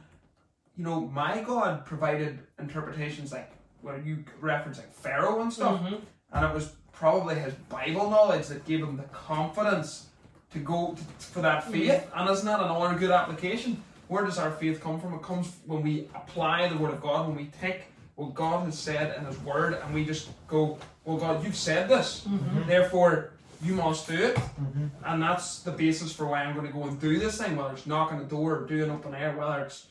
You 0.78 0.84
know, 0.84 0.99
my 1.08 1.41
God 1.41 1.86
provided 1.86 2.45
interpretations 2.60 3.32
like 3.32 3.49
where 3.82 3.97
you 3.97 4.25
referencing 4.41 4.89
Pharaoh 4.91 5.41
and 5.41 5.54
stuff 5.54 5.80
Mhm. 5.80 6.01
And 6.36 6.45
it 6.45 6.54
was 6.54 6.74
probably 6.91 7.36
his 7.36 7.54
Bible 7.69 8.10
knowledge 8.10 8.48
that 8.48 8.65
gave 8.65 8.82
him 8.82 8.98
the 8.98 9.04
confidence 9.04 10.08
to 10.52 10.60
go 10.60 10.93
to, 10.95 11.04
for 11.26 11.41
that 11.41 11.63
faith. 11.71 12.06
And 12.15 12.30
isn't 12.30 12.45
that 12.45 12.60
another 12.60 12.95
good 12.98 13.12
application? 13.12 13.82
Where 14.08 14.24
does 14.24 14.38
our 14.38 14.52
faith 14.52 14.82
come 14.82 15.00
from? 15.00 15.13
It 15.15 15.24
comes 15.24 15.52
when 15.65 15.82
we 15.82 16.08
apply 16.13 16.67
the 16.69 16.78
Word 16.78 16.93
of 16.93 17.02
God, 17.02 17.28
when 17.28 17.36
we 17.38 17.45
take 17.60 17.86
what 18.15 18.34
God 18.34 18.65
has 18.65 18.78
said 18.78 19.17
in 19.17 19.26
His 19.26 19.38
Word, 19.39 19.74
and 19.84 19.93
we 19.93 20.06
just 20.06 20.30
go, 20.48 20.78
"Well, 21.04 21.17
God, 21.17 21.43
you've 21.43 21.56
said 21.56 21.89
this, 21.89 22.26
Mhm. 22.30 22.65
therefore 22.67 23.32
you 23.62 23.74
must 23.76 24.08
do 24.08 24.13
it." 24.13 24.36
Mm-hmm. 24.36 24.88
And 25.06 25.21
that's 25.24 25.60
the 25.63 25.71
basis 25.71 26.13
for 26.13 26.26
why 26.28 26.43
I'm 26.43 26.54
going 26.56 26.67
to 26.67 26.71
go 26.71 26.84
and 26.84 27.00
do 27.02 27.17
this 27.19 27.38
thing, 27.41 27.56
whether 27.58 27.74
it's 27.74 27.86
knocking 27.88 28.19
a 28.19 28.24
door 28.24 28.56
or 28.60 28.65
doing 28.67 28.89
open 28.91 29.15
air, 29.15 29.36
whether 29.36 29.63
it's 29.65 29.88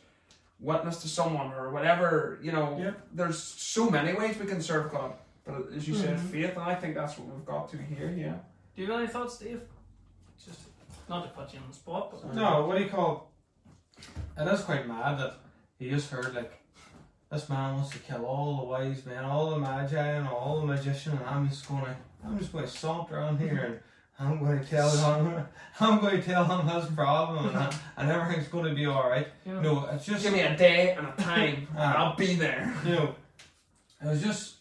witness 0.60 1.02
to 1.02 1.08
someone 1.08 1.52
or 1.52 1.70
whatever. 1.70 2.38
You 2.40 2.52
know, 2.52 2.78
Yep. 2.78 3.00
there's 3.12 3.42
so 3.42 3.90
many 3.90 4.14
ways 4.14 4.38
we 4.38 4.46
can 4.46 4.62
serve 4.62 4.90
God. 4.92 5.12
But 5.44 5.72
as 5.76 5.86
you 5.86 5.94
said, 5.94 6.16
Mhm. 6.18 6.30
faith, 6.30 6.50
and 6.56 6.62
I 6.62 6.74
think 6.74 6.94
that's 6.94 7.18
what 7.18 7.28
we've 7.28 7.44
got 7.44 7.68
to 7.70 7.76
here. 7.76 8.10
Yeah. 8.10 8.34
Do 8.74 8.82
you 8.82 8.90
have 8.90 9.00
any 9.00 9.08
thoughts, 9.08 9.38
Dave? 9.38 9.60
Just 10.44 10.60
not 11.08 11.22
to 11.24 11.28
put 11.30 11.52
you 11.52 11.60
on 11.60 11.68
the 11.68 11.74
spot, 11.74 12.10
but 12.10 12.34
No, 12.34 12.66
what 12.66 12.78
do 12.78 12.84
you 12.84 12.88
call? 12.90 13.30
It 14.38 14.48
is 14.48 14.60
quite 14.62 14.86
mad 14.88 15.18
that 15.20 15.34
he 15.78 15.90
just 15.90 16.10
heard 16.10 16.34
like 16.34 16.52
this 17.30 17.48
man 17.48 17.74
wants 17.74 17.90
to 17.90 17.98
kill 17.98 18.24
all 18.24 18.56
the 18.58 18.64
wise 18.64 19.04
men, 19.04 19.24
all 19.24 19.50
the 19.50 19.58
magi, 19.58 19.98
and 19.98 20.26
all 20.28 20.60
the 20.60 20.66
magicians, 20.66 21.20
and 21.20 21.28
I'm 21.28 21.48
just 21.48 21.68
going 21.68 21.84
to, 21.84 21.96
I'm 22.24 22.38
just 22.38 22.52
going 22.52 22.64
to 22.64 22.70
saunter 22.70 23.16
around 23.16 23.38
here 23.40 23.82
and 24.18 24.28
I'm 24.28 24.38
going 24.38 24.58
to 24.60 24.64
tell 24.64 24.88
him, 24.90 25.44
I'm 25.80 26.00
going 26.00 26.20
to 26.20 26.22
tell 26.22 26.44
him 26.44 26.66
his 26.68 26.86
problem, 26.92 27.54
and, 27.56 27.74
and 27.96 28.10
everything's 28.10 28.48
going 28.48 28.64
to 28.66 28.74
be 28.74 28.86
all 28.86 29.08
right. 29.10 29.26
you 29.44 29.54
know, 29.54 29.60
No, 29.60 29.86
it's 29.86 30.06
just 30.06 30.22
Give 30.22 30.32
me 30.32 30.40
a 30.40 30.56
day 30.56 30.92
and 30.94 31.06
a 31.06 31.12
time, 31.22 31.66
and 31.70 31.78
Ah. 31.78 31.94
I'll 32.10 32.16
be 32.16 32.34
there. 32.36 32.72
you 32.84 32.92
know, 32.94 33.14
it 34.02 34.06
was 34.06 34.22
just 34.22 34.54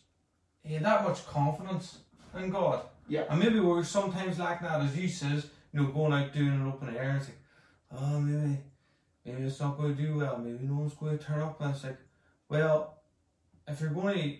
he 0.64 0.74
had 0.76 0.84
that 0.86 1.04
much 1.04 1.26
confidence 1.28 2.00
in 2.38 2.50
God. 2.50 2.82
Yeah. 3.08 3.26
And 3.30 3.40
maybe 3.40 3.60
we're 3.60 3.84
sometimes 3.84 4.40
like 4.40 4.62
that, 4.62 4.82
as 4.82 4.98
you 4.98 5.08
says, 5.08 5.48
you 5.74 5.82
know, 5.82 5.88
going 5.88 6.14
out 6.14 6.34
doing 6.34 6.48
an 6.54 6.68
open 6.68 6.96
air 6.96 7.10
and 7.10 7.18
it's 7.20 7.28
like, 7.28 7.38
oh, 8.02 8.20
maybe, 8.20 8.58
maybe 9.26 9.44
it's 9.44 9.60
not 9.60 9.78
going 9.78 9.96
to 9.96 10.02
do 10.02 10.18
well. 10.18 10.38
Maybe 10.38 10.66
no 10.66 10.76
one's 10.76 10.94
going 10.94 11.18
to 11.18 11.24
turn 11.24 11.42
up. 11.42 11.60
And 11.62 11.74
it's 11.76 11.84
like, 11.84 11.98
well, 12.50 12.98
if 13.68 13.82
you're 13.82 13.90
going 13.90 14.40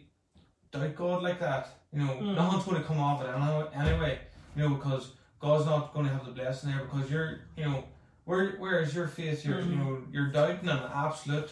to 0.72 0.80
doubt 0.80 0.96
God 0.96 1.24
like 1.24 1.40
that, 1.40 1.68
you 1.92 2.00
know, 2.00 2.14
Mm. 2.14 2.36
nothing's 2.36 2.64
going 2.64 2.82
to 2.82 2.88
come 2.88 3.00
off 3.00 3.22
it 3.24 3.78
anyway. 3.78 4.20
You 4.56 4.70
know, 4.70 4.76
because 4.76 5.12
God's 5.40 5.66
not 5.66 5.94
going 5.94 6.06
to 6.06 6.12
have 6.14 6.26
the 6.26 6.32
blessing 6.32 6.72
there 6.72 6.86
because 6.86 7.10
you're, 7.12 7.42
you 7.58 7.66
know, 7.66 7.84
where 8.26 8.52
where 8.54 8.80
is 8.80 8.96
your 8.96 9.08
faith? 9.08 9.44
You're, 9.46 9.60
you 9.60 9.76
Mhm. 9.76 9.78
know, 9.78 10.04
you're 10.12 10.32
doubting 10.32 10.70
an 10.70 10.80
absolute, 10.94 11.52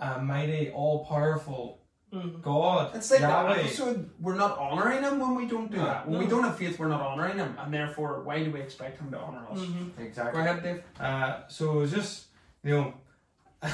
uh, 0.00 0.18
mighty, 0.18 0.70
all 0.70 1.04
powerful 1.04 1.82
mhm. 2.12 2.42
God. 2.42 2.94
It's 2.94 3.10
like 3.10 3.20
that 3.20 3.58
episode, 3.58 4.10
we're 4.20 4.34
not 4.36 4.58
honouring 4.58 5.02
him 5.02 5.18
when 5.20 5.34
we 5.34 5.46
don't 5.46 5.70
do 5.70 5.76
No, 5.78 5.84
that. 5.84 6.08
When 6.08 6.18
we 6.20 6.26
don't 6.26 6.44
have 6.44 6.56
faith, 6.58 6.78
we're 6.78 6.88
not 6.88 7.00
honouring 7.00 7.36
him, 7.38 7.56
and 7.58 7.72
therefore, 7.72 8.22
why 8.22 8.42
do 8.44 8.50
we 8.50 8.60
expect 8.60 9.00
him 9.00 9.10
to 9.10 9.18
honour 9.18 9.46
us? 9.50 9.58
Mhm. 9.60 9.96
Go 9.96 10.02
Exactly. 10.04 10.40
ahead, 10.42 10.62
Dave. 10.62 10.82
Uh, 11.00 11.46
so 11.48 11.72
it 11.72 11.76
was 11.76 11.92
just, 11.92 12.26
you 12.62 12.70
know, 12.76 12.94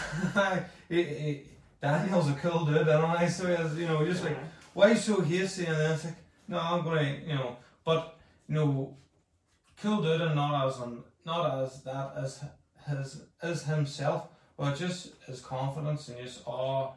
it, 0.89 0.97
it, 0.99 1.47
Daniel's 1.81 2.29
a 2.31 2.35
cool 2.35 2.65
dude, 2.65 2.89
and 2.89 2.91
I 2.91 3.27
so 3.29 3.47
it's, 3.49 3.75
you 3.75 3.87
know, 3.87 4.05
just 4.05 4.25
like, 4.25 4.39
why 4.75 4.95
so 4.95 5.21
hasty? 5.21 5.67
And 5.67 5.77
then 5.77 5.91
it's 5.93 6.05
like, 6.05 6.15
no, 6.49 6.59
I'm 6.59 6.85
gonna, 6.85 7.19
you 7.27 7.35
know, 7.35 7.57
but 7.85 8.17
you 8.49 8.55
know, 8.55 8.97
cool 9.81 10.01
dude, 10.03 10.21
and 10.21 10.35
not 10.37 10.69
as 10.69 10.79
an, 10.81 11.03
not 11.27 11.59
as 11.63 11.83
that 11.83 12.13
as 12.17 12.45
his 12.89 13.23
as 13.43 13.65
himself, 13.65 14.29
but 14.57 14.77
just 14.77 15.11
his 15.27 15.41
confidence 15.41 16.09
and 16.09 16.19
just 16.19 16.43
awe 16.47 16.93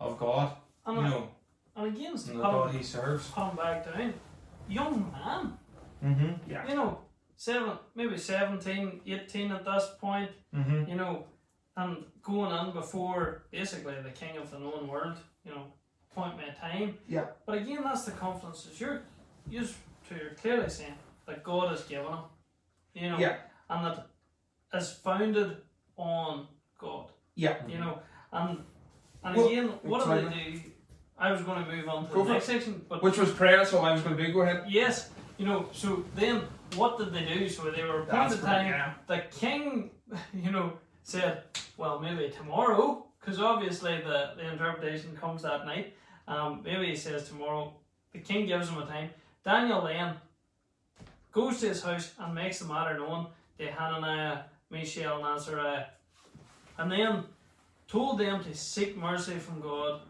of 0.00 0.18
God, 0.18 0.52
And, 0.90 0.98
you 0.98 1.04
I- 1.06 1.10
know, 1.10 1.28
and 1.76 1.96
again, 1.96 2.14
the 2.16 2.32
God 2.34 2.74
he 2.74 2.82
serves. 2.82 3.30
come 3.30 3.56
back 3.56 3.84
down, 3.84 4.14
young 4.68 5.10
man, 5.12 5.56
Mm-hmm. 6.04 6.50
Yeah. 6.50 6.66
you 6.66 6.74
know, 6.74 6.98
seven, 7.36 7.72
maybe 7.94 8.16
17, 8.16 9.00
18 9.06 9.52
at 9.52 9.64
this 9.64 9.90
point, 10.00 10.30
Mm-hmm. 10.54 10.88
you 10.90 10.96
know, 10.96 11.24
and 11.76 12.04
going 12.22 12.50
in 12.66 12.72
before 12.72 13.42
basically 13.50 13.94
the 14.02 14.10
king 14.10 14.36
of 14.36 14.50
the 14.50 14.58
known 14.58 14.88
world, 14.88 15.16
you 15.44 15.52
know, 15.52 15.66
point 16.14 16.36
my 16.36 16.48
time. 16.54 16.98
Yeah. 17.08 17.26
But 17.46 17.58
again, 17.58 17.82
that's 17.84 18.04
the 18.04 18.10
confidence 18.12 18.64
that 18.64 18.80
you're, 18.80 19.02
you're, 19.48 19.62
to 19.64 20.14
you're 20.18 20.30
clearly 20.34 20.68
saying 20.68 20.94
that 21.26 21.44
God 21.44 21.70
has 21.70 21.82
given 21.84 22.06
him, 22.12 22.18
you 22.94 23.10
know, 23.10 23.18
Yeah. 23.18 23.36
and 23.68 23.86
that 23.86 24.06
is 24.74 24.92
founded 24.92 25.58
on 25.96 26.48
God, 26.78 27.10
Yeah. 27.36 27.56
you 27.68 27.78
know, 27.78 27.98
and 28.32 28.64
and 29.22 29.36
Well, 29.36 29.48
again, 29.48 29.68
what 29.82 30.02
sorry, 30.02 30.22
do 30.22 30.28
they 30.30 30.34
do? 30.52 30.60
I 31.20 31.30
was 31.30 31.42
going 31.42 31.62
to 31.64 31.70
move 31.70 31.86
on 31.88 32.08
to 32.08 32.14
Go 32.14 32.20
the 32.20 32.26
for 32.28 32.32
next 32.32 32.46
section, 32.46 32.84
but 32.88 33.02
Which 33.02 33.18
was 33.18 33.30
prayer, 33.30 33.64
so 33.66 33.80
I 33.80 33.92
was 33.92 34.00
going 34.02 34.16
to 34.16 34.26
do. 34.26 34.32
Go 34.32 34.40
ahead. 34.40 34.64
yes, 34.68 35.10
you 35.36 35.44
know, 35.44 35.68
so 35.72 36.02
then 36.16 36.42
what 36.76 36.98
did 36.98 37.12
they 37.12 37.24
do? 37.26 37.48
So 37.48 37.70
they 37.70 37.84
were 37.84 38.06
That's 38.10 38.34
appointed 38.34 38.42
right, 38.44 38.62
time. 38.62 38.66
yeah. 38.66 38.92
The 39.06 39.22
king, 39.30 39.90
you 40.34 40.50
know, 40.50 40.72
said, 41.02 41.42
well, 41.76 42.00
maybe 42.00 42.30
tomorrow, 42.30 43.06
because 43.20 43.38
obviously 43.38 43.98
the, 43.98 44.32
the 44.36 44.50
interpretation 44.50 45.14
comes 45.16 45.42
that 45.42 45.66
night. 45.66 45.94
Um, 46.26 46.62
maybe 46.64 46.86
he 46.86 46.96
says 46.96 47.28
tomorrow. 47.28 47.74
The 48.12 48.20
king 48.20 48.46
gives 48.46 48.68
him 48.68 48.78
a 48.78 48.86
time. 48.86 49.10
Daniel 49.44 49.82
then 49.84 50.14
goes 51.32 51.60
to 51.60 51.68
his 51.68 51.82
house 51.82 52.12
and 52.18 52.34
makes 52.34 52.58
the 52.60 52.64
matter 52.66 52.98
known 52.98 53.26
to 53.58 53.66
Hananiah, 53.70 54.38
Mishael, 54.70 55.16
and 55.16 55.26
Azariah, 55.38 55.84
and 56.78 56.90
then 56.90 57.24
told 57.88 58.18
them 58.18 58.42
to 58.44 58.54
seek 58.54 58.96
mercy 58.96 59.34
from 59.34 59.60
God 59.60 60.00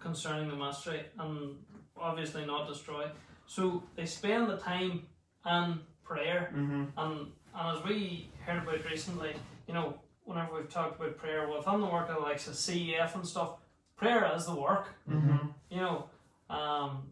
concerning 0.00 0.48
the 0.48 0.56
mystery 0.56 1.02
and 1.18 1.56
obviously 1.96 2.44
not 2.46 2.68
destroy. 2.68 3.06
So 3.46 3.82
they 3.96 4.06
spend 4.06 4.48
the 4.48 4.56
time 4.56 5.02
in 5.46 5.80
prayer 6.04 6.50
Mm-hmm. 6.54 6.84
and, 6.96 7.26
and 7.54 7.78
as 7.78 7.84
we 7.84 8.30
heard 8.46 8.62
about 8.62 8.84
recently, 8.90 9.34
you 9.66 9.74
know, 9.74 9.94
whenever 10.24 10.54
we've 10.54 10.70
talked 10.70 11.00
about 11.00 11.16
prayer 11.18 11.48
well, 11.48 11.58
within 11.58 11.80
the 11.80 11.86
work 11.86 12.08
of 12.10 12.16
of 12.18 12.36
CEF 12.36 13.14
and 13.14 13.26
stuff, 13.26 13.52
prayer 13.96 14.30
is 14.34 14.46
the 14.46 14.54
work. 14.54 14.88
Mm-hmm. 15.10 15.48
You 15.70 15.76
know, 15.80 16.04
um, 16.50 17.02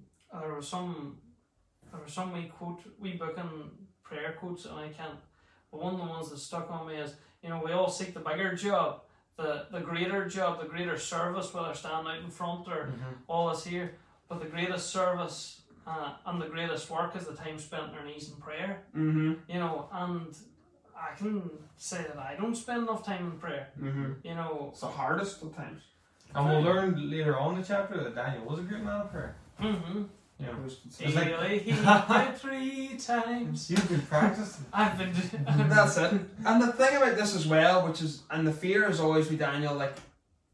there 0.40 0.54
was 0.54 0.68
some 0.68 1.18
there 1.90 2.00
was 2.02 2.12
some 2.12 2.32
wee 2.32 2.50
quote 2.58 2.80
wee 2.98 3.14
book 3.14 3.36
in 3.38 3.70
prayer 4.02 4.34
quotes 4.38 4.64
and 4.66 4.74
I 4.78 4.88
can't. 4.88 5.18
But 5.70 5.82
one 5.82 5.94
of 5.94 6.00
the 6.00 6.06
ones 6.06 6.30
that 6.30 6.38
stuck 6.38 6.70
on 6.70 6.86
me 6.86 6.96
is, 6.96 7.14
you 7.42 7.48
know, 7.48 7.60
we 7.64 7.72
all 7.72 7.90
seek 7.90 8.14
the 8.14 8.20
bigger 8.20 8.54
job, 8.54 9.02
the 9.36 9.66
the 9.70 9.80
greater 9.80 10.26
job, 10.28 10.60
the 10.60 10.66
greater 10.68 10.98
service, 10.98 11.52
whether 11.52 11.74
standing 11.74 12.12
out 12.12 12.18
in 12.18 12.30
front 12.30 12.68
or 12.68 12.90
all 13.28 13.50
this 13.50 13.64
here. 13.64 13.94
But 14.28 14.40
the 14.40 14.46
greatest 14.46 14.90
service 14.90 15.60
uh, 15.86 16.14
and 16.26 16.40
the 16.40 16.46
greatest 16.48 16.90
work 16.90 17.14
is 17.16 17.26
the 17.26 17.34
time 17.34 17.58
spent 17.58 17.84
on 17.84 17.94
our 17.94 18.04
knees 18.04 18.30
in 18.30 18.36
prayer. 18.36 18.82
Mm-hmm. 18.96 19.34
You 19.48 19.58
know, 19.60 19.88
and 19.92 20.34
I 20.96 21.14
can 21.16 21.48
say 21.76 21.98
that 21.98 22.18
I 22.18 22.34
don't 22.40 22.56
spend 22.56 22.82
enough 22.82 23.04
time 23.04 23.26
in 23.32 23.38
prayer. 23.38 23.68
Mm-hmm. 23.80 24.12
You 24.24 24.34
know, 24.34 24.68
It's 24.72 24.80
the 24.80 24.88
hardest 24.88 25.42
of 25.42 25.54
times. 25.54 25.82
And 26.34 26.48
we'll 26.48 26.60
learn 26.60 27.08
later 27.10 27.38
on 27.38 27.54
in 27.54 27.60
the 27.60 27.66
chapter 27.66 28.02
that 28.02 28.14
Daniel 28.14 28.44
was 28.46 28.58
a 28.58 28.62
great 28.62 28.82
man 28.82 29.02
of 29.02 29.10
prayer. 29.12 29.36
mm-hmm. 29.60 30.02
You 30.38 30.46
know, 30.46 30.52
He 30.98 31.04
It's 31.04 31.14
like- 31.14 31.28
really 31.28 31.58
he 31.60 31.72
prayed 32.06 32.36
three 32.36 32.98
times. 32.98 33.70
you've 33.70 33.88
been 33.88 34.02
practicing. 34.02 34.66
I've 34.72 34.98
been. 34.98 35.12
That's 35.68 35.96
it. 35.96 36.12
And 36.44 36.62
the 36.62 36.72
thing 36.72 36.96
about 36.96 37.16
this 37.16 37.34
as 37.34 37.46
well, 37.46 37.86
which 37.86 38.02
is, 38.02 38.22
and 38.30 38.46
the 38.46 38.52
fear 38.52 38.88
is 38.88 39.00
always 39.00 39.30
with 39.30 39.38
Daniel, 39.38 39.74
like, 39.74 39.94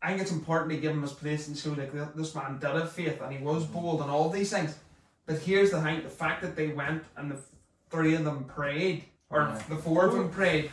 I 0.00 0.10
think 0.10 0.22
it's 0.22 0.32
important 0.32 0.70
to 0.72 0.78
give 0.78 0.92
him 0.92 1.02
his 1.02 1.12
place 1.12 1.48
and 1.48 1.56
show, 1.56 1.70
like, 1.70 1.92
this 2.14 2.34
man 2.34 2.58
did 2.58 2.70
have 2.70 2.92
faith 2.92 3.20
and 3.20 3.32
he 3.32 3.42
was 3.42 3.64
mm. 3.64 3.72
bold 3.72 4.02
and 4.02 4.10
all 4.10 4.28
these 4.28 4.50
things. 4.50 4.76
But 5.26 5.38
here's 5.38 5.70
the 5.70 5.80
thing 5.80 6.02
the 6.02 6.08
fact 6.08 6.42
that 6.42 6.56
they 6.56 6.68
went 6.68 7.04
and 7.16 7.30
the 7.30 7.38
three 7.90 8.14
of 8.14 8.24
them 8.24 8.44
prayed, 8.44 9.04
or 9.30 9.40
Yeah. 9.40 9.62
the 9.68 9.76
four 9.76 10.06
of 10.06 10.12
them 10.12 10.26
oh. 10.26 10.28
prayed, 10.28 10.70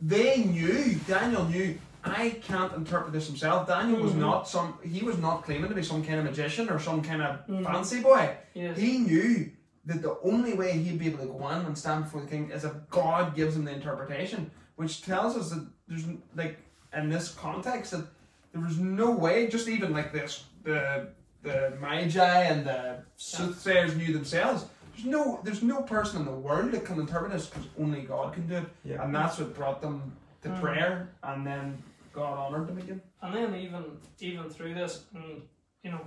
they 0.00 0.44
knew, 0.44 0.94
Daniel 1.06 1.44
knew, 1.44 1.78
I 2.04 2.30
can't 2.42 2.72
interpret 2.74 3.12
this 3.12 3.26
himself. 3.26 3.66
Daniel 3.66 4.00
was 4.02 4.12
Mhm. 4.12 4.16
not 4.18 4.48
some, 4.48 4.78
he 4.82 5.02
was 5.02 5.18
not 5.18 5.42
claiming 5.44 5.68
to 5.70 5.74
be 5.74 5.82
some 5.82 6.04
kind 6.04 6.18
of 6.18 6.24
magician 6.26 6.68
or 6.68 6.78
some 6.78 7.02
kind 7.02 7.22
of 7.22 7.46
Mhm. 7.46 7.64
fancy 7.64 8.00
boy. 8.02 8.36
yes. 8.54 8.76
He 8.78 8.98
knew 8.98 9.50
that 9.86 10.02
the 10.02 10.18
only 10.22 10.54
way 10.54 10.72
he'd 10.78 10.98
be 10.98 11.06
able 11.08 11.18
to 11.18 11.26
go 11.26 11.48
in 11.48 11.64
and 11.66 11.76
stand 11.76 12.04
before 12.04 12.20
the 12.22 12.26
king 12.26 12.50
is 12.50 12.64
if 12.64 12.72
God 12.90 13.34
gives 13.34 13.56
him 13.56 13.64
the 13.64 13.72
interpretation, 13.72 14.50
which 14.76 15.02
tells 15.02 15.36
us 15.36 15.50
that 15.50 15.66
there's 15.88 16.04
like 16.36 16.58
in 16.94 17.08
this 17.08 17.34
context 17.34 17.90
that 17.92 18.04
there 18.52 18.62
was 18.62 18.78
no 18.78 19.10
way, 19.10 19.48
just 19.48 19.68
even 19.68 19.92
like 19.92 20.12
this, 20.12 20.44
the 20.62 21.08
the 21.42 21.74
magi 21.78 22.42
and 22.44 22.64
the 22.66 22.96
soothsayers 23.16 23.94
knew 23.96 24.12
themselves. 24.14 24.64
There's 24.94 25.04
no, 25.06 25.40
there's 25.42 25.62
no 25.62 25.82
person 25.82 26.20
in 26.20 26.24
the 26.24 26.32
world 26.32 26.72
that 26.72 26.86
can 26.86 26.98
interpret 26.98 27.32
this 27.32 27.46
because 27.46 27.66
only 27.78 28.00
God 28.02 28.32
can 28.32 28.46
do 28.46 28.54
it, 28.56 28.64
Yeah. 28.84 29.02
and 29.02 29.14
that's 29.14 29.38
what 29.38 29.54
brought 29.54 29.82
them 29.82 30.12
to 30.42 30.48
Mm. 30.48 30.60
prayer, 30.62 31.08
and 31.22 31.46
then 31.46 31.82
God 32.14 32.38
honored 32.38 32.68
him 32.68 32.78
again. 32.78 33.02
And 33.22 33.34
then 33.34 33.54
even 33.54 33.84
even 34.20 34.48
through 34.48 34.74
this, 34.74 35.04
and 35.14 35.42
you 35.82 35.90
know, 35.90 36.00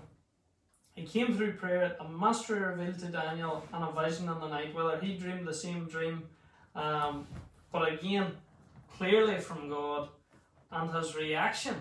he 0.95 1.03
came 1.03 1.35
through 1.35 1.53
prayer. 1.53 1.95
The 1.99 2.07
master 2.07 2.75
revealed 2.75 2.99
to 2.99 3.07
Daniel 3.07 3.63
in 3.73 3.81
a 3.81 3.91
vision 3.91 4.29
in 4.29 4.39
the 4.39 4.47
night, 4.47 4.73
whether 4.73 4.99
he 4.99 5.17
dreamed 5.17 5.47
the 5.47 5.53
same 5.53 5.85
dream, 5.85 6.23
um, 6.75 7.27
but 7.71 7.91
again, 7.91 8.31
clearly 8.97 9.39
from 9.39 9.69
God, 9.69 10.09
and 10.71 10.93
his 10.95 11.15
reaction, 11.15 11.75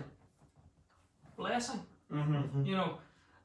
blessing. 1.35 1.79
Mm-hmm. 2.11 2.65
You 2.65 2.75
know, 2.75 2.97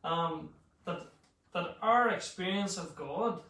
um, 0.05 0.51
that 0.85 1.07
that 1.55 1.77
our 1.81 2.11
experience 2.11 2.77
of 2.77 2.97
God, 2.97 3.41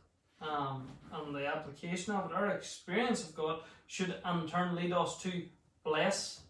um, 0.41 0.89
and 1.13 1.35
the 1.35 1.47
application 1.47 2.15
of 2.15 2.31
it, 2.31 2.35
our 2.35 2.51
experience 2.51 3.25
of 3.25 3.35
God 3.35 3.61
should 3.87 4.15
in 4.25 4.49
turn 4.49 4.75
lead 4.75 4.93
us 4.93 5.21
to 5.23 5.43
bless 5.85 6.41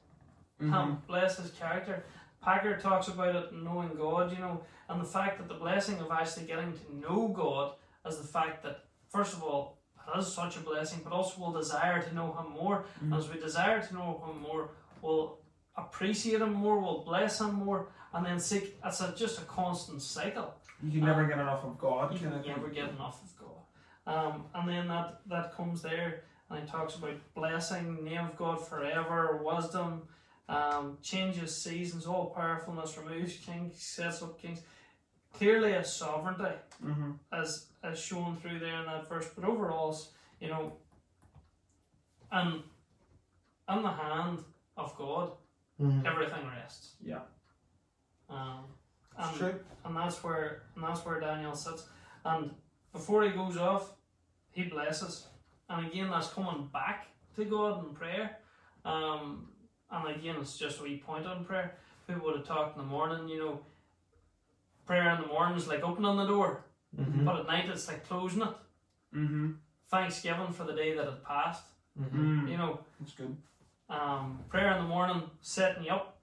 Mm-hmm. 0.70 0.94
bless 1.06 1.38
his 1.38 1.50
character. 1.50 2.04
Packer 2.42 2.76
talks 2.76 3.08
about 3.08 3.36
it 3.36 3.52
knowing 3.52 3.90
God, 3.96 4.32
you 4.32 4.38
know, 4.38 4.62
and 4.88 5.00
the 5.00 5.04
fact 5.06 5.38
that 5.38 5.48
the 5.48 5.54
blessing 5.54 5.98
of 6.00 6.10
actually 6.10 6.46
getting 6.46 6.72
to 6.72 6.96
know 6.96 7.28
God 7.28 7.74
is 8.06 8.18
the 8.18 8.26
fact 8.26 8.62
that, 8.64 8.84
first 9.08 9.32
of 9.32 9.42
all, 9.42 9.78
it 10.14 10.18
is 10.18 10.26
such 10.32 10.56
a 10.56 10.60
blessing, 10.60 11.00
but 11.04 11.12
also 11.12 11.40
we'll 11.40 11.52
desire 11.52 12.02
to 12.02 12.14
know 12.14 12.32
Him 12.32 12.52
more. 12.60 12.84
And 13.00 13.14
as 13.14 13.28
we 13.28 13.38
desire 13.38 13.80
to 13.80 13.94
know 13.94 14.22
Him 14.26 14.42
more, 14.42 14.70
we'll 15.00 15.38
appreciate 15.76 16.40
Him 16.40 16.52
more, 16.52 16.80
we'll 16.80 17.04
bless 17.04 17.40
Him 17.40 17.54
more, 17.54 17.88
and 18.12 18.26
then 18.26 18.40
seek. 18.40 18.76
It's 18.84 19.00
a, 19.00 19.14
just 19.16 19.38
a 19.38 19.44
constant 19.44 20.02
cycle. 20.02 20.54
You 20.82 20.90
can 20.90 21.06
never 21.06 21.24
get 21.26 21.38
enough 21.38 21.64
of 21.64 21.78
God. 21.78 22.12
You 22.12 22.18
can 22.18 22.42
never 22.44 22.68
get 22.68 22.88
enough 22.90 23.22
of 23.22 23.32
God. 23.38 23.52
Um, 24.04 24.44
and 24.54 24.68
then 24.68 24.88
that, 24.88 25.20
that 25.28 25.54
comes 25.56 25.80
there, 25.80 26.24
and 26.50 26.58
he 26.58 26.66
talks 26.66 26.96
about 26.96 27.14
blessing, 27.36 28.02
name 28.02 28.26
of 28.26 28.36
God 28.36 28.66
forever, 28.66 29.40
wisdom, 29.44 30.02
um, 30.49 30.99
changes 31.03 31.57
seasons, 31.57 32.07
all 32.07 32.30
powerfulness, 32.30 32.97
removes 32.99 33.36
kings, 33.36 33.80
sets 33.82 34.22
up 34.22 34.40
kings. 34.40 34.61
Clearly, 35.32 35.72
a 35.72 35.84
sovereignty 35.84 36.57
Mm-hmm. 36.84 37.12
as 37.32 37.66
as 37.82 37.99
shown 37.99 38.36
through 38.36 38.59
there 38.59 38.80
in 38.80 38.86
that 38.86 39.09
verse. 39.09 39.28
But 39.34 39.45
overall, 39.49 39.97
you 40.40 40.49
know, 40.49 40.72
and 42.30 42.62
in 43.68 43.82
the 43.82 43.90
hand 43.90 44.38
of 44.76 44.95
God, 44.97 45.32
Mhm. 45.80 46.05
everything 46.05 46.47
rests. 46.49 46.97
Yeah. 47.01 47.22
Um, 48.28 48.64
and, 49.18 49.36
true. 49.36 49.64
and 49.84 49.97
that's 49.97 50.22
where 50.24 50.62
and 50.74 50.84
that's 50.84 51.05
where 51.05 51.20
Daniel 51.20 51.55
sits. 51.55 51.86
And 52.24 52.55
before 52.93 53.22
he 53.24 53.30
goes 53.30 53.57
off, 53.57 53.93
he 54.51 54.64
blesses. 54.64 55.28
And 55.68 55.86
again, 55.86 56.11
that's 56.11 56.28
coming 56.32 56.66
back 56.68 57.07
to 57.36 57.45
God 57.45 57.86
in 57.86 57.95
prayer. 57.95 58.38
Um, 58.84 59.51
and 59.93 60.09
again, 60.16 60.36
it's 60.40 60.57
just 60.57 60.80
a 60.80 60.82
wee 60.82 60.97
point 61.05 61.26
on 61.26 61.45
prayer. 61.45 61.76
People 62.07 62.24
would 62.26 62.36
have 62.36 62.47
talked 62.47 62.76
in 62.76 62.82
the 62.82 62.88
morning, 62.88 63.28
you 63.28 63.38
know, 63.38 63.61
prayer 64.86 65.14
in 65.14 65.20
the 65.20 65.26
morning 65.28 65.57
is 65.57 65.68
like 65.68 65.82
opening 65.82 66.16
the 66.16 66.26
door, 66.26 66.64
Mhm. 66.99 67.24
but 67.24 67.36
at 67.40 67.47
night 67.47 67.68
it's 67.68 67.86
like 67.88 68.07
closing 68.07 68.43
it. 68.43 68.55
Mm-hmm. 69.14 69.53
Thanksgiving 69.88 70.53
for 70.53 70.64
the 70.64 70.72
day 70.72 70.95
that 70.97 71.07
it 71.07 71.24
passed. 71.24 71.64
Mhm. 72.01 72.49
You 72.51 72.57
know, 72.57 72.80
That's 72.99 73.12
good. 73.14 73.36
um, 73.88 74.43
prayer 74.49 74.72
in 74.72 74.78
the 74.82 74.88
morning, 74.88 75.30
setting 75.40 75.84
you 75.84 75.93
up. 75.93 76.18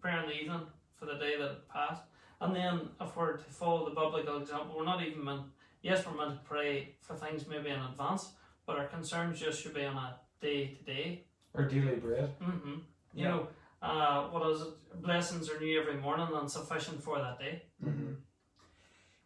Prayer 0.00 0.20
in 0.22 0.26
the 0.28 0.34
evening 0.34 0.66
for 0.96 1.06
the 1.06 1.14
day 1.14 1.36
that 1.38 1.50
it 1.50 1.68
passed. 1.68 2.02
And 2.40 2.54
then, 2.54 2.88
if 3.00 3.16
we're 3.16 3.36
to 3.36 3.44
follow 3.50 3.84
the 3.88 3.94
biblical 3.94 4.38
example, 4.40 4.76
we're 4.78 4.84
not 4.84 5.02
even 5.02 5.24
meant, 5.24 5.42
yes, 5.82 6.06
we're 6.06 6.14
meant 6.14 6.40
to 6.40 6.48
pray 6.48 6.94
for 7.00 7.14
things 7.16 7.46
maybe 7.46 7.68
in 7.70 7.80
advance, 7.80 8.32
but 8.64 8.78
our 8.78 8.86
concerns 8.86 9.40
just 9.40 9.60
should 9.60 9.74
be 9.74 9.84
on 9.84 9.96
a 9.96 10.18
day 10.40 10.68
to 10.74 10.82
day. 10.84 11.24
Or 11.58 11.64
daily 11.64 11.96
bread. 11.96 12.30
Mm-hmm. 12.40 12.70
You 12.70 13.24
Yeah. 13.24 13.28
know, 13.28 13.48
uh, 13.82 14.28
what 14.28 14.48
is 14.50 14.62
it? 14.62 15.02
Blessings 15.02 15.50
are 15.50 15.58
new 15.60 15.80
every 15.80 15.96
morning 15.96 16.28
and 16.34 16.50
sufficient 16.50 17.02
for 17.02 17.18
that 17.18 17.38
day. 17.38 17.62
Mm-hmm. 17.84 18.12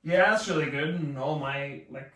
Yeah, 0.05 0.31
that's 0.31 0.49
really 0.49 0.71
good. 0.71 0.91
And 0.95 1.19
all 1.19 1.39
my 1.39 1.83
like 1.91 2.13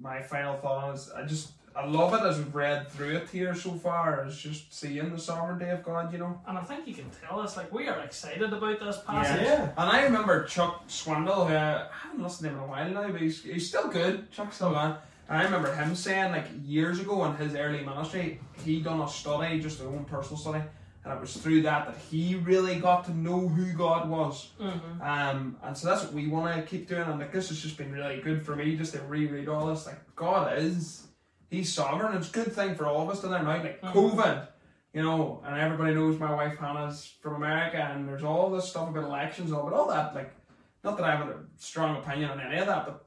my 0.00 0.22
final 0.22 0.54
thought 0.56 0.84
on 0.84 0.90
it 0.92 0.94
is 0.94 1.10
I 1.10 1.22
just 1.24 1.50
I 1.74 1.84
love 1.84 2.14
it 2.14 2.26
as 2.26 2.38
we've 2.38 2.54
read 2.54 2.88
through 2.88 3.16
it 3.16 3.28
here 3.28 3.54
so 3.54 3.72
far. 3.72 4.24
Is 4.26 4.38
just 4.38 4.72
seeing 4.72 5.10
the 5.10 5.18
sovereignty 5.18 5.68
of 5.68 5.82
God, 5.84 6.10
you 6.12 6.18
know. 6.18 6.40
And 6.48 6.56
I 6.56 6.62
think 6.62 6.86
you 6.88 6.94
can 6.94 7.10
tell 7.10 7.38
us, 7.38 7.54
like, 7.56 7.70
we 7.70 7.86
are 7.86 8.00
excited 8.00 8.50
about 8.50 8.80
this 8.80 8.98
passage. 9.06 9.42
Yeah. 9.42 9.64
And 9.76 9.90
I 9.90 10.04
remember 10.04 10.44
Chuck 10.44 10.88
Swindoll, 10.88 11.48
who 11.48 11.54
uh, 11.54 11.88
I 11.92 11.96
haven't 12.08 12.22
listened 12.22 12.48
to 12.48 12.54
him 12.54 12.62
in 12.62 12.64
a 12.64 12.66
while 12.66 12.88
now, 12.90 13.10
but 13.12 13.20
he's, 13.20 13.42
he's 13.44 13.68
still 13.68 13.88
good. 13.88 14.30
Chuck's 14.32 14.56
still 14.56 14.74
on. 14.74 14.96
I 15.28 15.42
remember 15.42 15.74
him 15.74 15.94
saying, 15.94 16.32
like, 16.32 16.46
years 16.64 17.00
ago 17.00 17.24
in 17.24 17.34
his 17.36 17.54
early 17.54 17.84
ministry, 17.84 18.40
he 18.64 18.80
done 18.80 19.00
a 19.00 19.08
study, 19.08 19.60
just 19.60 19.78
his 19.78 19.86
own 19.86 20.04
personal 20.04 20.38
study, 20.38 20.62
and 21.04 21.12
it 21.12 21.20
was 21.20 21.36
through 21.36 21.62
that 21.62 21.86
that 21.86 21.96
he 22.10 22.36
really 22.36 22.76
got 22.76 23.04
to 23.06 23.16
know 23.16 23.48
who 23.48 23.72
God 23.72 24.08
was. 24.08 24.50
Mm-hmm. 24.60 25.02
Um, 25.02 25.56
and 25.62 25.76
so 25.76 25.88
that's 25.88 26.04
what 26.04 26.12
we 26.12 26.28
want 26.28 26.54
to 26.54 26.62
keep 26.62 26.88
doing. 26.88 27.02
And 27.02 27.18
like 27.18 27.32
this 27.32 27.48
has 27.48 27.60
just 27.60 27.76
been 27.76 27.92
really 27.92 28.20
good 28.20 28.44
for 28.44 28.54
me 28.56 28.76
just 28.76 28.92
to 28.94 29.00
reread 29.02 29.48
all 29.48 29.66
this. 29.66 29.86
Like 29.86 29.98
God 30.14 30.58
is, 30.58 31.06
He's 31.48 31.72
sovereign. 31.72 32.16
It's 32.16 32.28
a 32.28 32.32
good 32.32 32.52
thing 32.52 32.74
for 32.74 32.86
all 32.86 33.02
of 33.02 33.10
us 33.10 33.20
to 33.20 33.28
learn 33.28 33.46
out. 33.46 33.62
Like 33.62 33.80
Mhm. 33.80 33.92
COVID, 33.92 34.48
you 34.92 35.02
know, 35.02 35.42
and 35.44 35.56
everybody 35.60 35.94
knows 35.94 36.18
my 36.18 36.34
wife 36.34 36.58
Hannah's 36.58 37.14
from 37.20 37.36
America, 37.36 37.76
and 37.78 38.08
there's 38.08 38.24
all 38.24 38.50
this 38.50 38.68
stuff 38.68 38.88
about 38.88 39.04
elections, 39.04 39.50
and 39.50 39.58
all, 39.58 39.64
but 39.70 39.74
all 39.74 39.88
that. 39.88 40.12
Like, 40.14 40.34
not 40.82 40.96
that 40.96 41.04
I 41.06 41.14
have 41.14 41.28
a 41.28 41.44
strong 41.56 41.96
opinion 41.98 42.30
on 42.30 42.40
any 42.40 42.58
of 42.58 42.66
that, 42.66 42.84
but 42.86 43.05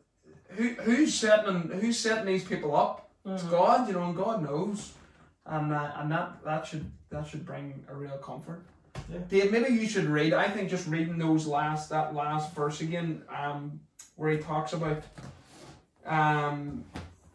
who 0.50 0.70
who's 0.70 1.14
setting 1.14 1.70
who's 1.80 1.97
setting 2.00 2.26
these 2.26 2.43
people 2.43 2.76
up? 2.76 3.10
It's 3.26 3.43
Mhm. 3.43 3.50
God, 3.52 3.88
you 3.88 3.93
know, 3.93 4.04
and 4.04 4.16
God 4.16 4.41
knows, 4.43 4.93
and 5.45 5.72
uh, 5.74 5.91
and 5.97 6.12
that 6.12 6.43
that 6.43 6.66
should 6.66 6.89
that 7.10 7.28
should 7.28 7.45
bring 7.45 7.86
a 7.89 7.95
real 7.95 8.18
comfort. 8.18 8.64
Yeah. 9.12 9.20
Dave, 9.28 9.52
maybe 9.52 9.74
you 9.74 9.88
should 9.88 10.06
read. 10.06 10.34
I 10.34 10.47
think 10.50 10.70
just 10.70 10.88
reading 10.88 11.18
those 11.18 11.45
last 11.47 11.89
that 11.89 12.14
last 12.14 12.54
verse 12.56 12.82
again, 12.82 13.24
um, 13.36 13.80
where 14.16 14.32
he 14.32 14.38
talks 14.39 14.74
about 14.74 15.04
um, 16.06 16.84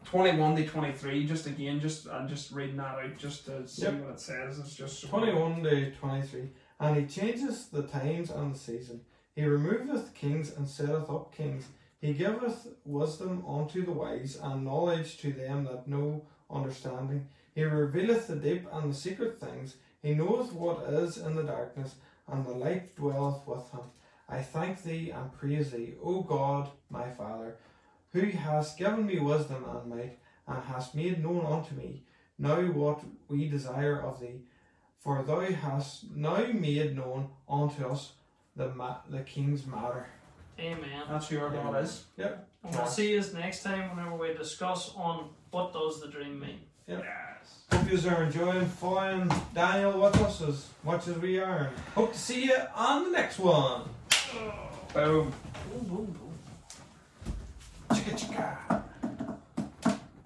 twenty 0.03 0.37
one 0.37 0.55
to 0.55 0.65
twenty 0.65 0.93
three. 0.93 1.25
Just 1.25 1.45
again, 1.47 1.79
just 1.79 2.07
and 2.07 2.27
just 2.29 2.51
reading 2.51 2.77
that 2.77 2.95
out, 2.99 3.17
just 3.17 3.45
to 3.45 3.67
see 3.67 3.83
Yep. 3.83 3.93
what 4.01 4.09
it 4.11 4.19
says. 4.19 4.59
It's 4.59 4.75
just 4.75 4.99
so 5.01 5.07
21 5.07 5.63
to 5.63 5.91
23. 5.91 6.49
And 6.79 6.97
he 6.97 7.05
changes 7.05 7.67
the 7.67 7.83
times 7.83 8.29
and 8.31 8.53
the 8.53 8.59
season. 8.59 9.01
He 9.33 9.43
removeth 9.45 10.13
kings 10.13 10.55
and 10.55 10.67
setteth 10.67 11.09
up 11.09 11.33
kings. 11.33 11.65
He 12.05 12.13
giveth 12.13 12.67
wisdom 12.85 13.43
unto 13.47 13.83
the 13.83 13.91
wise 13.91 14.37
and 14.39 14.63
knowledge 14.63 15.17
to 15.21 15.33
them 15.33 15.63
that 15.63 15.87
know 15.87 16.27
understanding. 16.51 17.29
He 17.55 17.63
revealeth 17.63 18.27
the 18.27 18.35
deep 18.35 18.67
and 18.71 18.91
the 18.91 18.95
secret 18.95 19.39
things. 19.39 19.77
He 20.03 20.13
knoweth 20.13 20.53
what 20.53 20.87
is 20.87 21.17
in 21.17 21.35
the 21.35 21.41
darkness, 21.41 21.95
and 22.27 22.45
the 22.45 22.51
light 22.51 22.95
dwelleth 22.95 23.47
with 23.47 23.71
him. 23.71 23.89
I 24.29 24.43
thank 24.43 24.83
thee 24.83 25.09
and 25.09 25.33
praise 25.33 25.71
thee, 25.71 25.95
O 25.99 26.21
God, 26.21 26.69
my 26.91 27.09
Father, 27.09 27.57
who 28.13 28.21
hast 28.29 28.77
given 28.77 29.07
me 29.07 29.17
wisdom 29.17 29.65
and 29.67 29.89
might, 29.89 30.19
and 30.47 30.63
hast 30.63 30.93
made 30.93 31.23
known 31.23 31.43
unto 31.43 31.73
me 31.73 32.03
now 32.37 32.61
what 32.61 33.03
we 33.29 33.49
desire 33.49 33.99
of 33.99 34.19
thee. 34.19 34.41
For 34.99 35.23
thou 35.23 35.39
hast 35.39 36.11
now 36.15 36.45
made 36.53 36.95
known 36.95 37.29
unto 37.49 37.87
us 37.87 38.13
the 38.55 38.69
ma- 38.75 39.01
the 39.09 39.21
king's 39.21 39.65
matter. 39.65 40.05
Amen. 40.59 41.03
That's 41.09 41.27
who 41.27 41.39
our 41.39 41.49
God 41.49 41.83
is. 41.83 42.05
And 42.17 42.35
we'll 42.63 42.85
see 42.87 43.11
you 43.11 43.23
next 43.33 43.63
time 43.63 43.95
whenever 43.95 44.15
we 44.15 44.33
discuss 44.33 44.93
on 44.95 45.29
what 45.51 45.73
does 45.73 46.01
the 46.01 46.07
dream 46.07 46.39
mean. 46.39 46.59
Yep. 46.87 47.03
Yes. 47.03 47.59
Hope 47.71 47.91
you 47.91 48.09
are 48.09 48.23
enjoying 48.23 48.65
following 48.65 49.31
Daniel 49.53 49.99
with 49.99 50.21
us 50.21 50.41
as 50.41 50.67
much 50.83 51.07
as 51.07 51.17
we 51.17 51.39
are. 51.39 51.71
Hope 51.93 52.13
to 52.13 52.19
see 52.19 52.45
you 52.45 52.57
on 52.75 53.05
the 53.05 53.11
next 53.11 53.39
one. 53.39 53.81
Oh. 54.11 54.53
Boom. 54.93 55.33
Boom, 55.71 55.83
boom, 55.87 56.05
boom. 56.05 56.33
Chicka 57.89 58.13
chicka. 58.17 58.84